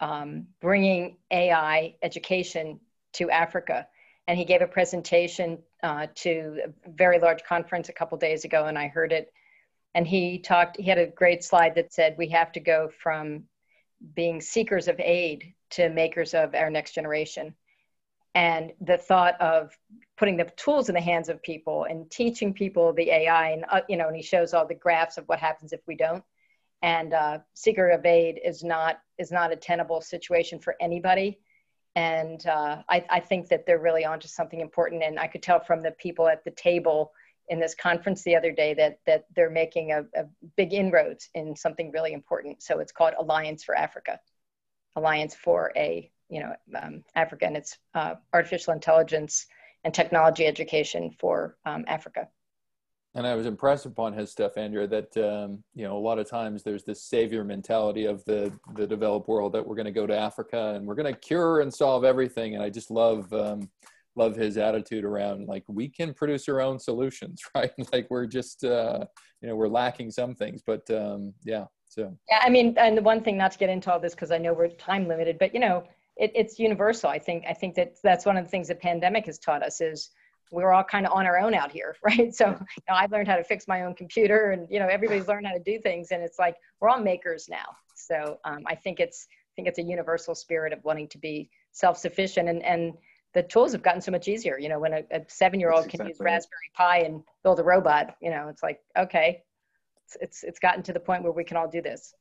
um, 0.00 0.46
bringing 0.60 1.16
AI 1.30 1.94
education 2.02 2.80
to 3.14 3.30
Africa. 3.30 3.86
And 4.26 4.38
he 4.38 4.44
gave 4.44 4.62
a 4.62 4.66
presentation 4.66 5.58
uh, 5.82 6.06
to 6.16 6.60
a 6.64 6.90
very 6.90 7.18
large 7.18 7.42
conference 7.44 7.88
a 7.88 7.92
couple 7.92 8.16
days 8.18 8.44
ago, 8.44 8.66
and 8.66 8.78
I 8.78 8.88
heard 8.88 9.12
it. 9.12 9.32
And 9.94 10.06
he 10.06 10.38
talked, 10.38 10.76
he 10.78 10.88
had 10.88 10.98
a 10.98 11.06
great 11.06 11.44
slide 11.44 11.74
that 11.76 11.92
said, 11.92 12.16
We 12.18 12.28
have 12.28 12.52
to 12.52 12.60
go 12.60 12.90
from 13.02 13.44
being 14.14 14.40
seekers 14.40 14.88
of 14.88 14.98
aid 14.98 15.54
to 15.70 15.88
makers 15.88 16.34
of 16.34 16.54
our 16.54 16.70
next 16.70 16.94
generation. 16.94 17.54
And 18.34 18.72
the 18.80 18.98
thought 18.98 19.40
of 19.40 19.76
putting 20.16 20.36
the 20.36 20.50
tools 20.56 20.88
in 20.88 20.94
the 20.94 21.00
hands 21.00 21.28
of 21.28 21.42
people 21.42 21.84
and 21.84 22.10
teaching 22.10 22.52
people 22.52 22.92
the 22.92 23.10
AI, 23.10 23.50
and 23.50 23.64
uh, 23.70 23.80
you 23.88 23.96
know, 23.96 24.08
and 24.08 24.16
he 24.16 24.22
shows 24.22 24.54
all 24.54 24.66
the 24.66 24.74
graphs 24.74 25.18
of 25.18 25.24
what 25.26 25.38
happens 25.38 25.72
if 25.72 25.80
we 25.86 25.96
don't. 25.96 26.24
And 26.82 27.14
uh, 27.14 27.38
seeker 27.54 27.90
of 27.90 28.04
aid 28.04 28.40
is 28.44 28.62
not 28.62 28.98
is 29.18 29.30
not 29.30 29.52
a 29.52 29.56
tenable 29.56 30.00
situation 30.00 30.58
for 30.58 30.74
anybody. 30.80 31.38
And 31.96 32.44
uh, 32.46 32.82
I, 32.88 33.04
I, 33.08 33.20
think 33.20 33.48
that 33.48 33.66
they're 33.66 33.78
really 33.78 34.04
onto 34.04 34.26
something 34.26 34.60
important. 34.60 35.04
And 35.04 35.16
i 35.18 35.28
could 35.28 35.44
tell 35.44 35.60
from 35.60 35.80
the 35.80 35.92
people 35.92 36.26
at 36.26 36.44
the 36.44 36.50
table 36.50 37.12
in 37.48 37.60
this 37.60 37.74
conference 37.74 38.22
the 38.24 38.34
other 38.34 38.50
day 38.50 38.74
that 38.74 38.98
that 39.06 39.26
they're 39.36 39.50
making 39.50 39.92
a, 39.92 40.00
a 40.18 40.24
big 40.56 40.72
inroads 40.72 41.28
in 41.34 41.54
something 41.54 41.92
really 41.92 42.12
important. 42.12 42.62
So 42.62 42.80
it's 42.80 42.92
called 42.92 43.14
alliance 43.18 43.62
for 43.62 43.76
africa. 43.76 44.18
Alliance 44.96 45.34
for 45.34 45.72
a 45.76 46.10
you 46.28 46.40
know 46.40 46.54
um, 46.80 47.02
africa 47.14 47.46
and 47.46 47.56
it's 47.56 47.78
uh, 47.94 48.14
artificial 48.32 48.72
intelligence 48.72 49.46
and 49.84 49.92
technology 49.92 50.46
education 50.46 51.10
for 51.18 51.56
um, 51.66 51.84
africa 51.88 52.28
and 53.16 53.26
I 53.26 53.36
was 53.36 53.46
impressed 53.46 53.86
upon 53.86 54.12
his 54.12 54.32
stuff, 54.32 54.56
Andrea, 54.56 54.88
that 54.88 55.16
um, 55.16 55.62
you 55.74 55.84
know 55.84 55.96
a 55.96 55.98
lot 55.98 56.18
of 56.18 56.28
times 56.28 56.62
there's 56.62 56.82
this 56.82 57.04
savior 57.04 57.44
mentality 57.44 58.06
of 58.06 58.24
the 58.24 58.52
the 58.74 58.86
developed 58.86 59.28
world 59.28 59.52
that 59.52 59.64
we're 59.64 59.76
going 59.76 59.86
to 59.86 59.92
go 59.92 60.06
to 60.06 60.16
Africa 60.16 60.74
and 60.74 60.84
we're 60.84 60.96
going 60.96 61.12
to 61.12 61.18
cure 61.20 61.60
and 61.60 61.72
solve 61.72 62.04
everything. 62.04 62.54
And 62.54 62.62
I 62.62 62.70
just 62.70 62.90
love 62.90 63.32
um, 63.32 63.70
love 64.16 64.34
his 64.34 64.56
attitude 64.56 65.04
around 65.04 65.46
like 65.46 65.64
we 65.68 65.88
can 65.88 66.12
produce 66.12 66.48
our 66.48 66.60
own 66.60 66.78
solutions, 66.78 67.40
right? 67.54 67.70
like 67.92 68.08
we're 68.10 68.26
just 68.26 68.64
uh, 68.64 69.04
you 69.40 69.48
know 69.48 69.54
we're 69.54 69.68
lacking 69.68 70.10
some 70.10 70.34
things, 70.34 70.62
but 70.66 70.88
um, 70.90 71.32
yeah. 71.44 71.66
So 71.88 72.16
yeah, 72.28 72.40
I 72.42 72.50
mean, 72.50 72.74
and 72.78 72.98
the 72.98 73.02
one 73.02 73.22
thing 73.22 73.36
not 73.36 73.52
to 73.52 73.58
get 73.58 73.70
into 73.70 73.92
all 73.92 74.00
this 74.00 74.14
because 74.14 74.32
I 74.32 74.38
know 74.38 74.52
we're 74.52 74.68
time 74.68 75.06
limited, 75.06 75.38
but 75.38 75.54
you 75.54 75.60
know, 75.60 75.84
it, 76.16 76.32
it's 76.34 76.58
universal. 76.58 77.10
I 77.10 77.18
think 77.18 77.44
I 77.48 77.52
think 77.52 77.74
that 77.74 77.96
that's 78.02 78.24
one 78.24 78.36
of 78.36 78.44
the 78.44 78.50
things 78.50 78.68
the 78.68 78.74
pandemic 78.74 79.26
has 79.26 79.38
taught 79.38 79.62
us 79.62 79.80
is 79.80 80.10
we're 80.50 80.72
all 80.72 80.84
kind 80.84 81.06
of 81.06 81.12
on 81.12 81.26
our 81.26 81.38
own 81.38 81.54
out 81.54 81.72
here, 81.72 81.96
right? 82.04 82.34
So 82.34 82.48
you 82.48 82.82
know, 82.88 82.94
I've 82.94 83.12
learned 83.12 83.28
how 83.28 83.36
to 83.36 83.44
fix 83.44 83.66
my 83.66 83.82
own 83.82 83.94
computer, 83.94 84.52
and 84.52 84.68
you 84.70 84.78
know, 84.78 84.88
everybody's 84.88 85.28
learned 85.28 85.46
how 85.46 85.52
to 85.52 85.62
do 85.62 85.78
things, 85.80 86.12
and 86.12 86.22
it's 86.22 86.38
like 86.38 86.56
we're 86.80 86.88
all 86.88 87.00
makers 87.00 87.48
now. 87.48 87.76
So 87.94 88.38
um, 88.44 88.60
I 88.66 88.74
think 88.74 89.00
it's 89.00 89.26
I 89.30 89.52
think 89.56 89.68
it's 89.68 89.78
a 89.78 89.82
universal 89.82 90.34
spirit 90.34 90.72
of 90.72 90.82
wanting 90.84 91.08
to 91.08 91.18
be 91.18 91.50
self-sufficient, 91.72 92.48
and 92.48 92.62
and 92.62 92.94
the 93.34 93.42
tools 93.42 93.72
have 93.72 93.82
gotten 93.82 94.00
so 94.00 94.12
much 94.12 94.28
easier. 94.28 94.58
You 94.58 94.68
know, 94.68 94.78
when 94.78 94.92
a, 94.92 95.02
a 95.10 95.20
seven-year-old 95.28 95.88
can 95.88 96.06
use 96.06 96.18
Raspberry 96.20 96.70
Pi 96.74 96.98
and 96.98 97.22
build 97.42 97.58
a 97.58 97.64
robot, 97.64 98.16
you 98.22 98.30
know, 98.30 98.48
it's 98.48 98.62
like 98.62 98.80
okay, 98.96 99.42
it's 100.04 100.16
it's, 100.20 100.44
it's 100.44 100.58
gotten 100.58 100.82
to 100.84 100.92
the 100.92 101.00
point 101.00 101.22
where 101.22 101.32
we 101.32 101.44
can 101.44 101.56
all 101.56 101.68
do 101.68 101.82
this. 101.82 102.14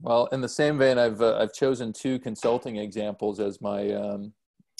Well, 0.00 0.26
in 0.26 0.40
the 0.40 0.48
same 0.48 0.78
vein, 0.78 0.96
I've 0.98 1.20
uh, 1.20 1.38
I've 1.38 1.52
chosen 1.52 1.92
two 1.92 2.18
consulting 2.20 2.76
examples 2.76 3.40
as 3.40 3.60
my 3.60 3.92
um, 3.92 4.32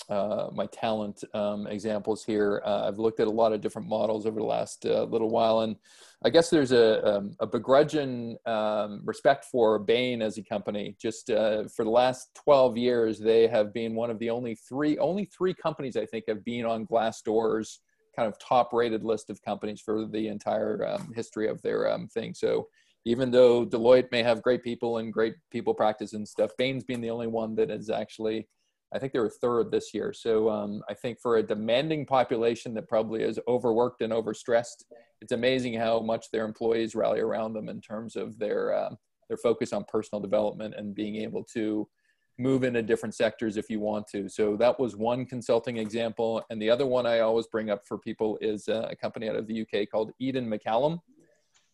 uh, 0.08 0.48
my 0.52 0.66
talent 0.66 1.22
um, 1.34 1.66
examples 1.66 2.24
here. 2.24 2.62
Uh, 2.64 2.86
I've 2.86 2.98
looked 2.98 3.20
at 3.20 3.26
a 3.26 3.30
lot 3.30 3.52
of 3.52 3.60
different 3.60 3.88
models 3.88 4.26
over 4.26 4.38
the 4.40 4.46
last 4.46 4.86
uh, 4.86 5.02
little 5.04 5.28
while, 5.28 5.60
and 5.60 5.76
I 6.24 6.30
guess 6.30 6.50
there's 6.50 6.72
a, 6.72 7.04
um, 7.04 7.36
a 7.40 7.46
begrudging 7.46 8.36
um, 8.46 9.02
respect 9.04 9.46
for 9.46 9.78
Bain 9.78 10.22
as 10.22 10.38
a 10.38 10.42
company. 10.42 10.96
Just 11.00 11.30
uh, 11.30 11.64
for 11.64 11.84
the 11.84 11.90
last 11.90 12.28
12 12.44 12.76
years, 12.76 13.18
they 13.18 13.48
have 13.48 13.74
been 13.74 13.94
one 13.94 14.10
of 14.10 14.18
the 14.18 14.30
only 14.30 14.54
three 14.54 14.96
only 14.98 15.24
three 15.26 15.52
companies 15.52 15.96
I 15.96 16.06
think 16.06 16.24
have 16.28 16.44
been 16.44 16.64
on 16.64 16.86
Glassdoor's 16.86 17.80
kind 18.16 18.28
of 18.28 18.38
top-rated 18.38 19.04
list 19.04 19.30
of 19.30 19.42
companies 19.42 19.80
for 19.80 20.06
the 20.06 20.28
entire 20.28 20.86
um, 20.86 21.12
history 21.14 21.48
of 21.48 21.60
their 21.62 21.92
um, 21.92 22.08
thing. 22.08 22.34
So 22.34 22.68
even 23.08 23.30
though 23.30 23.64
Deloitte 23.64 24.12
may 24.12 24.22
have 24.22 24.42
great 24.42 24.62
people 24.62 24.98
and 24.98 25.10
great 25.10 25.34
people 25.50 25.72
practice 25.72 26.12
and 26.12 26.28
stuff, 26.28 26.50
Bain's 26.58 26.84
been 26.84 27.00
the 27.00 27.08
only 27.08 27.26
one 27.26 27.54
that 27.54 27.70
has 27.70 27.88
actually, 27.88 28.46
I 28.94 28.98
think 28.98 29.14
they 29.14 29.18
were 29.18 29.30
third 29.30 29.70
this 29.70 29.94
year. 29.94 30.12
So 30.12 30.50
um, 30.50 30.82
I 30.90 30.94
think 30.94 31.18
for 31.18 31.38
a 31.38 31.42
demanding 31.42 32.04
population 32.04 32.74
that 32.74 32.86
probably 32.86 33.22
is 33.22 33.40
overworked 33.48 34.02
and 34.02 34.12
overstressed, 34.12 34.84
it's 35.22 35.32
amazing 35.32 35.72
how 35.72 36.00
much 36.00 36.30
their 36.30 36.44
employees 36.44 36.94
rally 36.94 37.20
around 37.20 37.54
them 37.54 37.70
in 37.70 37.80
terms 37.80 38.14
of 38.14 38.38
their 38.38 38.74
uh, 38.74 38.94
their 39.28 39.38
focus 39.38 39.72
on 39.72 39.84
personal 39.88 40.20
development 40.20 40.74
and 40.76 40.94
being 40.94 41.16
able 41.16 41.44
to 41.54 41.88
move 42.38 42.62
into 42.62 42.82
different 42.82 43.14
sectors 43.14 43.56
if 43.56 43.70
you 43.70 43.80
want 43.80 44.06
to. 44.08 44.28
So 44.28 44.54
that 44.56 44.78
was 44.78 44.96
one 44.96 45.24
consulting 45.24 45.78
example. 45.78 46.42
And 46.50 46.60
the 46.60 46.70
other 46.70 46.86
one 46.86 47.06
I 47.06 47.20
always 47.20 47.46
bring 47.46 47.70
up 47.70 47.86
for 47.86 47.98
people 47.98 48.38
is 48.42 48.68
a 48.68 48.94
company 49.00 49.30
out 49.30 49.36
of 49.36 49.46
the 49.46 49.62
UK 49.62 49.88
called 49.90 50.12
Eden 50.18 50.48
McCallum 50.48 51.00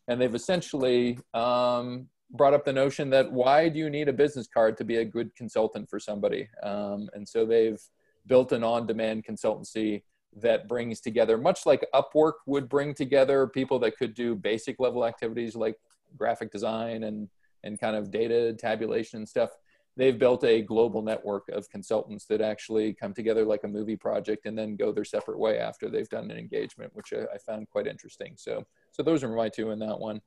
and 0.08 0.20
they've 0.20 0.34
essentially 0.34 1.18
um, 1.32 2.08
brought 2.30 2.54
up 2.54 2.64
the 2.64 2.72
notion 2.72 3.10
that 3.10 3.30
why 3.30 3.68
do 3.68 3.78
you 3.78 3.90
need 3.90 4.08
a 4.08 4.12
business 4.12 4.46
card 4.46 4.76
to 4.78 4.84
be 4.84 4.96
a 4.96 5.04
good 5.04 5.34
consultant 5.36 5.88
for 5.88 5.98
somebody? 5.98 6.48
Um, 6.62 7.08
and 7.14 7.26
so 7.28 7.46
they've 7.46 7.80
built 8.26 8.52
an 8.52 8.64
on-demand 8.64 9.24
consultancy 9.24 10.02
that 10.36 10.68
brings 10.68 11.00
together, 11.00 11.38
much 11.38 11.64
like 11.64 11.86
Upwork 11.94 12.34
would 12.46 12.68
bring 12.68 12.92
together 12.94 13.46
people 13.46 13.78
that 13.80 13.96
could 13.96 14.14
do 14.14 14.34
basic 14.34 14.80
level 14.80 15.04
activities 15.04 15.54
like 15.54 15.76
graphic 16.16 16.50
design 16.50 17.04
and 17.04 17.28
and 17.64 17.80
kind 17.80 17.96
of 17.96 18.10
data 18.10 18.52
tabulation 18.52 19.18
and 19.18 19.28
stuff 19.28 19.50
they've 19.96 20.18
built 20.18 20.44
a 20.44 20.62
global 20.62 21.02
network 21.02 21.48
of 21.50 21.68
consultants 21.70 22.26
that 22.26 22.40
actually 22.40 22.92
come 22.94 23.14
together 23.14 23.44
like 23.44 23.64
a 23.64 23.68
movie 23.68 23.96
project 23.96 24.46
and 24.46 24.58
then 24.58 24.76
go 24.76 24.92
their 24.92 25.04
separate 25.04 25.38
way 25.38 25.58
after 25.58 25.88
they've 25.88 26.08
done 26.08 26.30
an 26.30 26.36
engagement, 26.36 26.94
which 26.94 27.12
I, 27.12 27.22
I 27.34 27.38
found 27.38 27.68
quite 27.70 27.86
interesting. 27.86 28.34
So, 28.36 28.64
so 28.92 29.02
those 29.02 29.22
are 29.22 29.28
my 29.28 29.48
two 29.48 29.70
in 29.70 29.78
that 29.80 29.98
one. 29.98 30.20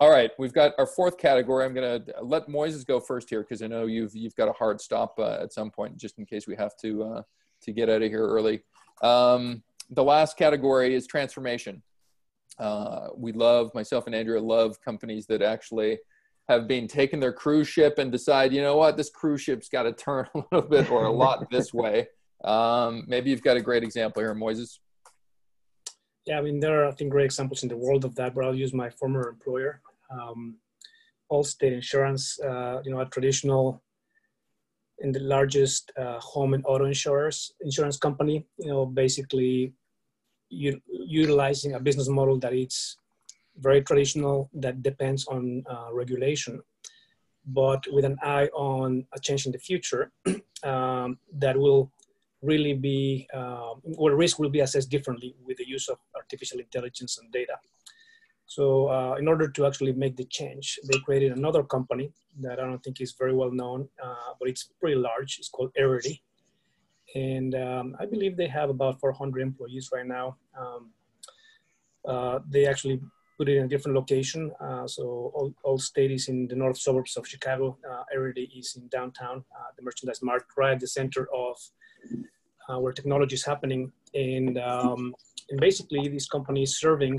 All 0.00 0.10
right, 0.10 0.30
we've 0.38 0.54
got 0.54 0.72
our 0.78 0.86
fourth 0.86 1.18
category. 1.18 1.64
I'm 1.64 1.74
going 1.74 2.02
to 2.04 2.14
let 2.22 2.48
Moises 2.48 2.86
go 2.86 2.98
first 2.98 3.28
here 3.28 3.42
because 3.42 3.62
I 3.62 3.66
know 3.66 3.86
you've 3.86 4.14
you've 4.14 4.34
got 4.34 4.48
a 4.48 4.52
hard 4.52 4.80
stop 4.80 5.14
uh, 5.18 5.38
at 5.42 5.52
some 5.52 5.70
point, 5.70 5.98
just 5.98 6.18
in 6.18 6.24
case 6.24 6.46
we 6.46 6.56
have 6.56 6.76
to 6.78 7.02
uh, 7.02 7.22
to 7.62 7.72
get 7.72 7.90
out 7.90 8.02
of 8.02 8.10
here 8.10 8.26
early. 8.26 8.62
Um, 9.02 9.62
the 9.90 10.02
last 10.02 10.36
category 10.38 10.94
is 10.94 11.06
transformation. 11.06 11.82
Uh, 12.58 13.08
we 13.16 13.32
love 13.32 13.70
myself 13.74 14.06
and 14.06 14.14
Andrea 14.14 14.40
love 14.40 14.80
companies 14.80 15.26
that 15.26 15.42
actually 15.42 15.98
have 16.52 16.68
been 16.68 16.86
taking 16.86 17.20
their 17.20 17.32
cruise 17.32 17.68
ship 17.68 17.98
and 17.98 18.12
decide, 18.12 18.52
you 18.52 18.62
know 18.62 18.76
what, 18.76 18.96
this 18.96 19.10
cruise 19.10 19.40
ship's 19.40 19.68
got 19.68 19.84
to 19.84 19.92
turn 19.92 20.26
a 20.34 20.42
little 20.50 20.68
bit 20.68 20.90
or 20.90 21.06
a 21.06 21.12
lot 21.12 21.50
this 21.50 21.72
way. 21.82 22.08
Um, 22.44 23.04
maybe 23.06 23.30
you've 23.30 23.42
got 23.42 23.56
a 23.56 23.60
great 23.60 23.82
example 23.82 24.22
here, 24.22 24.34
Moises. 24.34 24.78
Yeah, 26.26 26.38
I 26.38 26.42
mean, 26.42 26.60
there 26.60 26.84
are, 26.84 26.88
I 26.88 26.92
think, 26.92 27.10
great 27.10 27.24
examples 27.24 27.62
in 27.62 27.68
the 27.68 27.76
world 27.76 28.04
of 28.04 28.14
that, 28.14 28.34
but 28.34 28.44
I'll 28.44 28.54
use 28.54 28.72
my 28.72 28.90
former 28.90 29.28
employer. 29.28 29.80
Um, 30.10 30.56
Allstate 31.30 31.72
Insurance, 31.72 32.38
uh, 32.40 32.80
you 32.84 32.92
know, 32.92 33.00
a 33.00 33.06
traditional 33.06 33.82
and 35.00 35.14
the 35.14 35.20
largest 35.20 35.90
uh, 35.98 36.20
home 36.20 36.54
and 36.54 36.64
auto 36.66 36.84
insurers 36.84 37.52
insurance 37.60 37.96
company. 37.96 38.46
You 38.58 38.68
know, 38.68 38.86
basically 38.86 39.74
u- 40.50 40.80
utilizing 40.88 41.74
a 41.74 41.80
business 41.80 42.08
model 42.08 42.38
that 42.38 42.52
is 42.52 42.96
very 43.58 43.82
traditional 43.82 44.50
that 44.54 44.82
depends 44.82 45.26
on 45.26 45.64
uh, 45.68 45.88
regulation, 45.92 46.62
but 47.46 47.84
with 47.92 48.04
an 48.04 48.16
eye 48.22 48.48
on 48.54 49.06
a 49.14 49.20
change 49.20 49.46
in 49.46 49.52
the 49.52 49.58
future 49.58 50.12
um, 50.62 51.18
that 51.32 51.56
will 51.56 51.90
really 52.42 52.74
be, 52.74 53.28
uh, 53.32 53.74
where 53.82 54.16
risk 54.16 54.38
will 54.38 54.50
be 54.50 54.60
assessed 54.60 54.90
differently 54.90 55.34
with 55.44 55.56
the 55.58 55.68
use 55.68 55.88
of 55.88 55.98
artificial 56.16 56.58
intelligence 56.58 57.18
and 57.18 57.30
data. 57.32 57.54
So 58.46 58.88
uh, 58.88 59.14
in 59.18 59.28
order 59.28 59.48
to 59.48 59.66
actually 59.66 59.92
make 59.92 60.16
the 60.16 60.24
change, 60.24 60.78
they 60.84 60.98
created 60.98 61.32
another 61.32 61.62
company 61.62 62.12
that 62.40 62.58
I 62.58 62.64
don't 62.64 62.82
think 62.82 63.00
is 63.00 63.14
very 63.18 63.32
well 63.32 63.50
known, 63.50 63.88
uh, 64.02 64.34
but 64.38 64.48
it's 64.48 64.68
pretty 64.80 64.96
large. 64.96 65.38
It's 65.38 65.48
called 65.48 65.72
Arity. 65.78 66.20
And 67.14 67.54
um, 67.54 67.96
I 68.00 68.06
believe 68.06 68.36
they 68.36 68.48
have 68.48 68.70
about 68.70 69.00
400 69.00 69.40
employees 69.40 69.90
right 69.92 70.06
now. 70.06 70.36
Um, 70.58 70.90
uh, 72.06 72.40
they 72.48 72.66
actually 72.66 73.00
put 73.42 73.48
it 73.48 73.56
in 73.56 73.64
a 73.64 73.68
different 73.74 73.96
location. 73.96 74.52
Uh, 74.60 74.86
so 74.86 75.02
all, 75.34 75.52
Allstate 75.66 76.14
is 76.14 76.28
in 76.28 76.46
the 76.46 76.54
north 76.54 76.78
suburbs 76.78 77.16
of 77.16 77.26
Chicago. 77.26 77.76
Uh, 77.90 78.04
Arity 78.16 78.46
is 78.56 78.76
in 78.76 78.86
downtown, 78.86 79.44
uh, 79.56 79.70
the 79.76 79.82
merchandise 79.82 80.22
mart, 80.22 80.44
right 80.56 80.74
at 80.74 80.80
the 80.80 80.86
center 80.86 81.28
of 81.34 81.56
uh, 82.68 82.78
where 82.78 82.92
technology 82.92 83.34
is 83.34 83.44
happening. 83.44 83.90
And, 84.14 84.58
um, 84.58 85.12
and 85.50 85.58
basically 85.60 86.06
this 86.06 86.28
company 86.28 86.62
is 86.62 86.78
serving 86.78 87.18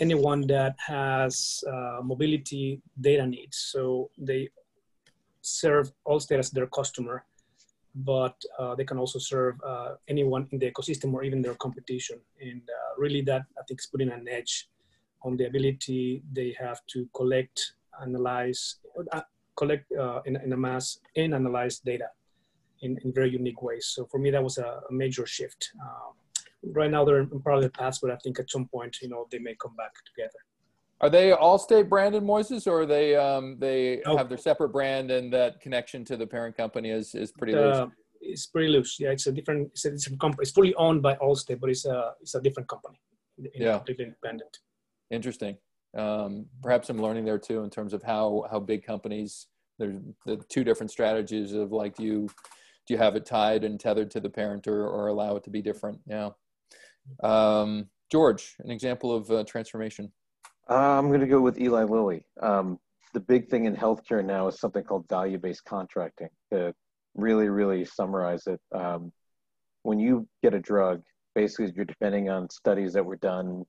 anyone 0.00 0.40
that 0.46 0.76
has 0.78 1.62
uh, 1.70 2.00
mobility 2.02 2.80
data 2.98 3.26
needs. 3.26 3.56
So 3.72 4.08
they 4.16 4.48
serve 5.42 5.92
Allstate 6.08 6.38
as 6.38 6.50
their 6.50 6.68
customer, 6.68 7.26
but 7.94 8.36
uh, 8.58 8.74
they 8.76 8.84
can 8.84 8.96
also 8.96 9.18
serve 9.18 9.56
uh, 9.72 9.90
anyone 10.08 10.48
in 10.52 10.58
the 10.58 10.70
ecosystem 10.70 11.12
or 11.12 11.22
even 11.22 11.42
their 11.42 11.54
competition. 11.66 12.18
And 12.40 12.62
uh, 12.62 12.90
really 12.96 13.20
that 13.30 13.42
I 13.58 13.62
think 13.68 13.80
is 13.80 13.86
putting 13.92 14.10
an 14.10 14.26
edge 14.26 14.70
on 15.24 15.36
the 15.36 15.46
ability 15.46 16.22
they 16.32 16.54
have 16.58 16.80
to 16.92 17.08
collect, 17.14 17.74
analyze, 18.02 18.76
uh, 19.12 19.22
collect 19.56 19.90
uh, 19.92 20.20
in, 20.26 20.36
in 20.36 20.52
a 20.52 20.56
mass 20.56 20.98
and 21.16 21.34
analyze 21.34 21.78
data 21.78 22.08
in, 22.82 22.98
in 23.04 23.12
very 23.12 23.30
unique 23.30 23.62
ways. 23.62 23.86
So 23.94 24.06
for 24.10 24.18
me, 24.18 24.30
that 24.30 24.42
was 24.42 24.58
a, 24.58 24.80
a 24.88 24.92
major 24.92 25.26
shift. 25.26 25.70
Um, 25.82 26.12
right 26.72 26.90
now 26.90 27.04
they're 27.04 27.20
in 27.20 27.42
parallel 27.42 27.70
paths, 27.70 27.98
but 28.00 28.10
I 28.10 28.16
think 28.16 28.38
at 28.38 28.50
some 28.50 28.66
point, 28.66 28.98
you 29.02 29.08
know, 29.08 29.26
they 29.30 29.38
may 29.38 29.56
come 29.60 29.74
back 29.76 29.92
together. 30.04 30.38
Are 31.00 31.10
they 31.10 31.30
Allstate 31.30 31.88
branded 31.88 32.22
Moises, 32.22 32.66
or 32.66 32.86
they 32.86 33.16
um, 33.16 33.58
they 33.58 34.00
oh. 34.06 34.16
have 34.16 34.28
their 34.28 34.38
separate 34.38 34.68
brand 34.68 35.10
and 35.10 35.32
that 35.32 35.60
connection 35.60 36.04
to 36.06 36.16
the 36.16 36.26
parent 36.26 36.56
company 36.56 36.90
is 36.90 37.14
is 37.14 37.32
pretty 37.32 37.52
loose? 37.52 37.76
Uh, 37.76 37.86
it's 38.20 38.46
pretty 38.46 38.68
loose. 38.68 38.98
Yeah, 39.00 39.10
it's 39.10 39.26
a 39.26 39.32
different 39.32 39.70
it's 39.72 39.84
a 39.84 39.90
different 39.90 40.20
company. 40.20 40.42
It's 40.42 40.52
fully 40.52 40.74
owned 40.76 41.02
by 41.02 41.16
Allstate, 41.16 41.60
but 41.60 41.68
it's 41.68 41.84
a 41.84 42.12
it's 42.22 42.34
a 42.36 42.40
different 42.40 42.68
company. 42.68 42.98
Yeah, 43.54 43.76
completely 43.78 44.04
independent. 44.06 44.58
Interesting. 45.10 45.56
Um, 45.96 46.46
perhaps 46.62 46.90
I'm 46.90 47.00
learning 47.00 47.24
there 47.24 47.38
too 47.38 47.62
in 47.62 47.70
terms 47.70 47.92
of 47.92 48.02
how 48.02 48.46
how 48.50 48.58
big 48.58 48.84
companies 48.84 49.46
there's 49.78 49.96
the 50.26 50.36
two 50.48 50.64
different 50.64 50.90
strategies 50.90 51.52
of 51.52 51.72
like 51.72 51.94
do 51.96 52.02
you 52.02 52.28
do 52.86 52.94
you 52.94 52.98
have 52.98 53.16
it 53.16 53.24
tied 53.24 53.64
and 53.64 53.78
tethered 53.78 54.10
to 54.10 54.20
the 54.20 54.28
parent 54.28 54.66
or, 54.66 54.86
or 54.86 55.08
allow 55.08 55.36
it 55.36 55.44
to 55.44 55.50
be 55.50 55.62
different? 55.62 56.00
Yeah. 56.06 56.30
Um, 57.22 57.88
George, 58.10 58.56
an 58.58 58.70
example 58.70 59.14
of 59.14 59.30
uh, 59.30 59.44
transformation. 59.44 60.12
Uh, 60.68 60.98
I'm 60.98 61.08
going 61.08 61.20
to 61.20 61.26
go 61.26 61.40
with 61.40 61.58
Eli 61.58 61.84
Lilly. 61.84 62.26
Um, 62.40 62.78
the 63.12 63.20
big 63.20 63.48
thing 63.48 63.64
in 63.64 63.76
healthcare 63.76 64.24
now 64.24 64.48
is 64.48 64.58
something 64.58 64.82
called 64.82 65.08
value-based 65.08 65.64
contracting. 65.64 66.28
To 66.52 66.74
really, 67.14 67.48
really 67.48 67.84
summarize 67.84 68.46
it, 68.46 68.60
um, 68.74 69.12
when 69.82 69.98
you 69.98 70.26
get 70.42 70.54
a 70.54 70.60
drug, 70.60 71.02
basically 71.34 71.72
you're 71.74 71.84
depending 71.84 72.28
on 72.28 72.50
studies 72.50 72.92
that 72.94 73.04
were 73.04 73.16
done 73.16 73.64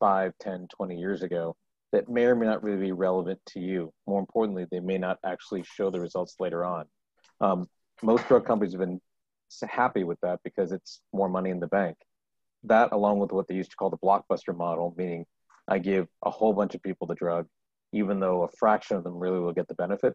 5, 0.00 0.32
10, 0.40 0.66
20 0.74 0.96
years 0.96 1.22
ago 1.22 1.56
that 1.92 2.08
may 2.08 2.24
or 2.24 2.34
may 2.34 2.46
not 2.46 2.62
really 2.62 2.86
be 2.86 2.92
relevant 2.92 3.40
to 3.46 3.60
you. 3.60 3.92
More 4.06 4.20
importantly, 4.20 4.66
they 4.70 4.80
may 4.80 4.98
not 4.98 5.18
actually 5.24 5.64
show 5.64 5.90
the 5.90 6.00
results 6.00 6.36
later 6.38 6.64
on. 6.64 6.86
Um, 7.40 7.68
most 8.02 8.26
drug 8.28 8.46
companies 8.46 8.72
have 8.72 8.80
been 8.80 9.00
happy 9.68 10.04
with 10.04 10.18
that 10.22 10.40
because 10.44 10.72
it's 10.72 11.00
more 11.12 11.28
money 11.28 11.50
in 11.50 11.60
the 11.60 11.66
bank. 11.66 11.96
That, 12.64 12.92
along 12.92 13.18
with 13.18 13.32
what 13.32 13.48
they 13.48 13.54
used 13.54 13.70
to 13.70 13.76
call 13.76 13.90
the 13.90 13.98
blockbuster 13.98 14.56
model, 14.56 14.94
meaning 14.96 15.24
I 15.66 15.78
give 15.78 16.06
a 16.24 16.30
whole 16.30 16.52
bunch 16.52 16.74
of 16.74 16.82
people 16.82 17.06
the 17.06 17.14
drug, 17.14 17.46
even 17.92 18.20
though 18.20 18.42
a 18.42 18.48
fraction 18.58 18.96
of 18.96 19.04
them 19.04 19.18
really 19.18 19.40
will 19.40 19.52
get 19.52 19.66
the 19.68 19.74
benefit, 19.74 20.14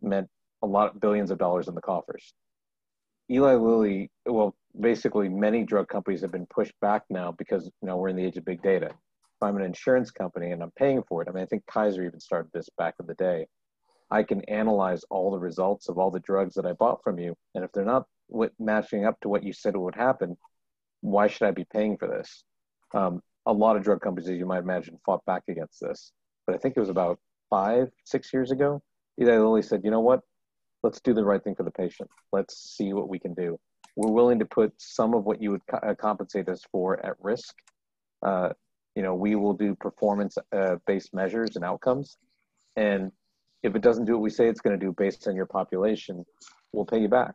meant 0.00 0.28
a 0.62 0.66
lot 0.66 0.94
of 0.94 1.00
billions 1.00 1.30
of 1.30 1.38
dollars 1.38 1.68
in 1.68 1.74
the 1.74 1.80
coffers. 1.80 2.32
Eli 3.30 3.54
Lilly, 3.54 4.10
well, 4.26 4.54
basically 4.78 5.28
many 5.28 5.64
drug 5.64 5.88
companies 5.88 6.20
have 6.22 6.32
been 6.32 6.46
pushed 6.46 6.74
back 6.80 7.02
now 7.10 7.32
because 7.32 7.66
you 7.66 7.88
know 7.88 7.96
we're 7.96 8.08
in 8.08 8.16
the 8.16 8.24
age 8.24 8.36
of 8.36 8.44
big 8.44 8.62
data. 8.62 8.90
I'm 9.42 9.56
an 9.56 9.62
insurance 9.62 10.10
company 10.10 10.52
and 10.52 10.62
I'm 10.62 10.72
paying 10.72 11.02
for 11.08 11.22
it, 11.22 11.28
I 11.28 11.32
mean 11.32 11.42
I 11.42 11.46
think 11.46 11.66
Kaiser 11.66 12.04
even 12.04 12.20
started 12.20 12.50
this 12.52 12.68
back 12.78 12.94
in 13.00 13.06
the 13.06 13.14
day. 13.14 13.46
I 14.10 14.22
can 14.22 14.42
analyze 14.42 15.04
all 15.10 15.30
the 15.30 15.38
results 15.38 15.88
of 15.88 15.98
all 15.98 16.10
the 16.10 16.20
drugs 16.20 16.54
that 16.54 16.66
I 16.66 16.74
bought 16.74 17.02
from 17.02 17.18
you, 17.18 17.34
and 17.54 17.64
if 17.64 17.72
they're 17.72 17.84
not 17.84 18.06
matching 18.58 19.06
up 19.06 19.18
to 19.20 19.28
what 19.28 19.42
you 19.42 19.52
said 19.52 19.76
would 19.76 19.94
happen, 19.94 20.36
why 21.00 21.26
should 21.26 21.46
I 21.46 21.50
be 21.50 21.64
paying 21.72 21.96
for 21.96 22.08
this? 22.08 22.44
Um, 22.94 23.22
a 23.46 23.52
lot 23.52 23.76
of 23.76 23.82
drug 23.82 24.00
companies, 24.00 24.28
as 24.28 24.38
you 24.38 24.46
might 24.46 24.60
imagine, 24.60 24.98
fought 25.04 25.24
back 25.24 25.42
against 25.48 25.80
this. 25.80 26.12
But 26.46 26.54
I 26.54 26.58
think 26.58 26.76
it 26.76 26.80
was 26.80 26.88
about 26.88 27.18
five, 27.50 27.88
six 28.04 28.32
years 28.32 28.50
ago. 28.50 28.82
Eli 29.20 29.36
Lilly 29.36 29.62
said, 29.62 29.82
you 29.84 29.90
know 29.90 30.00
what? 30.00 30.20
Let's 30.82 31.00
do 31.00 31.14
the 31.14 31.24
right 31.24 31.42
thing 31.42 31.54
for 31.54 31.64
the 31.64 31.70
patient. 31.70 32.08
Let's 32.32 32.76
see 32.76 32.92
what 32.92 33.08
we 33.08 33.18
can 33.18 33.34
do. 33.34 33.58
We're 33.96 34.12
willing 34.12 34.38
to 34.38 34.44
put 34.44 34.72
some 34.78 35.14
of 35.14 35.24
what 35.24 35.42
you 35.42 35.50
would 35.50 35.66
co- 35.70 35.78
uh, 35.78 35.94
compensate 35.94 36.48
us 36.48 36.62
for 36.70 37.04
at 37.04 37.14
risk. 37.20 37.54
Uh, 38.24 38.50
you 38.94 39.02
know, 39.02 39.14
we 39.14 39.34
will 39.34 39.54
do 39.54 39.74
performance 39.74 40.36
uh, 40.52 40.76
based 40.86 41.14
measures 41.14 41.56
and 41.56 41.64
outcomes. 41.64 42.18
And 42.76 43.12
if 43.62 43.74
it 43.74 43.82
doesn't 43.82 44.04
do 44.04 44.12
what 44.12 44.22
we 44.22 44.30
say 44.30 44.48
it's 44.48 44.60
going 44.60 44.78
to 44.78 44.84
do 44.84 44.92
based 44.92 45.26
on 45.28 45.36
your 45.36 45.46
population, 45.46 46.24
we'll 46.72 46.84
pay 46.84 47.00
you 47.00 47.08
back. 47.08 47.34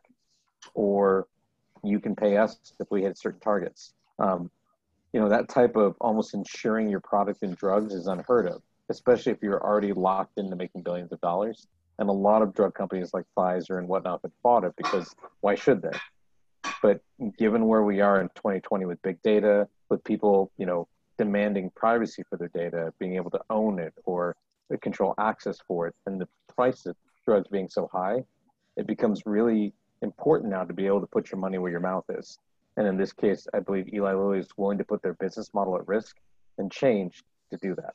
Or 0.74 1.26
you 1.82 2.00
can 2.00 2.14
pay 2.14 2.36
us 2.36 2.58
if 2.80 2.88
we 2.90 3.02
hit 3.02 3.18
certain 3.18 3.40
targets. 3.40 3.94
Um, 4.18 4.50
you 5.12 5.20
know, 5.20 5.28
that 5.28 5.48
type 5.48 5.76
of 5.76 5.96
almost 6.00 6.34
insuring 6.34 6.88
your 6.88 7.00
product 7.00 7.42
and 7.42 7.56
drugs 7.56 7.94
is 7.94 8.06
unheard 8.06 8.46
of, 8.46 8.62
especially 8.90 9.32
if 9.32 9.38
you're 9.42 9.62
already 9.62 9.92
locked 9.92 10.38
into 10.38 10.54
making 10.54 10.82
billions 10.82 11.12
of 11.12 11.20
dollars. 11.20 11.66
And 11.98 12.08
a 12.08 12.12
lot 12.12 12.42
of 12.42 12.54
drug 12.54 12.74
companies 12.74 13.10
like 13.12 13.24
Pfizer 13.36 13.78
and 13.78 13.88
whatnot 13.88 14.20
have 14.22 14.32
fought 14.42 14.64
it 14.64 14.74
because 14.76 15.14
why 15.40 15.54
should 15.54 15.82
they? 15.82 15.98
But 16.82 17.00
given 17.38 17.66
where 17.66 17.82
we 17.82 18.00
are 18.00 18.20
in 18.20 18.28
2020 18.36 18.84
with 18.84 19.02
big 19.02 19.20
data, 19.22 19.66
with 19.88 20.04
people, 20.04 20.52
you 20.58 20.66
know, 20.66 20.86
demanding 21.18 21.70
privacy 21.74 22.22
for 22.28 22.36
their 22.38 22.50
data, 22.54 22.92
being 22.98 23.16
able 23.16 23.30
to 23.30 23.40
own 23.50 23.78
it 23.78 23.92
or 24.04 24.36
control 24.80 25.14
access 25.18 25.58
for 25.66 25.86
it, 25.88 25.94
and 26.06 26.20
the 26.20 26.28
price 26.54 26.86
of 26.86 26.96
drugs 27.26 27.48
being 27.48 27.68
so 27.68 27.88
high, 27.92 28.22
it 28.76 28.86
becomes 28.86 29.22
really 29.26 29.72
important 30.02 30.50
now 30.50 30.64
to 30.64 30.72
be 30.72 30.86
able 30.86 31.00
to 31.00 31.06
put 31.06 31.30
your 31.30 31.40
money 31.40 31.58
where 31.58 31.70
your 31.70 31.80
mouth 31.80 32.04
is. 32.10 32.38
And 32.76 32.86
in 32.86 32.96
this 32.96 33.12
case, 33.12 33.46
I 33.52 33.60
believe 33.60 33.92
Eli 33.92 34.12
Lilly 34.12 34.38
is 34.38 34.48
willing 34.56 34.78
to 34.78 34.84
put 34.84 35.02
their 35.02 35.14
business 35.14 35.52
model 35.52 35.76
at 35.76 35.88
risk 35.88 36.16
and 36.58 36.70
change 36.70 37.24
to 37.50 37.56
do 37.56 37.74
that. 37.74 37.94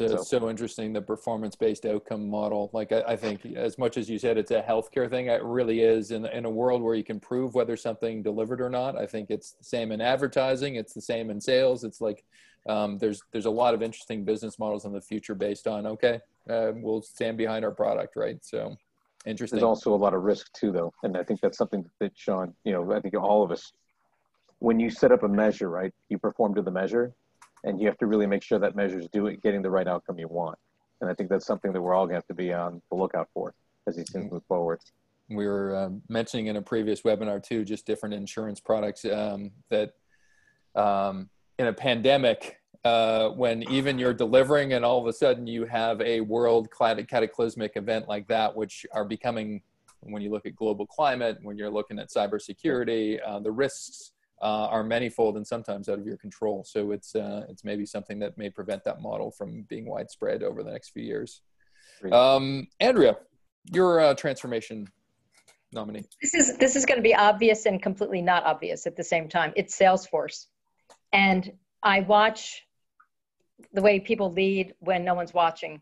It's 0.00 0.28
so, 0.28 0.40
so 0.40 0.50
interesting 0.50 0.92
the 0.92 1.02
performance-based 1.02 1.86
outcome 1.86 2.28
model. 2.28 2.70
Like 2.72 2.92
I, 2.92 3.02
I, 3.08 3.16
think, 3.16 3.44
as 3.46 3.78
much 3.78 3.96
as 3.96 4.08
you 4.08 4.18
said, 4.18 4.38
it's 4.38 4.50
a 4.50 4.62
healthcare 4.62 5.08
thing. 5.08 5.26
It 5.26 5.42
really 5.42 5.80
is. 5.80 6.10
In 6.10 6.26
in 6.26 6.44
a 6.44 6.50
world 6.50 6.82
where 6.82 6.94
you 6.94 7.04
can 7.04 7.20
prove 7.20 7.54
whether 7.54 7.76
something 7.76 8.22
delivered 8.22 8.60
or 8.60 8.70
not, 8.70 8.96
I 8.96 9.06
think 9.06 9.30
it's 9.30 9.52
the 9.52 9.64
same 9.64 9.92
in 9.92 10.00
advertising. 10.00 10.76
It's 10.76 10.94
the 10.94 11.00
same 11.02 11.30
in 11.30 11.40
sales. 11.40 11.84
It's 11.84 12.00
like 12.00 12.24
um, 12.68 12.98
there's 12.98 13.22
there's 13.32 13.46
a 13.46 13.50
lot 13.50 13.74
of 13.74 13.82
interesting 13.82 14.24
business 14.24 14.58
models 14.58 14.84
in 14.84 14.92
the 14.92 15.00
future 15.00 15.34
based 15.34 15.66
on 15.66 15.86
okay, 15.86 16.20
uh, 16.48 16.72
we'll 16.74 17.02
stand 17.02 17.36
behind 17.36 17.64
our 17.64 17.70
product, 17.72 18.16
right? 18.16 18.44
So 18.44 18.76
Interesting. 19.26 19.56
There's 19.56 19.64
also 19.64 19.92
a 19.92 19.96
lot 19.96 20.14
of 20.14 20.22
risk 20.22 20.52
too, 20.52 20.70
though, 20.70 20.94
and 21.02 21.16
I 21.16 21.24
think 21.24 21.40
that's 21.40 21.58
something 21.58 21.84
that 21.98 22.12
Sean, 22.14 22.54
you 22.64 22.72
know, 22.72 22.92
I 22.92 23.00
think 23.00 23.14
all 23.14 23.42
of 23.42 23.50
us, 23.50 23.72
when 24.60 24.78
you 24.78 24.88
set 24.88 25.10
up 25.10 25.24
a 25.24 25.28
measure, 25.28 25.68
right, 25.68 25.92
you 26.08 26.16
perform 26.16 26.54
to 26.54 26.62
the 26.62 26.70
measure, 26.70 27.12
and 27.66 27.80
you 27.80 27.86
have 27.86 27.98
to 27.98 28.06
really 28.06 28.26
make 28.26 28.42
sure 28.42 28.58
that 28.58 28.74
measures 28.76 29.06
do 29.12 29.26
it, 29.26 29.42
getting 29.42 29.60
the 29.60 29.70
right 29.70 29.86
outcome 29.86 30.18
you 30.18 30.28
want. 30.28 30.58
And 31.00 31.10
I 31.10 31.14
think 31.14 31.28
that's 31.28 31.44
something 31.44 31.72
that 31.72 31.82
we're 31.82 31.94
all 31.94 32.06
going 32.06 32.14
to 32.14 32.18
have 32.18 32.26
to 32.28 32.34
be 32.34 32.52
on 32.52 32.80
the 32.90 32.96
lookout 32.96 33.28
for 33.34 33.54
as 33.86 33.96
these 33.96 34.10
things 34.10 34.32
move 34.32 34.44
forward. 34.48 34.80
We 35.28 35.46
were 35.46 35.76
um, 35.76 36.02
mentioning 36.08 36.46
in 36.46 36.56
a 36.56 36.62
previous 36.62 37.02
webinar 37.02 37.42
too, 37.42 37.64
just 37.64 37.84
different 37.84 38.14
insurance 38.14 38.60
products 38.60 39.04
um, 39.04 39.50
that 39.68 39.90
um, 40.76 41.28
in 41.58 41.66
a 41.66 41.72
pandemic 41.72 42.60
uh, 42.84 43.30
when 43.30 43.64
even 43.64 43.98
you're 43.98 44.14
delivering 44.14 44.74
and 44.74 44.84
all 44.84 45.00
of 45.00 45.06
a 45.08 45.12
sudden 45.12 45.46
you 45.46 45.64
have 45.64 46.00
a 46.00 46.20
world 46.20 46.68
cataclysmic 46.70 47.72
event 47.74 48.08
like 48.08 48.28
that, 48.28 48.54
which 48.54 48.86
are 48.92 49.04
becoming, 49.04 49.60
when 50.00 50.22
you 50.22 50.30
look 50.30 50.46
at 50.46 50.54
global 50.54 50.86
climate, 50.86 51.38
when 51.42 51.58
you're 51.58 51.70
looking 51.70 51.98
at 51.98 52.10
cybersecurity, 52.10 53.18
uh, 53.26 53.40
the 53.40 53.50
risks 53.50 54.12
uh, 54.42 54.66
are 54.66 54.84
manifold 54.84 55.36
and 55.36 55.46
sometimes 55.46 55.88
out 55.88 55.98
of 55.98 56.06
your 56.06 56.16
control. 56.16 56.64
So 56.64 56.92
it's 56.92 57.14
uh, 57.14 57.46
it's 57.48 57.64
maybe 57.64 57.86
something 57.86 58.18
that 58.20 58.36
may 58.36 58.50
prevent 58.50 58.84
that 58.84 59.00
model 59.00 59.30
from 59.30 59.62
being 59.62 59.86
widespread 59.86 60.42
over 60.42 60.62
the 60.62 60.70
next 60.70 60.90
few 60.90 61.02
years. 61.02 61.42
Um, 62.12 62.68
Andrea, 62.80 63.16
your 63.72 64.00
uh, 64.00 64.14
transformation 64.14 64.88
nominee. 65.72 66.04
This 66.20 66.34
is 66.34 66.56
this 66.58 66.76
is 66.76 66.84
going 66.84 66.98
to 66.98 67.02
be 67.02 67.14
obvious 67.14 67.66
and 67.66 67.82
completely 67.82 68.22
not 68.22 68.44
obvious 68.44 68.86
at 68.86 68.96
the 68.96 69.04
same 69.04 69.28
time. 69.28 69.52
It's 69.56 69.78
Salesforce, 69.78 70.46
and 71.12 71.50
I 71.82 72.00
watch 72.00 72.62
the 73.72 73.82
way 73.82 74.00
people 74.00 74.32
lead 74.32 74.74
when 74.80 75.04
no 75.04 75.14
one's 75.14 75.32
watching 75.32 75.80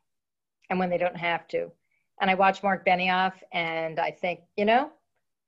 and 0.71 0.79
when 0.79 0.91
they 0.91 0.99
don't 0.99 1.17
have 1.17 1.47
to. 1.49 1.71
And 2.21 2.31
I 2.31 2.35
watch 2.35 2.63
Mark 2.63 2.87
Benioff 2.87 3.33
and 3.53 3.99
I 3.99 4.13
think, 4.13 4.41
you 4.57 4.65
know, 4.65 4.91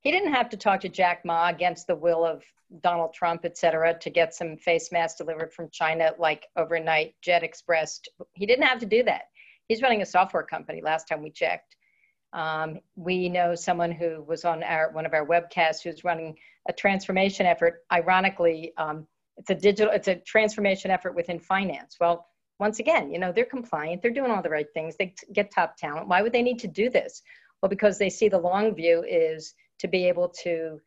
he 0.07 0.13
didn't 0.13 0.35
have 0.35 0.49
to 0.51 0.57
talk 0.57 0.81
to 0.83 0.89
Jack 0.89 1.25
Ma 1.25 1.49
against 1.49 1.89
the 1.89 1.97
will 1.97 2.25
of 2.25 2.45
Donald 2.81 3.13
Trump, 3.13 3.41
et 3.45 3.59
cetera, 3.59 3.93
to 3.99 4.09
get 4.09 4.33
some 4.33 4.57
face 4.57 4.93
masks 4.93 5.19
delivered 5.19 5.53
from 5.53 5.69
China 5.73 6.13
like 6.17 6.47
overnight 6.55 7.17
Jet 7.23 7.43
Express. 7.43 8.01
He 8.35 8.47
didn't 8.47 8.67
have 8.67 8.79
to 8.79 8.87
do 8.87 9.03
that. 9.03 9.23
He's 9.67 9.83
running 9.83 10.03
a 10.03 10.07
software 10.07 10.45
company 10.45 10.81
last 10.81 11.09
time 11.09 11.25
we 11.25 11.31
checked. 11.31 11.75
Um, 12.33 12.79
we 12.95 13.29
know 13.29 13.57
someone 13.57 13.91
who 13.91 14.23
was 14.23 14.45
on 14.45 14.63
our 14.63 14.93
one 14.93 15.07
of 15.07 15.13
our 15.13 15.27
webcasts 15.27 15.83
who's 15.83 16.05
running 16.05 16.37
a 16.69 16.73
transformation 16.73 17.45
effort. 17.45 17.83
Ironically, 17.93 18.75
um, 18.77 19.09
it's 19.37 19.51
a 19.51 19.57
digital 19.57 19.93
it's 19.93 20.07
a 20.07 20.15
transformation 20.15 20.91
effort 20.91 21.15
within 21.15 21.39
finance 21.39 21.97
well 22.01 22.27
once 22.59 22.79
again 22.79 23.11
you 23.11 23.19
know 23.19 23.33
they're 23.33 23.45
compliant 23.45 24.01
they're 24.01 24.11
doing 24.11 24.31
all 24.31 24.43
the 24.43 24.49
right 24.49 24.73
things 24.73 24.97
they 24.97 25.15
get 25.33 25.53
top 25.53 25.77
talent 25.77 26.09
why 26.09 26.23
would 26.23 26.33
they 26.33 26.43
need 26.43 26.59
to 26.59 26.69
do 26.69 26.89
this 26.89 27.23
well 27.61 27.69
because 27.69 27.99
they 27.99 28.09
see 28.09 28.29
the 28.29 28.39
long 28.39 28.75
view 28.75 29.05
is 29.07 29.55
to 29.79 29.89
be 29.89 30.09
able 30.09 30.29
to 30.29 30.81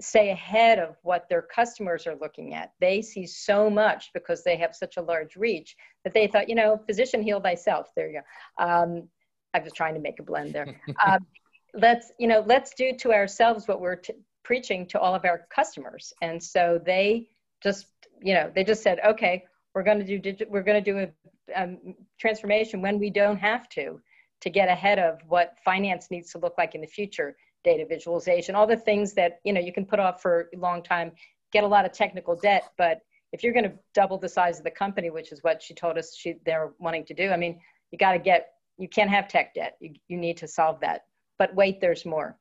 stay 0.00 0.30
ahead 0.30 0.78
of 0.78 0.96
what 1.02 1.28
their 1.28 1.42
customers 1.42 2.06
are 2.06 2.16
looking 2.16 2.54
at. 2.54 2.72
They 2.80 3.00
see 3.00 3.26
so 3.26 3.70
much 3.70 4.10
because 4.12 4.42
they 4.42 4.56
have 4.56 4.74
such 4.74 4.96
a 4.96 5.02
large 5.02 5.36
reach 5.36 5.76
that 6.02 6.12
they 6.14 6.26
thought 6.26 6.48
you 6.48 6.54
know 6.54 6.80
physician 6.86 7.22
heal 7.22 7.40
thyself. 7.40 7.88
There 7.94 8.08
you 8.10 8.20
go. 8.20 8.64
Um, 8.64 9.08
i 9.54 9.60
was 9.60 9.72
trying 9.72 9.94
to 9.94 10.00
make 10.00 10.18
a 10.18 10.22
blend 10.22 10.52
there. 10.52 10.80
Um, 11.06 11.26
let's 11.74 12.12
you 12.18 12.28
know 12.28 12.42
let's 12.46 12.74
do 12.74 12.92
to 12.98 13.12
ourselves 13.12 13.66
what 13.68 13.80
we're 13.80 13.96
t- 13.96 14.14
preaching 14.42 14.86
to 14.86 15.00
all 15.00 15.14
of 15.14 15.24
our 15.24 15.46
customers. 15.54 16.12
And 16.22 16.42
so 16.42 16.80
they 16.84 17.28
just 17.62 17.86
you 18.20 18.34
know 18.34 18.50
they 18.54 18.64
just 18.64 18.82
said 18.82 18.98
okay 19.04 19.44
we're 19.74 19.82
going 19.82 19.98
to 19.98 20.04
do 20.04 20.20
digi- 20.20 20.48
we're 20.48 20.62
going 20.62 20.82
to 20.82 20.92
do 20.92 20.98
a 20.98 21.62
um, 21.62 21.94
transformation 22.18 22.80
when 22.80 22.98
we 22.98 23.10
don't 23.10 23.38
have 23.38 23.68
to 23.70 24.00
to 24.40 24.50
get 24.50 24.68
ahead 24.68 24.98
of 24.98 25.20
what 25.28 25.56
finance 25.64 26.10
needs 26.10 26.30
to 26.32 26.38
look 26.38 26.54
like 26.58 26.74
in 26.74 26.80
the 26.80 26.86
future 26.86 27.36
data 27.64 27.84
visualization 27.88 28.54
all 28.54 28.66
the 28.66 28.76
things 28.76 29.14
that 29.14 29.40
you 29.44 29.52
know 29.52 29.60
you 29.60 29.72
can 29.72 29.84
put 29.84 29.98
off 29.98 30.20
for 30.22 30.48
a 30.54 30.58
long 30.58 30.82
time 30.82 31.10
get 31.52 31.64
a 31.64 31.66
lot 31.66 31.84
of 31.84 31.92
technical 31.92 32.36
debt 32.36 32.64
but 32.76 33.00
if 33.32 33.42
you're 33.42 33.52
going 33.52 33.64
to 33.64 33.72
double 33.94 34.18
the 34.18 34.28
size 34.28 34.58
of 34.58 34.64
the 34.64 34.70
company 34.70 35.10
which 35.10 35.32
is 35.32 35.42
what 35.42 35.62
she 35.62 35.74
told 35.74 35.98
us 35.98 36.14
she 36.14 36.36
they're 36.44 36.72
wanting 36.78 37.04
to 37.04 37.14
do 37.14 37.30
i 37.30 37.36
mean 37.36 37.58
you 37.90 37.98
got 37.98 38.12
to 38.12 38.18
get 38.18 38.52
you 38.76 38.88
can't 38.88 39.10
have 39.10 39.28
tech 39.28 39.54
debt 39.54 39.76
you, 39.80 39.94
you 40.08 40.16
need 40.16 40.36
to 40.36 40.46
solve 40.46 40.78
that 40.80 41.02
but 41.38 41.54
wait 41.54 41.80
there's 41.80 42.04
more 42.04 42.36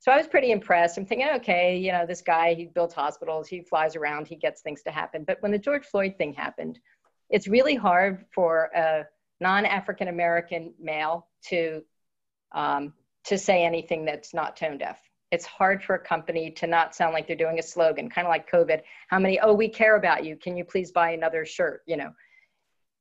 so 0.00 0.10
I 0.10 0.16
was 0.16 0.26
pretty 0.26 0.50
impressed. 0.50 0.96
I'm 0.96 1.04
thinking, 1.04 1.28
okay, 1.36 1.76
you 1.76 1.92
know, 1.92 2.06
this 2.06 2.22
guy, 2.22 2.54
he 2.54 2.64
builds 2.64 2.94
hospitals, 2.94 3.48
he 3.48 3.60
flies 3.60 3.96
around, 3.96 4.26
he 4.26 4.34
gets 4.34 4.62
things 4.62 4.82
to 4.84 4.90
happen. 4.90 5.24
But 5.24 5.42
when 5.42 5.52
the 5.52 5.58
George 5.58 5.84
Floyd 5.84 6.14
thing 6.16 6.32
happened, 6.32 6.78
it's 7.28 7.46
really 7.46 7.74
hard 7.74 8.24
for 8.34 8.70
a 8.74 9.04
non-African 9.40 10.08
American 10.08 10.72
male 10.80 11.28
to 11.48 11.82
um, 12.52 12.94
to 13.24 13.38
say 13.38 13.64
anything 13.64 14.04
that's 14.04 14.34
not 14.34 14.56
tone 14.56 14.78
deaf. 14.78 15.00
It's 15.30 15.46
hard 15.46 15.82
for 15.82 15.94
a 15.94 15.98
company 15.98 16.50
to 16.52 16.66
not 16.66 16.94
sound 16.94 17.12
like 17.12 17.26
they're 17.26 17.36
doing 17.36 17.58
a 17.58 17.62
slogan, 17.62 18.10
kind 18.10 18.26
of 18.26 18.30
like 18.30 18.50
COVID. 18.50 18.80
How 19.08 19.18
many? 19.18 19.38
Oh, 19.40 19.54
we 19.54 19.68
care 19.68 19.96
about 19.96 20.24
you. 20.24 20.36
Can 20.36 20.56
you 20.56 20.64
please 20.64 20.90
buy 20.90 21.12
another 21.12 21.44
shirt? 21.44 21.82
You 21.86 21.98
know, 21.98 22.10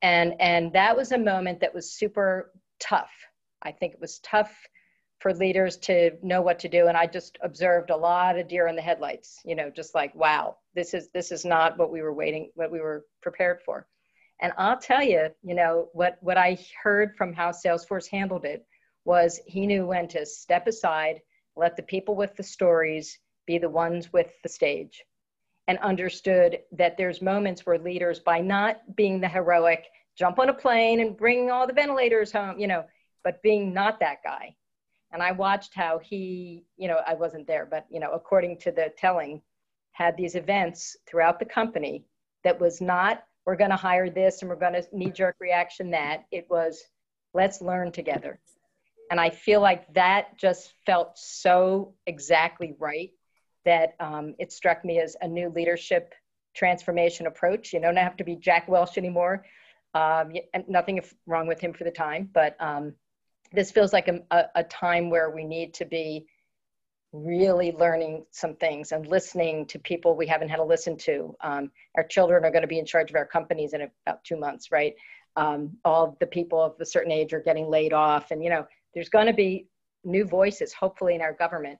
and 0.02 0.36
and 0.40 0.72
that 0.74 0.96
was 0.96 1.12
a 1.12 1.18
moment 1.18 1.60
that 1.62 1.74
was 1.74 1.92
super 1.92 2.52
tough. 2.80 3.12
I 3.64 3.72
think 3.72 3.94
it 3.94 4.02
was 4.02 4.20
tough 4.20 4.56
for 5.20 5.34
leaders 5.34 5.78
to 5.78 6.12
know 6.22 6.42
what 6.42 6.60
to 6.60 6.70
do 6.70 6.88
and 6.88 6.98
i 6.98 7.06
just 7.06 7.38
observed 7.42 7.90
a 7.90 7.96
lot 7.96 8.38
of 8.38 8.48
deer 8.48 8.68
in 8.68 8.76
the 8.76 8.82
headlights 8.82 9.40
you 9.46 9.56
know 9.56 9.70
just 9.70 9.94
like 9.94 10.14
wow 10.16 10.56
this 10.76 10.94
is 10.94 11.10
this 11.14 11.32
is 11.32 11.46
not 11.46 11.78
what 11.78 11.92
we 11.92 12.02
were 12.02 12.14
waiting 12.14 12.50
what 12.56 12.72
we 12.72 12.80
were 12.80 13.06
prepared 13.22 13.60
for 13.62 13.88
and 14.42 14.54
i'll 14.58 14.80
tell 14.80 15.04
you 15.04 15.28
you 15.44 15.56
know 15.56 15.90
what 15.94 16.18
what 16.22 16.38
i 16.38 16.58
heard 16.82 17.16
from 17.18 17.34
how 17.34 17.52
salesforce 17.52 18.08
handled 18.10 18.46
it 18.46 18.66
was 19.06 19.40
he 19.46 19.66
knew 19.66 19.86
when 19.86 20.08
to 20.08 20.26
step 20.26 20.68
aside 20.68 21.22
let 21.56 21.76
the 21.76 21.84
people 21.84 22.16
with 22.16 22.36
the 22.36 22.44
stories 22.44 23.20
be 23.46 23.58
the 23.58 23.70
ones 23.70 24.14
with 24.14 24.32
the 24.44 24.50
stage 24.50 25.04
and 25.68 25.78
understood 25.80 26.60
that 26.72 26.98
there's 26.98 27.22
moments 27.22 27.66
where 27.66 27.78
leaders 27.78 28.20
by 28.20 28.40
not 28.40 28.96
being 28.96 29.20
the 29.20 29.28
heroic 29.28 29.86
jump 30.18 30.40
on 30.40 30.50
a 30.50 30.54
plane 30.54 31.00
and 31.00 31.18
bring 31.18 31.52
all 31.52 31.68
the 31.68 31.74
ventilators 31.74 32.32
home, 32.32 32.58
you 32.58 32.68
know, 32.68 32.84
but 33.24 33.42
being 33.44 33.74
not 33.74 34.00
that 34.00 34.24
guy. 34.24 34.56
And 35.12 35.22
I 35.22 35.32
watched 35.32 35.74
how 35.74 36.00
he, 36.00 36.66
you 36.78 36.88
know, 36.88 37.02
I 37.06 37.14
wasn't 37.14 37.48
there, 37.48 37.68
but, 37.70 37.86
you 37.90 38.00
know, 38.00 38.12
according 38.12 38.58
to 38.60 38.72
the 38.72 38.94
telling, 38.98 39.42
had 39.92 40.16
these 40.16 40.36
events 40.36 40.96
throughout 41.08 41.40
the 41.40 41.46
company 41.46 42.06
that 42.44 42.60
was 42.60 42.80
not, 42.80 43.24
we're 43.46 43.56
going 43.56 43.70
to 43.72 43.76
hire 43.76 44.10
this 44.10 44.42
and 44.42 44.50
we're 44.50 44.56
going 44.56 44.74
to 44.74 44.86
knee 44.92 45.12
jerk 45.12 45.36
reaction 45.40 45.92
that. 45.92 46.26
It 46.32 46.48
was, 46.50 46.84
let's 47.34 47.62
learn 47.62 47.92
together. 47.92 48.40
And 49.10 49.20
I 49.20 49.30
feel 49.30 49.62
like 49.62 49.92
that 49.94 50.38
just 50.38 50.74
felt 50.86 51.18
so 51.18 51.94
exactly 52.06 52.76
right 52.78 53.12
that 53.66 53.96
um, 54.00 54.36
it 54.40 54.52
struck 54.52 54.86
me 54.86 55.00
as 55.00 55.16
a 55.22 55.28
new 55.28 55.50
leadership 55.50 56.14
transformation 56.56 57.28
approach. 57.28 57.74
You 57.74 57.82
don't 57.82 57.98
have 57.98 58.18
to 58.18 58.24
be 58.24 58.36
Jack 58.36 58.68
Welch 58.68 58.98
anymore. 58.98 59.46
Um, 59.94 60.34
nothing 60.68 61.02
wrong 61.26 61.48
with 61.48 61.60
him 61.60 61.74
for 61.74 61.84
the 61.84 61.92
time, 61.92 62.30
but 62.32 62.56
um, 62.60 62.94
this 63.52 63.72
feels 63.72 63.92
like 63.92 64.08
a, 64.08 64.20
a, 64.30 64.44
a, 64.56 64.64
time 64.64 65.10
where 65.10 65.32
we 65.32 65.44
need 65.44 65.74
to 65.76 65.86
be 65.86 66.28
really 67.12 67.72
learning 67.72 68.26
some 68.30 68.56
things 68.56 68.92
and 68.92 69.08
listening 69.08 69.66
to 69.66 69.80
people 69.80 70.16
we 70.16 70.28
haven't 70.28 70.50
had 70.50 70.58
to 70.58 70.64
listen 70.64 70.96
to. 70.96 71.36
Um, 71.42 71.72
our 71.98 72.04
children 72.04 72.46
are 72.46 72.52
going 72.52 72.62
to 72.62 72.68
be 72.68 72.78
in 72.78 72.86
charge 72.86 73.10
of 73.10 73.16
our 73.16 73.26
companies 73.26 73.74
in 73.74 73.90
about 74.06 74.24
two 74.24 74.38
months, 74.38 74.72
right? 74.72 74.94
Um, 75.36 75.78
all 75.84 76.16
the 76.20 76.28
people 76.28 76.62
of 76.62 76.76
a 76.80 76.86
certain 76.86 77.12
age 77.12 77.34
are 77.34 77.42
getting 77.42 77.68
laid 77.68 77.94
off, 77.94 78.30
and 78.30 78.44
you 78.44 78.52
know, 78.52 78.68
there's 78.94 79.10
going 79.10 79.28
to 79.28 79.34
be 79.34 79.68
new 80.04 80.26
voices, 80.26 80.74
hopefully, 80.74 81.16
in 81.16 81.22
our 81.22 81.34
government. 81.34 81.80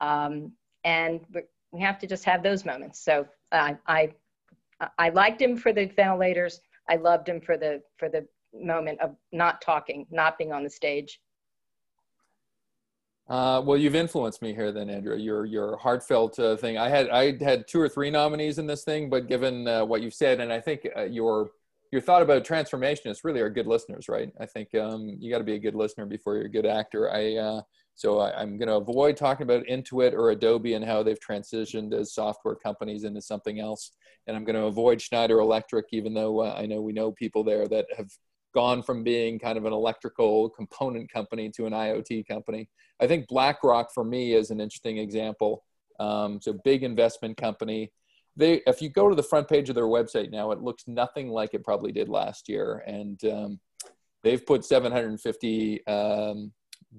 Um, 0.00 0.52
and 0.84 1.20
we 1.72 1.80
have 1.80 1.98
to 1.98 2.06
just 2.06 2.24
have 2.24 2.42
those 2.42 2.64
moments. 2.64 3.04
So 3.04 3.26
uh, 3.52 3.74
I, 3.86 4.12
I 4.98 5.08
liked 5.10 5.40
him 5.40 5.56
for 5.56 5.72
the 5.72 5.86
ventilators. 5.86 6.60
I 6.88 6.96
loved 6.96 7.28
him 7.28 7.40
for 7.40 7.56
the 7.56 7.82
for 7.96 8.08
the 8.08 8.26
moment 8.54 9.00
of 9.00 9.16
not 9.32 9.60
talking, 9.60 10.06
not 10.10 10.38
being 10.38 10.52
on 10.52 10.62
the 10.62 10.70
stage. 10.70 11.20
Uh, 13.28 13.60
well, 13.64 13.76
you've 13.76 13.96
influenced 13.96 14.40
me 14.40 14.54
here, 14.54 14.70
then, 14.70 14.88
Andrea. 14.88 15.18
Your 15.18 15.44
your 15.44 15.76
heartfelt 15.78 16.38
uh, 16.38 16.56
thing. 16.56 16.78
I 16.78 16.88
had 16.88 17.10
I 17.10 17.42
had 17.42 17.66
two 17.66 17.80
or 17.80 17.88
three 17.88 18.10
nominees 18.10 18.58
in 18.58 18.66
this 18.66 18.84
thing, 18.84 19.10
but 19.10 19.26
given 19.26 19.66
uh, 19.66 19.84
what 19.84 20.00
you've 20.02 20.14
said, 20.14 20.40
and 20.40 20.52
I 20.52 20.60
think 20.60 20.86
uh, 20.96 21.02
your 21.02 21.50
your 21.92 22.00
thought 22.00 22.22
about 22.22 22.44
transformationists 22.44 23.24
really 23.24 23.40
are 23.40 23.50
good 23.50 23.66
listeners, 23.66 24.08
right? 24.08 24.30
I 24.40 24.46
think 24.46 24.74
um, 24.74 25.16
you 25.18 25.30
got 25.30 25.38
to 25.38 25.44
be 25.44 25.54
a 25.54 25.58
good 25.58 25.74
listener 25.74 26.06
before 26.06 26.36
you're 26.36 26.46
a 26.46 26.50
good 26.50 26.66
actor. 26.66 27.10
I 27.10 27.36
uh, 27.36 27.60
so 27.96 28.18
I, 28.18 28.42
am 28.42 28.58
going 28.58 28.68
to 28.68 28.74
avoid 28.74 29.16
talking 29.16 29.44
about 29.44 29.64
Intuit 29.64 30.12
or 30.12 30.30
Adobe 30.30 30.74
and 30.74 30.84
how 30.84 31.02
they've 31.02 31.18
transitioned 31.18 31.94
as 31.94 32.12
software 32.12 32.54
companies 32.54 33.04
into 33.04 33.22
something 33.22 33.58
else. 33.58 33.92
And 34.26 34.36
I'm 34.36 34.44
going 34.44 34.56
to 34.56 34.66
avoid 34.66 35.00
Schneider 35.00 35.40
Electric, 35.40 35.86
even 35.92 36.12
though 36.12 36.42
uh, 36.42 36.54
I 36.58 36.66
know 36.66 36.82
we 36.82 36.92
know 36.92 37.10
people 37.10 37.42
there 37.42 37.66
that 37.68 37.86
have 37.96 38.10
gone 38.54 38.82
from 38.82 39.02
being 39.02 39.38
kind 39.38 39.56
of 39.56 39.64
an 39.64 39.72
electrical 39.72 40.50
component 40.50 41.10
company 41.10 41.50
to 41.56 41.64
an 41.64 41.72
IoT 41.72 42.26
company. 42.26 42.68
I 43.00 43.06
think 43.06 43.28
BlackRock 43.28 43.92
for 43.94 44.04
me 44.04 44.34
is 44.34 44.50
an 44.50 44.60
interesting 44.60 44.98
example. 44.98 45.64
Um, 45.98 46.38
so 46.42 46.52
big 46.64 46.82
investment 46.82 47.38
company. 47.38 47.92
They, 48.36 48.62
if 48.66 48.82
you 48.82 48.90
go 48.90 49.08
to 49.08 49.14
the 49.14 49.22
front 49.22 49.48
page 49.48 49.68
of 49.68 49.74
their 49.74 49.84
website 49.84 50.30
now, 50.30 50.50
it 50.50 50.60
looks 50.60 50.84
nothing 50.86 51.28
like 51.28 51.54
it 51.54 51.64
probably 51.64 51.92
did 51.92 52.08
last 52.08 52.48
year, 52.48 52.84
and 52.86 53.22
um, 53.24 53.60
they've 54.22 54.44
put 54.44 54.64
750 54.64 55.86
um, 55.86 56.52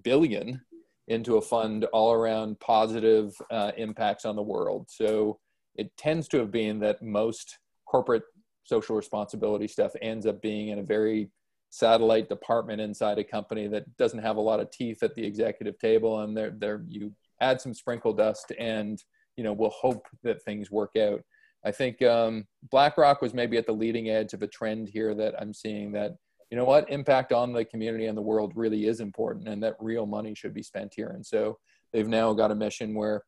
billion 0.04 0.62
into 1.08 1.38
a 1.38 1.42
fund 1.42 1.86
all 1.86 2.12
around 2.12 2.60
positive 2.60 3.34
uh, 3.52 3.72
impacts 3.78 4.26
on 4.26 4.36
the 4.36 4.42
world. 4.42 4.88
So 4.90 5.40
it 5.76 5.96
tends 5.98 6.28
to 6.30 6.38
have 6.40 6.52
been 6.52 6.80
that 6.80 7.02
most 7.02 7.60
corporate 7.86 8.24
social 8.64 8.96
responsibility 8.96 9.68
stuff 9.68 9.94
ends 10.02 10.26
up 10.26 10.42
being 10.42 10.70
in 10.70 10.80
a 10.80 10.84
very 10.84 11.30
satellite 11.70 12.30
department 12.30 12.82
inside 12.82 13.18
a 13.20 13.24
company 13.24 13.68
that 13.68 13.98
doesn't 13.98 14.20
have 14.20 14.38
a 14.38 14.42
lot 14.42 14.60
of 14.60 14.72
teeth 14.72 15.04
at 15.04 15.16
the 15.16 15.26
executive 15.26 15.78
table 15.80 16.22
and 16.22 16.36
there 16.36 16.52
there 16.58 16.84
you 16.88 17.12
add 17.42 17.60
some 17.60 17.74
sprinkle 17.74 18.14
dust 18.14 18.52
and 18.58 19.04
you 19.38 19.44
know 19.44 19.54
we'll 19.54 19.70
hope 19.70 20.06
that 20.24 20.44
things 20.44 20.70
work 20.70 20.96
out. 20.98 21.22
I 21.66 21.72
think 21.72 22.02
um, 22.02 22.46
blackrock 22.70 23.22
was 23.22 23.34
maybe 23.34 23.58
at 23.58 23.66
the 23.66 23.72
leading 23.74 24.10
edge 24.10 24.34
of 24.34 24.42
a 24.42 24.48
trend 24.48 24.90
here 24.90 25.14
that 25.16 25.34
i'm 25.42 25.54
seeing 25.54 25.92
that 25.94 26.12
you 26.50 26.58
know 26.58 26.64
what 26.64 26.90
impact 26.90 27.34
on 27.34 27.52
the 27.52 27.66
community 27.66 28.06
and 28.06 28.18
the 28.18 28.22
world 28.22 28.54
really 28.56 28.88
is 28.88 29.00
important 29.00 29.48
and 29.48 29.62
that 29.62 29.76
real 29.80 30.06
money 30.06 30.34
should 30.34 30.54
be 30.54 30.64
spent 30.64 30.94
here. 30.96 31.10
And 31.10 31.26
so 31.26 31.58
they've 31.92 32.08
now 32.08 32.34
got 32.34 32.52
a 32.52 32.56
mission 32.56 32.94
where 32.94 33.24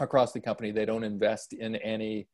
across 0.00 0.32
the 0.32 0.40
company 0.40 0.70
they 0.70 0.84
don't 0.84 1.04
invest 1.04 1.52
in 1.52 1.76
any 1.76 2.28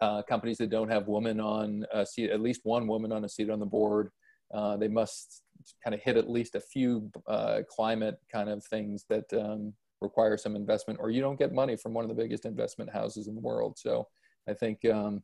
uh, 0.00 0.22
companies 0.22 0.58
that 0.58 0.70
don't 0.70 0.90
have 0.90 1.08
women 1.08 1.40
on 1.40 1.84
a 1.92 2.06
seat 2.06 2.30
at 2.30 2.40
least 2.40 2.60
one 2.64 2.86
woman 2.86 3.12
on 3.12 3.24
a 3.24 3.28
seat 3.28 3.50
on 3.50 3.60
the 3.60 3.66
board. 3.66 4.10
Uh, 4.52 4.76
they 4.76 4.88
must 4.88 5.42
kind 5.84 5.94
of 5.94 6.00
hit 6.00 6.16
at 6.16 6.30
least 6.30 6.54
a 6.54 6.60
few 6.60 7.10
uh, 7.28 7.60
climate 7.68 8.16
kind 8.32 8.48
of 8.48 8.64
things 8.64 9.04
that 9.08 9.24
um, 9.32 9.72
require 10.00 10.36
some 10.36 10.56
investment 10.56 10.98
or 11.00 11.10
you 11.10 11.20
don't 11.20 11.38
get 11.38 11.52
money 11.52 11.76
from 11.76 11.92
one 11.94 12.04
of 12.04 12.08
the 12.08 12.22
biggest 12.22 12.44
investment 12.44 12.90
houses 12.90 13.28
in 13.28 13.34
the 13.34 13.40
world 13.40 13.78
so 13.78 14.06
i 14.48 14.54
think 14.54 14.84
um, 14.86 15.22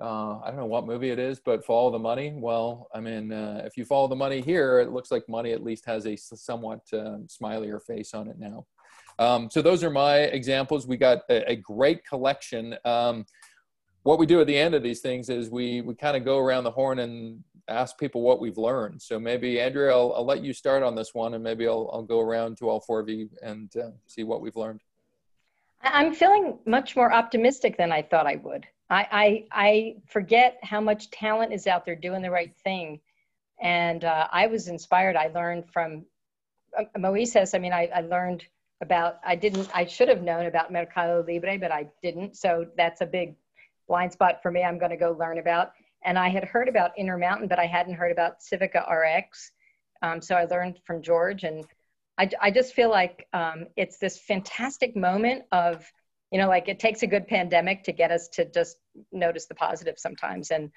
uh, 0.00 0.38
I 0.42 0.48
don't 0.48 0.56
know 0.56 0.66
what 0.66 0.86
movie 0.86 1.10
it 1.10 1.18
is, 1.18 1.40
but 1.44 1.64
follow 1.64 1.90
the 1.90 1.98
money. 1.98 2.32
Well, 2.34 2.88
I 2.94 3.00
mean, 3.00 3.32
uh, 3.32 3.62
if 3.64 3.76
you 3.76 3.84
follow 3.84 4.08
the 4.08 4.16
money 4.16 4.40
here, 4.40 4.80
it 4.80 4.90
looks 4.90 5.10
like 5.10 5.28
money 5.28 5.52
at 5.52 5.62
least 5.62 5.84
has 5.86 6.06
a 6.06 6.16
somewhat 6.16 6.80
uh, 6.92 7.18
smilier 7.26 7.80
face 7.80 8.14
on 8.14 8.28
it 8.28 8.38
now. 8.38 8.66
Um, 9.18 9.50
so 9.50 9.60
those 9.60 9.84
are 9.84 9.90
my 9.90 10.18
examples. 10.18 10.86
We 10.86 10.96
got 10.96 11.22
a, 11.28 11.52
a 11.52 11.56
great 11.56 12.04
collection. 12.06 12.74
Um, 12.84 13.26
what 14.02 14.18
we 14.18 14.26
do 14.26 14.40
at 14.40 14.46
the 14.46 14.56
end 14.56 14.74
of 14.74 14.82
these 14.82 15.00
things 15.00 15.28
is 15.28 15.50
we 15.50 15.82
we 15.82 15.94
kind 15.94 16.16
of 16.16 16.24
go 16.24 16.38
around 16.38 16.64
the 16.64 16.70
horn 16.70 16.98
and 16.98 17.44
ask 17.72 17.98
people 17.98 18.22
what 18.22 18.40
we've 18.40 18.58
learned. 18.58 19.00
So 19.02 19.18
maybe 19.18 19.60
Andrea, 19.60 19.92
I'll, 19.92 20.12
I'll 20.16 20.24
let 20.24 20.42
you 20.44 20.52
start 20.52 20.82
on 20.82 20.94
this 20.94 21.14
one, 21.14 21.34
and 21.34 21.42
maybe 21.42 21.66
I'll 21.66 21.90
I'll 21.92 22.02
go 22.02 22.20
around 22.20 22.58
to 22.58 22.68
all 22.68 22.80
four 22.80 23.00
of 23.00 23.08
you 23.08 23.28
and 23.42 23.74
uh, 23.76 23.90
see 24.06 24.24
what 24.24 24.40
we've 24.40 24.56
learned. 24.56 24.80
I'm 25.82 26.14
feeling 26.14 26.58
much 26.64 26.94
more 26.94 27.12
optimistic 27.12 27.76
than 27.76 27.90
I 27.90 28.02
thought 28.02 28.26
I 28.26 28.36
would. 28.36 28.66
I, 28.88 29.06
I, 29.10 29.44
I 29.50 29.96
forget 30.06 30.58
how 30.62 30.80
much 30.80 31.10
talent 31.10 31.52
is 31.52 31.66
out 31.66 31.84
there 31.84 31.96
doing 31.96 32.22
the 32.22 32.30
right 32.30 32.54
thing. 32.62 33.00
And 33.60 34.04
uh, 34.04 34.28
I 34.30 34.46
was 34.46 34.68
inspired. 34.68 35.16
I 35.16 35.28
learned 35.28 35.64
from 35.72 36.04
uh, 36.78 36.84
Moises. 36.98 37.54
I 37.54 37.58
mean, 37.58 37.72
I, 37.72 37.88
I 37.94 38.02
learned 38.02 38.44
about, 38.80 39.18
I 39.24 39.34
didn't, 39.34 39.68
I 39.74 39.86
should 39.86 40.08
have 40.08 40.22
known 40.22 40.46
about 40.46 40.72
Mercado 40.72 41.24
Libre, 41.26 41.58
but 41.58 41.72
I 41.72 41.88
didn't. 42.02 42.36
So 42.36 42.66
that's 42.76 43.00
a 43.00 43.06
big 43.06 43.34
blind 43.88 44.12
spot 44.12 44.40
for 44.42 44.50
me. 44.50 44.62
I'm 44.62 44.78
going 44.78 44.90
to 44.90 44.96
go 44.96 45.16
learn 45.18 45.38
about. 45.38 45.72
And 46.04 46.18
I 46.18 46.28
had 46.28 46.44
heard 46.44 46.68
about 46.68 46.98
Intermountain, 46.98 47.48
but 47.48 47.58
I 47.58 47.66
hadn't 47.66 47.94
heard 47.94 48.12
about 48.12 48.40
Civica 48.40 48.88
RX. 48.90 49.52
Um, 50.02 50.20
so 50.20 50.34
I 50.34 50.44
learned 50.44 50.80
from 50.84 51.02
George. 51.02 51.44
And 51.44 51.64
I, 52.18 52.28
I 52.40 52.50
just 52.50 52.74
feel 52.74 52.90
like 52.90 53.26
um, 53.32 53.66
it's 53.76 53.98
this 53.98 54.18
fantastic 54.18 54.96
moment 54.96 55.44
of 55.52 55.84
you 56.32 56.38
know 56.38 56.48
like 56.48 56.68
it 56.68 56.80
takes 56.80 57.02
a 57.02 57.06
good 57.06 57.28
pandemic 57.28 57.84
to 57.84 57.92
get 57.92 58.10
us 58.10 58.28
to 58.28 58.44
just 58.50 58.78
notice 59.12 59.46
the 59.46 59.54
positive 59.54 59.98
sometimes 59.98 60.50
and 60.50 60.70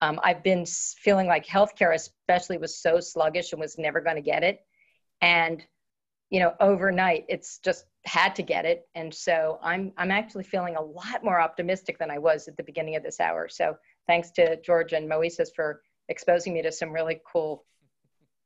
um, 0.00 0.18
i've 0.24 0.42
been 0.42 0.64
feeling 0.66 1.28
like 1.28 1.46
healthcare 1.46 1.94
especially 1.94 2.58
was 2.58 2.80
so 2.80 2.98
sluggish 2.98 3.52
and 3.52 3.60
was 3.60 3.78
never 3.78 4.00
going 4.00 4.16
to 4.16 4.22
get 4.22 4.42
it 4.42 4.60
and 5.20 5.64
you 6.30 6.40
know 6.40 6.54
overnight 6.60 7.26
it's 7.28 7.58
just 7.58 7.84
had 8.04 8.34
to 8.34 8.42
get 8.42 8.64
it 8.64 8.88
and 8.94 9.14
so 9.14 9.58
i'm 9.62 9.92
i'm 9.98 10.10
actually 10.10 10.42
feeling 10.42 10.76
a 10.76 10.82
lot 10.82 11.22
more 11.22 11.40
optimistic 11.40 11.98
than 11.98 12.10
i 12.10 12.18
was 12.18 12.48
at 12.48 12.56
the 12.56 12.62
beginning 12.64 12.96
of 12.96 13.02
this 13.02 13.20
hour 13.20 13.48
so 13.48 13.76
thanks 14.06 14.30
to 14.32 14.60
george 14.62 14.92
and 14.92 15.10
moises 15.10 15.48
for 15.54 15.82
exposing 16.08 16.52
me 16.54 16.62
to 16.62 16.72
some 16.72 16.90
really 16.90 17.20
cool 17.30 17.64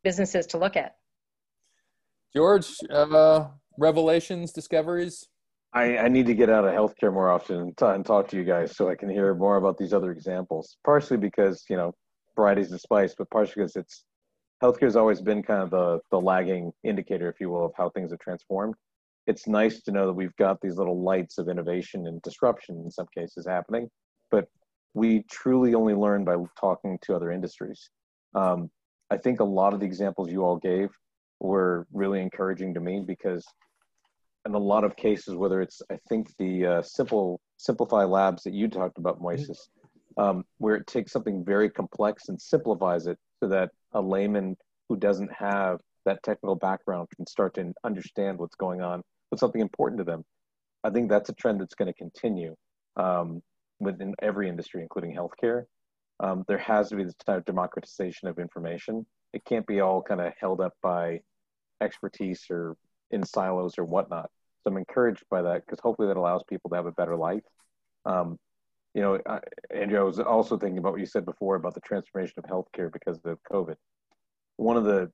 businesses 0.05 0.47
to 0.47 0.59
look 0.59 0.77
at 0.77 0.97
george 2.35 2.69
uh, 2.91 3.47
revelations 3.79 4.53
discoveries 4.53 5.27
I, 5.73 5.99
I, 5.99 6.09
need 6.09 6.25
to 6.27 6.35
get 6.35 6.49
out 6.49 6.65
of 6.65 6.73
healthcare 6.73 7.13
more 7.13 7.31
often 7.31 7.57
and, 7.57 7.77
t- 7.77 7.85
and, 7.85 8.07
talk 8.07 8.29
to 8.29 8.37
you 8.37 8.45
guys 8.45 8.75
so 8.75 8.89
I 8.89 8.95
can 8.95 9.11
hear 9.11 9.35
more 9.35 9.57
about 9.57 9.77
these 9.77 9.93
other 9.93 10.11
examples. 10.11 10.79
Partially 10.87 11.19
because 11.19 11.65
you 11.69 11.77
know 11.77 11.93
varieties 12.35 12.73
of 12.73 12.81
spice, 12.81 13.15
but 13.17 13.29
partially 13.31 13.63
because 13.63 13.77
it's 13.77 14.05
healthcare 14.63 14.83
has 14.83 14.97
always 14.97 15.21
been 15.21 15.43
kind 15.43 15.63
of 15.63 15.71
the 15.71 16.01
the 16.11 16.21
lagging 16.21 16.73
indicator, 16.85 17.29
if 17.29 17.41
you 17.41 17.51
will, 17.51 17.67
of 17.67 17.73
how 17.77 17.91
things 17.91 18.11
have 18.11 18.21
transformed. 18.21 18.75
It's 19.27 19.47
nice 19.47 19.83
to 19.83 19.93
know 19.93 20.07
that 20.07 20.13
we've 20.13 20.37
got 20.37 20.61
these 20.61 20.77
little 20.77 21.03
lights 21.03 21.37
of 21.37 21.49
innovation 21.49 22.07
and 22.07 22.23
disruption 22.23 22.81
in 22.83 22.91
some 22.91 23.07
cases 23.15 23.47
happening, 23.47 23.91
but 24.31 24.49
we 24.97 25.23
truly 25.31 25.75
only 25.75 25.93
learn 25.93 26.25
by 26.25 26.37
talking 26.59 26.99
to 27.03 27.15
other 27.15 27.31
industries. 27.31 27.91
Um, 28.35 28.71
I 29.11 29.19
think 29.19 29.41
a 29.41 29.45
lot 29.45 29.75
of 29.75 29.81
the 29.81 29.87
examples 29.87 30.33
you 30.33 30.43
all 30.43 30.57
gave 30.57 30.89
were 31.39 31.87
really 31.93 32.23
encouraging 32.23 32.73
to 32.73 32.81
me 32.81 33.05
because 33.07 33.45
in 34.47 34.55
a 34.55 34.59
lot 34.59 34.85
of 34.85 34.97
cases, 34.97 35.35
whether 35.35 35.61
it's 35.61 35.83
I 35.93 35.99
think 36.09 36.29
the 36.39 36.67
uh, 36.67 36.83
simple 36.83 37.41
simplify 37.59 38.05
labs 38.05 38.43
that 38.45 38.55
you 38.55 38.69
talked 38.69 38.97
about, 38.97 39.21
mm-hmm. 39.21 39.27
Moises, 39.27 39.59
um, 40.17 40.45
where 40.57 40.77
it 40.77 40.87
takes 40.87 41.13
something 41.13 41.45
very 41.45 41.69
complex 41.69 42.31
and 42.31 42.41
simplifies 42.41 43.07
it 43.07 43.19
so 43.41 43.51
that 43.51 43.71
a 43.93 44.01
layman 44.01 44.57
who 44.89 44.97
doesn't 44.97 45.31
have 45.31 45.79
that 46.07 46.23
technical 46.23 46.57
background 46.57 47.07
can 47.15 47.27
start 47.27 47.53
to 47.57 47.71
understand 47.85 48.39
what's 48.39 48.55
going 48.55 48.81
on 48.81 49.03
with 49.31 49.41
something 49.41 49.61
important 49.61 49.99
to 49.99 50.05
them. 50.05 50.25
I 50.85 50.89
think 50.89 51.11
that's 51.11 51.29
a 51.29 51.35
trend 51.35 51.61
that's 51.61 51.75
going 51.75 51.93
to 51.93 51.99
continue 51.99 52.55
um, 52.97 53.43
within 53.81 54.15
every 54.23 54.49
industry, 54.49 54.83
including 54.83 55.15
healthcare. 55.15 55.65
um, 56.21 56.45
there 56.49 56.59
has 56.59 56.89
to 56.89 56.97
be 56.97 57.05
this 57.05 57.15
type 57.27 57.39
of 57.39 57.45
democratization 57.45 58.29
of 58.29 58.39
information. 58.39 59.05
It 59.33 59.45
can't 59.45 59.67
be 59.67 59.81
all 59.81 60.03
kind 60.03 60.21
of 60.21 60.33
held 60.41 60.61
up 60.61 60.73
by 60.83 61.21
expertise 61.83 62.47
or 62.51 62.77
in 63.11 63.23
silos 63.25 63.79
or 63.79 63.85
whatnot. 63.85 64.31
So 64.63 64.71
I'm 64.71 64.79
encouraged 64.79 65.25
by 65.31 65.43
that 65.43 65.63
because 65.65 65.79
hopefully 65.81 66.09
that 66.09 66.17
allows 66.17 66.43
people 66.49 66.71
to 66.71 66.77
have 66.77 66.87
a 66.87 66.93
better 66.93 67.17
life. 67.17 67.43
Um, 68.07 68.39
you 68.95 69.03
know, 69.03 69.21
I, 69.27 69.41
Andrew, 69.75 70.01
I 70.01 70.05
was 70.05 70.19
also 70.19 70.57
thinking 70.57 70.79
about 70.79 70.93
what 70.93 71.01
you 71.01 71.07
said 71.07 71.27
before 71.27 71.57
about 71.57 71.75
the 71.75 71.81
transformation 71.81 72.35
of 72.39 72.45
healthcare 72.45 72.91
because 72.91 73.21
of 73.25 73.39
COVID. 73.53 73.77
One 74.57 74.79
of 74.79 74.85
the, 74.85 75.11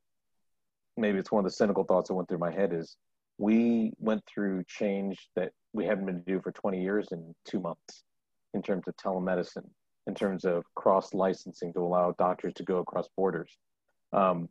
maybe 0.97 1.19
it's 1.19 1.33
one 1.33 1.45
of 1.45 1.51
the 1.51 1.57
cynical 1.57 1.83
thoughts 1.85 2.09
that 2.09 2.15
went 2.15 2.29
through 2.29 2.39
my 2.39 2.53
head 2.53 2.73
is 2.73 2.97
we 3.39 3.93
went 3.99 4.23
through 4.33 4.63
change 4.69 5.29
that 5.35 5.51
we 5.73 5.85
hadn't 5.85 6.07
been 6.07 6.23
to 6.23 6.33
do 6.33 6.41
for 6.41 6.53
20 6.53 6.81
years 6.81 7.09
in 7.11 7.35
two 7.45 7.59
months 7.59 8.05
in 8.55 8.63
terms 8.63 8.85
of 8.87 8.97
telemedicine, 8.97 9.69
in 10.07 10.15
terms 10.15 10.45
of 10.45 10.65
cross 10.75 11.15
licensing 11.15 11.73
to 11.73 11.81
allow 11.81 12.15
doctors 12.19 12.55
to 12.55 12.65
go 12.65 12.79
across 12.79 13.09
borders. 13.17 13.57
Um, 14.13 14.49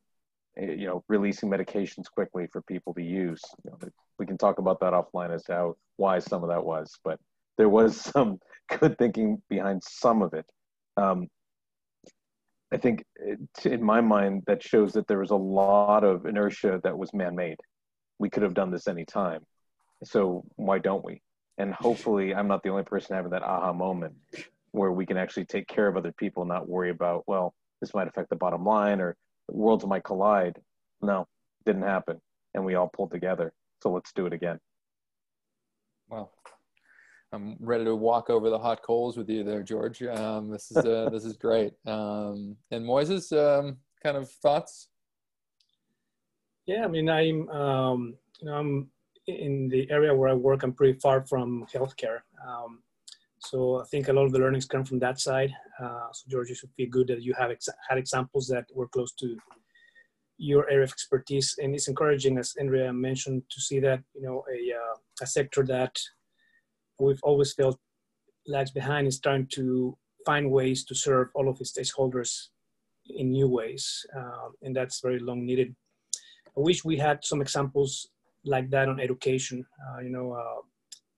eh, 0.57 0.71
you 0.71 0.87
know, 0.87 1.03
releasing 1.07 1.49
medications 1.49 2.05
quickly 2.13 2.47
for 2.51 2.61
people 2.63 2.93
to 2.95 3.03
use. 3.03 3.41
You 3.63 3.71
know, 3.71 3.77
we 4.17 4.25
can 4.25 4.37
talk 4.37 4.59
about 4.59 4.79
that 4.79 4.93
offline 4.93 5.33
as 5.33 5.43
to 5.43 5.53
how 5.53 5.75
why 5.97 6.19
some 6.19 6.43
of 6.43 6.49
that 6.49 6.63
was, 6.63 6.97
but 7.03 7.19
there 7.57 7.69
was 7.69 7.95
some 8.13 8.39
good 8.79 8.97
thinking 8.97 9.41
behind 9.49 9.83
some 9.83 10.21
of 10.21 10.33
it. 10.33 10.45
Um, 10.97 11.27
I 12.73 12.77
think, 12.77 13.03
it, 13.17 13.39
in 13.65 13.83
my 13.83 13.99
mind, 13.99 14.43
that 14.47 14.63
shows 14.63 14.93
that 14.93 15.07
there 15.07 15.19
was 15.19 15.31
a 15.31 15.35
lot 15.35 16.05
of 16.05 16.25
inertia 16.25 16.79
that 16.83 16.97
was 16.97 17.13
man-made. 17.13 17.57
We 18.17 18.29
could 18.29 18.43
have 18.43 18.53
done 18.53 18.71
this 18.71 18.87
anytime, 18.87 19.41
so 20.03 20.45
why 20.55 20.79
don't 20.79 21.03
we? 21.03 21.21
And 21.57 21.73
hopefully, 21.73 22.33
I'm 22.33 22.47
not 22.47 22.63
the 22.63 22.69
only 22.69 22.83
person 22.83 23.15
having 23.15 23.31
that 23.31 23.43
aha 23.43 23.73
moment 23.73 24.15
where 24.71 24.91
we 24.91 25.05
can 25.05 25.17
actually 25.17 25.45
take 25.45 25.67
care 25.67 25.87
of 25.87 25.97
other 25.97 26.13
people, 26.13 26.43
and 26.43 26.49
not 26.49 26.67
worry 26.67 26.89
about, 26.89 27.23
well, 27.27 27.53
this 27.81 27.93
might 27.93 28.07
affect 28.07 28.29
the 28.29 28.35
bottom 28.35 28.65
line 28.65 29.01
or 29.01 29.17
worlds 29.49 29.85
might 29.85 30.03
collide. 30.03 30.59
No, 31.01 31.27
didn't 31.65 31.83
happen, 31.83 32.21
and 32.53 32.63
we 32.63 32.75
all 32.75 32.87
pulled 32.87 33.11
together. 33.11 33.53
So 33.83 33.91
let's 33.91 34.13
do 34.13 34.25
it 34.27 34.33
again. 34.33 34.59
well 36.09 36.31
I'm 37.33 37.55
ready 37.61 37.85
to 37.85 37.95
walk 37.95 38.29
over 38.29 38.49
the 38.49 38.59
hot 38.59 38.81
coals 38.83 39.15
with 39.15 39.29
you 39.29 39.43
there, 39.43 39.63
George. 39.63 40.03
Um, 40.03 40.49
this 40.49 40.69
is 40.69 40.77
uh, 40.77 41.09
this 41.11 41.23
is 41.23 41.37
great. 41.37 41.73
Um, 41.85 42.57
and 42.71 42.85
Moises, 42.85 43.31
um, 43.31 43.77
kind 44.03 44.17
of 44.17 44.29
thoughts? 44.29 44.89
Yeah, 46.65 46.83
I 46.83 46.87
mean, 46.87 47.09
I'm 47.09 47.49
um, 47.49 48.15
you 48.39 48.47
know 48.47 48.55
I'm 48.55 48.89
in 49.27 49.69
the 49.69 49.89
area 49.91 50.13
where 50.13 50.29
I 50.29 50.33
work. 50.33 50.63
I'm 50.63 50.73
pretty 50.73 50.99
far 50.99 51.25
from 51.25 51.65
healthcare, 51.73 52.19
um, 52.45 52.81
so 53.39 53.81
I 53.81 53.85
think 53.85 54.07
a 54.07 54.13
lot 54.13 54.25
of 54.25 54.31
the 54.31 54.39
learnings 54.39 54.65
come 54.65 54.85
from 54.85 54.99
that 54.99 55.19
side. 55.19 55.51
Uh, 55.79 56.07
so 56.11 56.25
George, 56.29 56.49
you 56.49 56.55
should 56.55 56.71
feel 56.77 56.89
good 56.89 57.07
that 57.07 57.23
you 57.23 57.33
have 57.33 57.51
ex- 57.51 57.69
had 57.89 57.97
examples 57.97 58.47
that 58.47 58.65
were 58.73 58.87
close 58.87 59.11
to 59.13 59.37
your 60.37 60.69
area 60.69 60.83
of 60.83 60.91
expertise, 60.91 61.55
and 61.61 61.73
it's 61.75 61.87
encouraging, 61.87 62.37
as 62.37 62.55
Andrea 62.59 62.93
mentioned, 62.93 63.43
to 63.49 63.61
see 63.61 63.79
that 63.79 64.01
you 64.13 64.21
know 64.21 64.43
a 64.51 64.73
uh, 64.73 64.97
a 65.21 65.27
sector 65.27 65.63
that 65.65 65.99
we've 66.99 67.19
always 67.23 67.53
felt 67.53 67.79
lags 68.47 68.71
behind 68.71 69.07
is 69.07 69.19
trying 69.19 69.47
to 69.47 69.97
find 70.25 70.51
ways 70.51 70.83
to 70.85 70.95
serve 70.95 71.29
all 71.33 71.49
of 71.49 71.59
its 71.59 71.73
stakeholders 71.73 72.47
in 73.09 73.31
new 73.31 73.47
ways, 73.47 74.05
uh, 74.15 74.49
and 74.61 74.75
that's 74.75 75.01
very 75.01 75.19
long 75.19 75.45
needed. 75.45 75.75
I 76.57 76.59
wish 76.59 76.83
we 76.83 76.97
had 76.97 77.23
some 77.23 77.41
examples 77.41 78.09
like 78.45 78.69
that 78.71 78.89
on 78.89 78.99
education. 78.99 79.65
Uh, 79.87 80.01
you 80.01 80.09
know, 80.09 80.33
uh, 80.33 80.61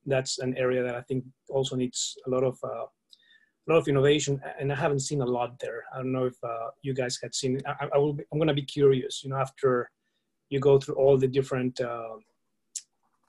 that's 0.05 0.39
an 0.39 0.55
area 0.57 0.83
that 0.83 0.95
I 0.95 1.01
think 1.01 1.23
also 1.49 1.75
needs 1.75 2.17
a 2.27 2.29
lot 2.29 2.43
of 2.43 2.57
uh, 2.63 2.85
a 3.65 3.67
lot 3.71 3.77
of 3.77 3.87
innovation, 3.87 4.41
and 4.59 4.71
I 4.71 4.75
haven't 4.75 4.99
seen 4.99 5.21
a 5.21 5.25
lot 5.25 5.57
there. 5.59 5.85
I 5.93 5.97
don't 5.97 6.11
know 6.11 6.25
if 6.25 6.35
uh, 6.43 6.69
you 6.81 6.93
guys 6.93 7.17
had 7.21 7.33
seen. 7.33 7.61
I, 7.65 7.87
I 7.93 7.97
will. 7.97 8.13
Be, 8.13 8.23
I'm 8.31 8.47
to 8.47 8.53
be 8.53 8.63
curious. 8.63 9.23
You 9.23 9.29
know, 9.29 9.37
after 9.37 9.89
you 10.49 10.59
go 10.59 10.77
through 10.77 10.95
all 10.95 11.17
the 11.17 11.27
different 11.27 11.79
uh, 11.79 12.17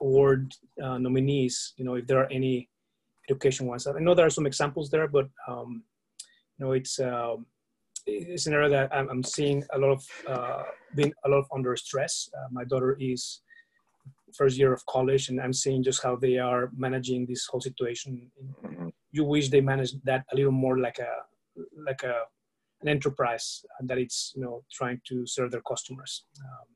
award 0.00 0.52
uh, 0.82 0.98
nominees, 0.98 1.74
you 1.76 1.84
know, 1.84 1.94
if 1.94 2.06
there 2.06 2.18
are 2.18 2.30
any 2.32 2.68
education 3.30 3.66
ones. 3.66 3.86
I 3.86 3.98
know 4.00 4.14
there 4.14 4.26
are 4.26 4.30
some 4.30 4.46
examples 4.46 4.90
there, 4.90 5.08
but 5.08 5.28
um, 5.48 5.82
you 6.58 6.66
know, 6.66 6.72
it's 6.72 6.98
um, 6.98 7.46
it's 8.06 8.46
an 8.46 8.52
area 8.52 8.68
that 8.68 8.94
I'm, 8.94 9.08
I'm 9.08 9.22
seeing 9.22 9.64
a 9.72 9.78
lot 9.78 9.92
of 9.92 10.66
being 10.96 11.12
a 11.24 11.28
lot 11.28 11.38
of 11.38 11.46
under 11.54 11.76
stress. 11.76 12.28
My 12.50 12.64
daughter 12.64 12.98
is 13.00 13.40
first 14.36 14.58
year 14.58 14.72
of 14.72 14.84
college, 14.86 15.28
and 15.28 15.40
I'm 15.40 15.52
seeing 15.52 15.82
just 15.82 16.02
how 16.02 16.16
they 16.16 16.38
are 16.38 16.70
managing 16.76 17.26
this 17.26 17.46
whole 17.46 17.60
situation. 17.60 18.30
Mm-hmm. 18.64 18.88
You 19.12 19.24
wish 19.24 19.48
they 19.48 19.60
managed 19.60 19.96
that 20.04 20.24
a 20.32 20.36
little 20.36 20.52
more 20.52 20.78
like 20.78 20.98
a 20.98 21.12
like 21.86 22.02
a 22.02 22.22
an 22.82 22.88
enterprise 22.88 23.64
that 23.80 23.98
it's 23.98 24.32
you 24.34 24.42
know 24.42 24.64
trying 24.72 25.00
to 25.08 25.26
serve 25.26 25.50
their 25.50 25.62
customers. 25.62 26.24
Um, 26.40 26.66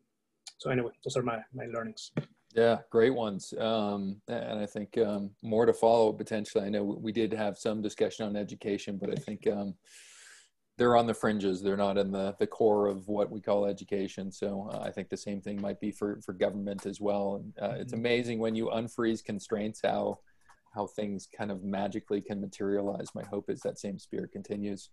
so 0.58 0.70
anyway, 0.70 0.92
those 1.04 1.16
are 1.16 1.22
my 1.22 1.38
my 1.52 1.66
learnings. 1.66 2.12
Yeah, 2.54 2.78
great 2.90 3.14
ones. 3.14 3.52
Um, 3.58 4.22
and 4.28 4.58
I 4.58 4.66
think 4.66 4.96
um, 4.98 5.30
more 5.42 5.66
to 5.66 5.72
follow 5.72 6.12
potentially. 6.12 6.64
I 6.64 6.70
know 6.70 6.82
we 6.82 7.12
did 7.12 7.32
have 7.32 7.58
some 7.58 7.82
discussion 7.82 8.26
on 8.26 8.36
education, 8.36 8.98
but 8.98 9.10
I 9.10 9.16
think 9.16 9.46
um, 9.46 9.74
they're 10.78 10.96
on 10.96 11.06
the 11.06 11.14
fringes. 11.14 11.60
They're 11.60 11.76
not 11.76 11.98
in 11.98 12.12
the, 12.12 12.34
the 12.38 12.46
core 12.46 12.86
of 12.86 13.08
what 13.08 13.30
we 13.30 13.40
call 13.40 13.66
education. 13.66 14.30
So 14.30 14.70
uh, 14.72 14.78
I 14.78 14.90
think 14.90 15.08
the 15.08 15.16
same 15.16 15.40
thing 15.40 15.60
might 15.60 15.80
be 15.80 15.90
for, 15.90 16.20
for 16.24 16.32
government 16.32 16.86
as 16.86 17.00
well. 17.00 17.42
And 17.42 17.52
uh, 17.60 17.74
it's 17.76 17.92
mm-hmm. 17.92 18.00
amazing 18.00 18.38
when 18.38 18.54
you 18.54 18.66
unfreeze 18.66 19.22
constraints, 19.22 19.80
how, 19.82 20.20
how 20.74 20.86
things 20.86 21.28
kind 21.36 21.50
of 21.50 21.64
magically 21.64 22.20
can 22.20 22.40
materialize. 22.40 23.08
My 23.14 23.24
hope 23.24 23.50
is 23.50 23.60
that 23.62 23.78
same 23.78 23.98
spirit 23.98 24.30
continues. 24.30 24.90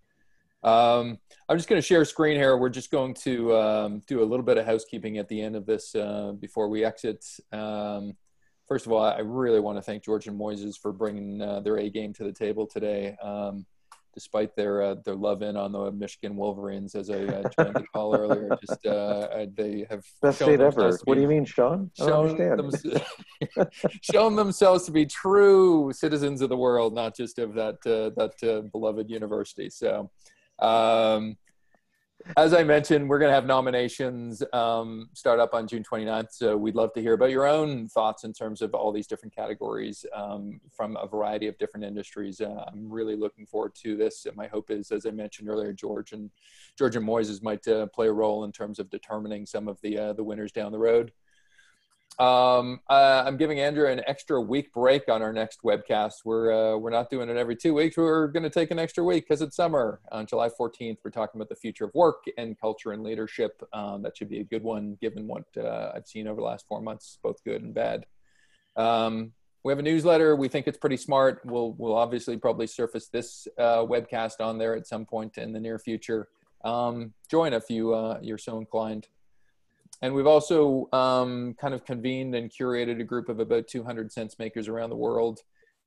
Um, 0.63 1.19
I'm 1.47 1.57
just 1.57 1.69
going 1.69 1.79
to 1.79 1.87
share 1.87 2.03
screen 2.05 2.35
here. 2.35 2.57
We're 2.57 2.69
just 2.69 2.89
going 2.89 3.13
to 3.25 3.55
um, 3.55 4.01
do 4.07 4.23
a 4.23 4.25
little 4.25 4.45
bit 4.45 4.57
of 4.57 4.65
housekeeping 4.65 5.19
at 5.19 5.29
the 5.29 5.39
end 5.39 5.55
of 5.55 5.67
this 5.67 5.93
uh, 5.93 6.33
before 6.39 6.67
we 6.67 6.83
exit. 6.83 7.23
Um, 7.51 8.13
first 8.67 8.87
of 8.87 8.91
all, 8.91 9.03
I 9.03 9.19
really 9.19 9.59
want 9.59 9.77
to 9.77 9.83
thank 9.83 10.03
George 10.03 10.25
and 10.25 10.39
Moises 10.39 10.75
for 10.81 10.91
bringing 10.91 11.39
uh, 11.43 11.59
their 11.59 11.77
A 11.77 11.91
game 11.91 12.13
to 12.13 12.23
the 12.23 12.33
table 12.33 12.65
today. 12.65 13.15
Um, 13.21 13.67
despite 14.15 14.55
their 14.55 14.81
uh, 14.81 14.95
their 15.05 15.15
love 15.15 15.41
in 15.41 15.55
on 15.55 15.73
the 15.73 15.91
Michigan 15.91 16.35
Wolverines, 16.35 16.95
as 16.95 17.09
I 17.09 17.25
uh, 17.25 17.49
tried 17.49 17.75
to 17.75 17.83
call 17.93 18.15
earlier, 18.15 18.49
just 18.67 18.85
uh, 18.85 19.45
they 19.55 19.85
have 19.89 20.03
best 20.21 20.39
state 20.39 20.61
ever. 20.61 20.97
What 21.03 21.15
do 21.15 21.21
you 21.21 21.27
mean, 21.27 21.45
Sean? 21.45 21.91
Shown, 21.97 22.37
them, 22.37 22.71
shown 24.01 24.35
themselves 24.35 24.85
to 24.85 24.91
be 24.91 25.05
true 25.05 25.91
citizens 25.93 26.41
of 26.41 26.49
the 26.49 26.57
world, 26.57 26.95
not 26.95 27.15
just 27.15 27.37
of 27.37 27.53
that 27.53 27.75
uh, 27.85 28.09
that 28.17 28.33
uh, 28.43 28.61
beloved 28.71 29.09
university. 29.09 29.69
So. 29.69 30.09
Um, 30.59 31.35
as 32.37 32.53
I 32.53 32.63
mentioned, 32.63 33.07
we're 33.07 33.19
going 33.19 33.29
to 33.29 33.35
have 33.35 33.45
nominations 33.45 34.41
um, 34.51 35.09
start 35.13 35.39
up 35.39 35.53
on 35.53 35.67
June 35.67 35.83
29th. 35.83 36.31
So 36.31 36.57
we'd 36.57 36.75
love 36.75 36.91
to 36.93 37.01
hear 37.01 37.13
about 37.13 37.29
your 37.29 37.45
own 37.45 37.87
thoughts 37.87 38.23
in 38.23 38.33
terms 38.33 38.61
of 38.61 38.73
all 38.73 38.91
these 38.91 39.07
different 39.07 39.35
categories 39.35 40.05
um, 40.13 40.59
from 40.75 40.97
a 40.97 41.07
variety 41.07 41.47
of 41.47 41.57
different 41.57 41.85
industries. 41.85 42.41
Uh, 42.41 42.65
I'm 42.67 42.89
really 42.91 43.15
looking 43.15 43.45
forward 43.45 43.75
to 43.83 43.95
this. 43.95 44.25
And 44.25 44.35
my 44.35 44.47
hope 44.47 44.71
is, 44.71 44.91
as 44.91 45.05
I 45.05 45.11
mentioned 45.11 45.49
earlier, 45.49 45.71
George 45.71 46.13
and 46.13 46.31
George 46.77 46.95
and 46.95 47.07
Moises 47.07 47.43
might 47.43 47.67
uh, 47.67 47.85
play 47.87 48.07
a 48.07 48.13
role 48.13 48.43
in 48.43 48.51
terms 48.51 48.79
of 48.79 48.89
determining 48.89 49.45
some 49.45 49.67
of 49.67 49.79
the 49.81 49.97
uh, 49.97 50.13
the 50.13 50.23
winners 50.23 50.51
down 50.51 50.71
the 50.71 50.79
road. 50.79 51.11
Um, 52.17 52.79
uh, 52.89 53.23
I'm 53.25 53.35
giving 53.35 53.59
Andrea 53.59 53.91
an 53.91 54.01
extra 54.07 54.39
week 54.39 54.71
break 54.71 55.09
on 55.09 55.21
our 55.21 55.33
next 55.33 55.63
webcast. 55.63 56.23
We're 56.23 56.75
uh, 56.75 56.77
we're 56.77 56.89
not 56.89 57.09
doing 57.09 57.29
it 57.29 57.35
every 57.35 57.57
two 57.57 57.73
weeks. 57.73 57.97
We're 57.97 58.27
going 58.27 58.43
to 58.43 58.49
take 58.49 58.71
an 58.71 58.79
extra 58.79 59.03
week 59.03 59.25
because 59.27 59.41
it's 59.41 59.57
summer. 59.57 59.99
On 60.13 60.25
July 60.25 60.49
14th, 60.49 60.97
we're 61.03 61.11
talking 61.11 61.39
about 61.39 61.49
the 61.49 61.55
future 61.55 61.85
of 61.85 61.91
work 61.93 62.23
and 62.37 62.57
culture 62.59 62.93
and 62.93 63.03
leadership. 63.03 63.61
Um, 63.73 64.01
that 64.03 64.15
should 64.15 64.29
be 64.29 64.39
a 64.39 64.45
good 64.45 64.63
one, 64.63 64.97
given 65.01 65.27
what 65.27 65.43
uh, 65.57 65.91
I've 65.93 66.07
seen 66.07 66.27
over 66.27 66.39
the 66.39 66.47
last 66.47 66.65
four 66.69 66.81
months, 66.81 67.19
both 67.21 67.43
good 67.43 67.61
and 67.61 67.73
bad. 67.73 68.05
Um, 68.77 69.33
we 69.65 69.71
have 69.71 69.79
a 69.79 69.83
newsletter. 69.83 70.37
We 70.37 70.47
think 70.47 70.67
it's 70.67 70.77
pretty 70.77 70.97
smart. 70.97 71.41
We'll 71.43 71.73
we'll 71.73 71.95
obviously 71.95 72.37
probably 72.37 72.67
surface 72.67 73.09
this 73.09 73.45
uh, 73.57 73.79
webcast 73.79 74.39
on 74.39 74.57
there 74.57 74.73
at 74.75 74.87
some 74.87 75.05
point 75.05 75.37
in 75.37 75.51
the 75.51 75.59
near 75.59 75.79
future. 75.79 76.29
Um, 76.63 77.13
join 77.29 77.51
if 77.51 77.69
you 77.69 77.93
uh, 77.93 78.19
you're 78.21 78.37
so 78.37 78.57
inclined 78.57 79.09
and 80.01 80.13
we've 80.13 80.27
also 80.27 80.87
um, 80.93 81.55
kind 81.59 81.73
of 81.73 81.85
convened 81.85 82.35
and 82.35 82.51
curated 82.51 82.99
a 82.99 83.03
group 83.03 83.29
of 83.29 83.39
about 83.39 83.67
200 83.67 84.11
sense 84.11 84.37
makers 84.39 84.67
around 84.67 84.89
the 84.89 84.95
world. 84.95 85.39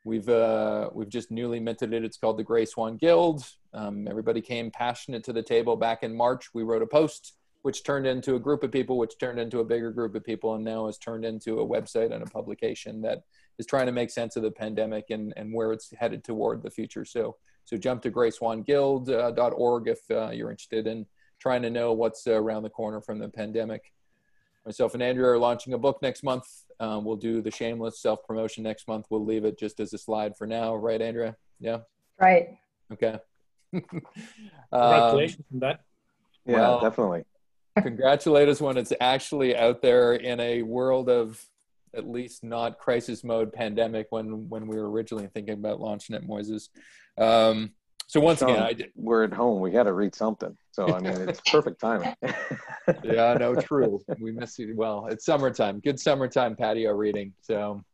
We've 0.05 0.29
uh, 0.29 0.91
we've 0.93 1.09
just 1.09 1.31
newly 1.31 1.61
minted 1.61 1.93
it. 1.93 2.05
It's 2.05 2.17
called 2.17 2.39
the 2.39 2.45
Grey 2.45 2.65
Swan 2.65 2.97
Guild. 2.97 3.45
Um, 3.75 4.09
everybody 4.09 4.41
came 4.41 4.71
passionate 4.71 5.25
to 5.25 5.33
the 5.33 5.43
table 5.43 5.77
back 5.77 6.03
in 6.03 6.17
March. 6.17 6.55
We 6.55 6.63
wrote 6.63 6.83
a 6.83 6.87
post, 6.87 7.35
which 7.63 7.85
turned 7.85 8.07
into 8.07 8.35
a 8.35 8.41
group 8.41 8.63
of 8.63 8.73
people, 8.73 8.97
which 8.97 9.19
turned 9.19 9.39
into 9.39 9.61
a 9.61 9.65
bigger 9.65 9.91
group 9.91 10.15
of 10.15 10.25
people, 10.25 10.55
and 10.55 10.65
now 10.65 10.87
has 10.87 10.99
turned 10.99 11.25
into 11.25 11.61
a 11.61 11.67
website 11.67 12.13
and 12.13 12.23
a 12.23 12.31
publication 12.31 13.03
that 13.03 13.23
is 13.59 13.67
trying 13.67 13.87
to 13.87 13.93
make 13.93 14.11
sense 14.11 14.37
of 14.37 14.43
the 14.43 14.51
pandemic 14.51 15.07
and, 15.11 15.35
and 15.37 15.53
where 15.53 15.73
it's 15.73 15.93
headed 15.99 16.25
toward 16.25 16.63
the 16.63 16.71
future. 16.71 17.05
So 17.05 17.37
so 17.69 17.77
jump 17.77 18.01
to 18.03 18.11
greyswanguild.org 18.11 19.89
if 19.89 20.01
uh, 20.11 20.31
you're 20.31 20.51
interested 20.51 20.87
in 20.87 21.05
trying 21.39 21.61
to 21.61 21.69
know 21.69 21.93
what's 21.93 22.27
uh, 22.27 22.33
around 22.33 22.63
the 22.63 22.71
corner 22.71 23.03
from 23.03 23.19
the 23.19 23.29
pandemic 23.29 23.93
myself 24.69 24.93
and 24.93 25.03
Andrea 25.03 25.31
are 25.31 25.39
launching 25.39 25.73
a 25.73 25.79
book 25.79 25.99
next 26.03 26.23
month. 26.23 26.45
Um, 26.79 27.03
we'll 27.03 27.17
do 27.17 27.41
the 27.41 27.51
shameless 27.51 28.01
self 28.01 28.23
promotion 28.27 28.63
next 28.63 28.87
month. 28.87 29.07
We'll 29.09 29.25
leave 29.25 29.47
it 29.47 29.59
just 29.59 29.81
as 29.81 29.95
a 29.95 29.99
slide 29.99 30.37
for 30.37 30.47
now, 30.47 30.75
right, 30.75 31.01
Andrea? 31.01 31.37
Yeah. 31.59 31.79
Right. 32.21 32.59
Okay. 32.93 33.19
Congratulations 33.73 35.45
um, 35.51 35.55
on 35.55 35.61
that. 35.61 35.81
Yeah, 36.45 36.57
well, 36.57 36.81
definitely. 36.81 37.25
congratulate 37.81 38.49
us 38.49 38.61
when 38.61 38.77
it's 38.77 38.93
actually 39.01 39.57
out 39.57 39.81
there 39.81 40.15
in 40.15 40.39
a 40.39 40.63
world 40.63 41.09
of 41.09 41.43
at 41.95 42.07
least 42.07 42.45
not 42.45 42.79
crisis 42.79 43.25
mode 43.25 43.53
pandemic 43.53 44.09
when 44.11 44.49
when 44.51 44.67
we 44.67 44.77
were 44.77 44.91
originally 44.91 45.29
thinking 45.29 45.55
about 45.55 45.81
launching 45.81 46.15
at 46.15 46.27
Moises. 46.27 46.69
Um, 47.17 47.73
so 48.09 48.21
once 48.21 48.39
Sean, 48.39 48.51
again, 48.51 48.63
I 48.63 48.73
did. 48.73 48.91
we're 48.97 49.25
at 49.25 49.35
home. 49.35 49.61
We 49.61 49.71
got 49.71 49.83
to 49.83 49.93
read 49.93 50.15
something. 50.15 50.57
So 50.73 50.95
I 50.95 50.99
mean, 50.99 51.29
it's 51.29 51.41
perfect 51.51 51.79
timing. 51.79 52.15
yeah, 53.05 53.35
no, 53.35 53.55
true. 53.55 54.01
We 54.19 54.33
miss 54.33 54.59
you. 54.59 54.75
Well, 54.75 55.07
it's 55.11 55.27
summertime. 55.27 55.81
Good 55.81 56.01
summertime 56.01 56.57
patio 56.57 56.93
reading. 56.93 57.35
So 57.43 57.85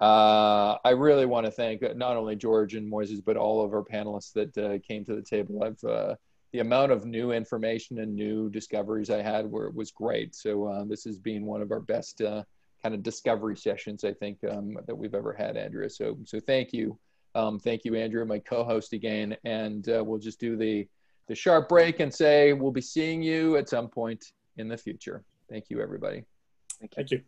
uh, 0.00 0.78
I 0.82 0.90
really 0.90 1.26
want 1.26 1.44
to 1.44 1.52
thank 1.52 1.82
not 1.94 2.16
only 2.16 2.36
George 2.36 2.74
and 2.74 2.90
Moises, 2.90 3.22
but 3.22 3.36
all 3.36 3.62
of 3.62 3.74
our 3.74 3.84
panelists 3.84 4.32
that 4.32 4.56
uh, 4.56 4.78
came 4.78 5.04
to 5.04 5.14
the 5.14 5.22
table. 5.22 5.62
I've 5.62 5.84
uh, 5.84 6.14
the 6.52 6.60
amount 6.60 6.90
of 6.90 7.04
new 7.04 7.32
information 7.32 7.98
and 8.00 8.14
new 8.14 8.48
discoveries 8.48 9.10
I 9.10 9.20
had 9.20 9.48
were 9.48 9.70
was 9.70 9.90
great. 9.90 10.34
So 10.34 10.64
uh, 10.68 10.84
this 10.84 11.04
has 11.04 11.18
been 11.18 11.44
one 11.44 11.60
of 11.60 11.70
our 11.70 11.80
best 11.80 12.22
uh, 12.22 12.44
kind 12.82 12.94
of 12.94 13.02
discovery 13.02 13.56
sessions 13.56 14.04
I 14.04 14.14
think 14.14 14.38
um, 14.50 14.78
that 14.86 14.96
we've 14.96 15.14
ever 15.14 15.34
had, 15.34 15.58
Andrea. 15.58 15.90
So 15.90 16.16
so 16.24 16.40
thank 16.40 16.72
you, 16.72 16.98
um, 17.34 17.58
thank 17.58 17.84
you, 17.84 17.94
Andrew, 17.94 18.24
my 18.24 18.38
co-host 18.38 18.92
again, 18.92 19.36
and 19.44 19.88
uh, 19.88 20.02
we'll 20.04 20.18
just 20.18 20.40
do 20.40 20.56
the 20.56 20.86
the 21.28 21.34
sharp 21.34 21.68
break 21.68 22.00
and 22.00 22.12
say 22.12 22.52
we'll 22.52 22.72
be 22.72 22.80
seeing 22.80 23.22
you 23.22 23.56
at 23.56 23.68
some 23.68 23.88
point 23.88 24.32
in 24.56 24.66
the 24.66 24.76
future. 24.76 25.22
Thank 25.48 25.70
you, 25.70 25.80
everybody. 25.80 26.24
Thank 26.80 26.92
you. 26.92 26.96
Thank 26.96 27.10
you. 27.12 27.20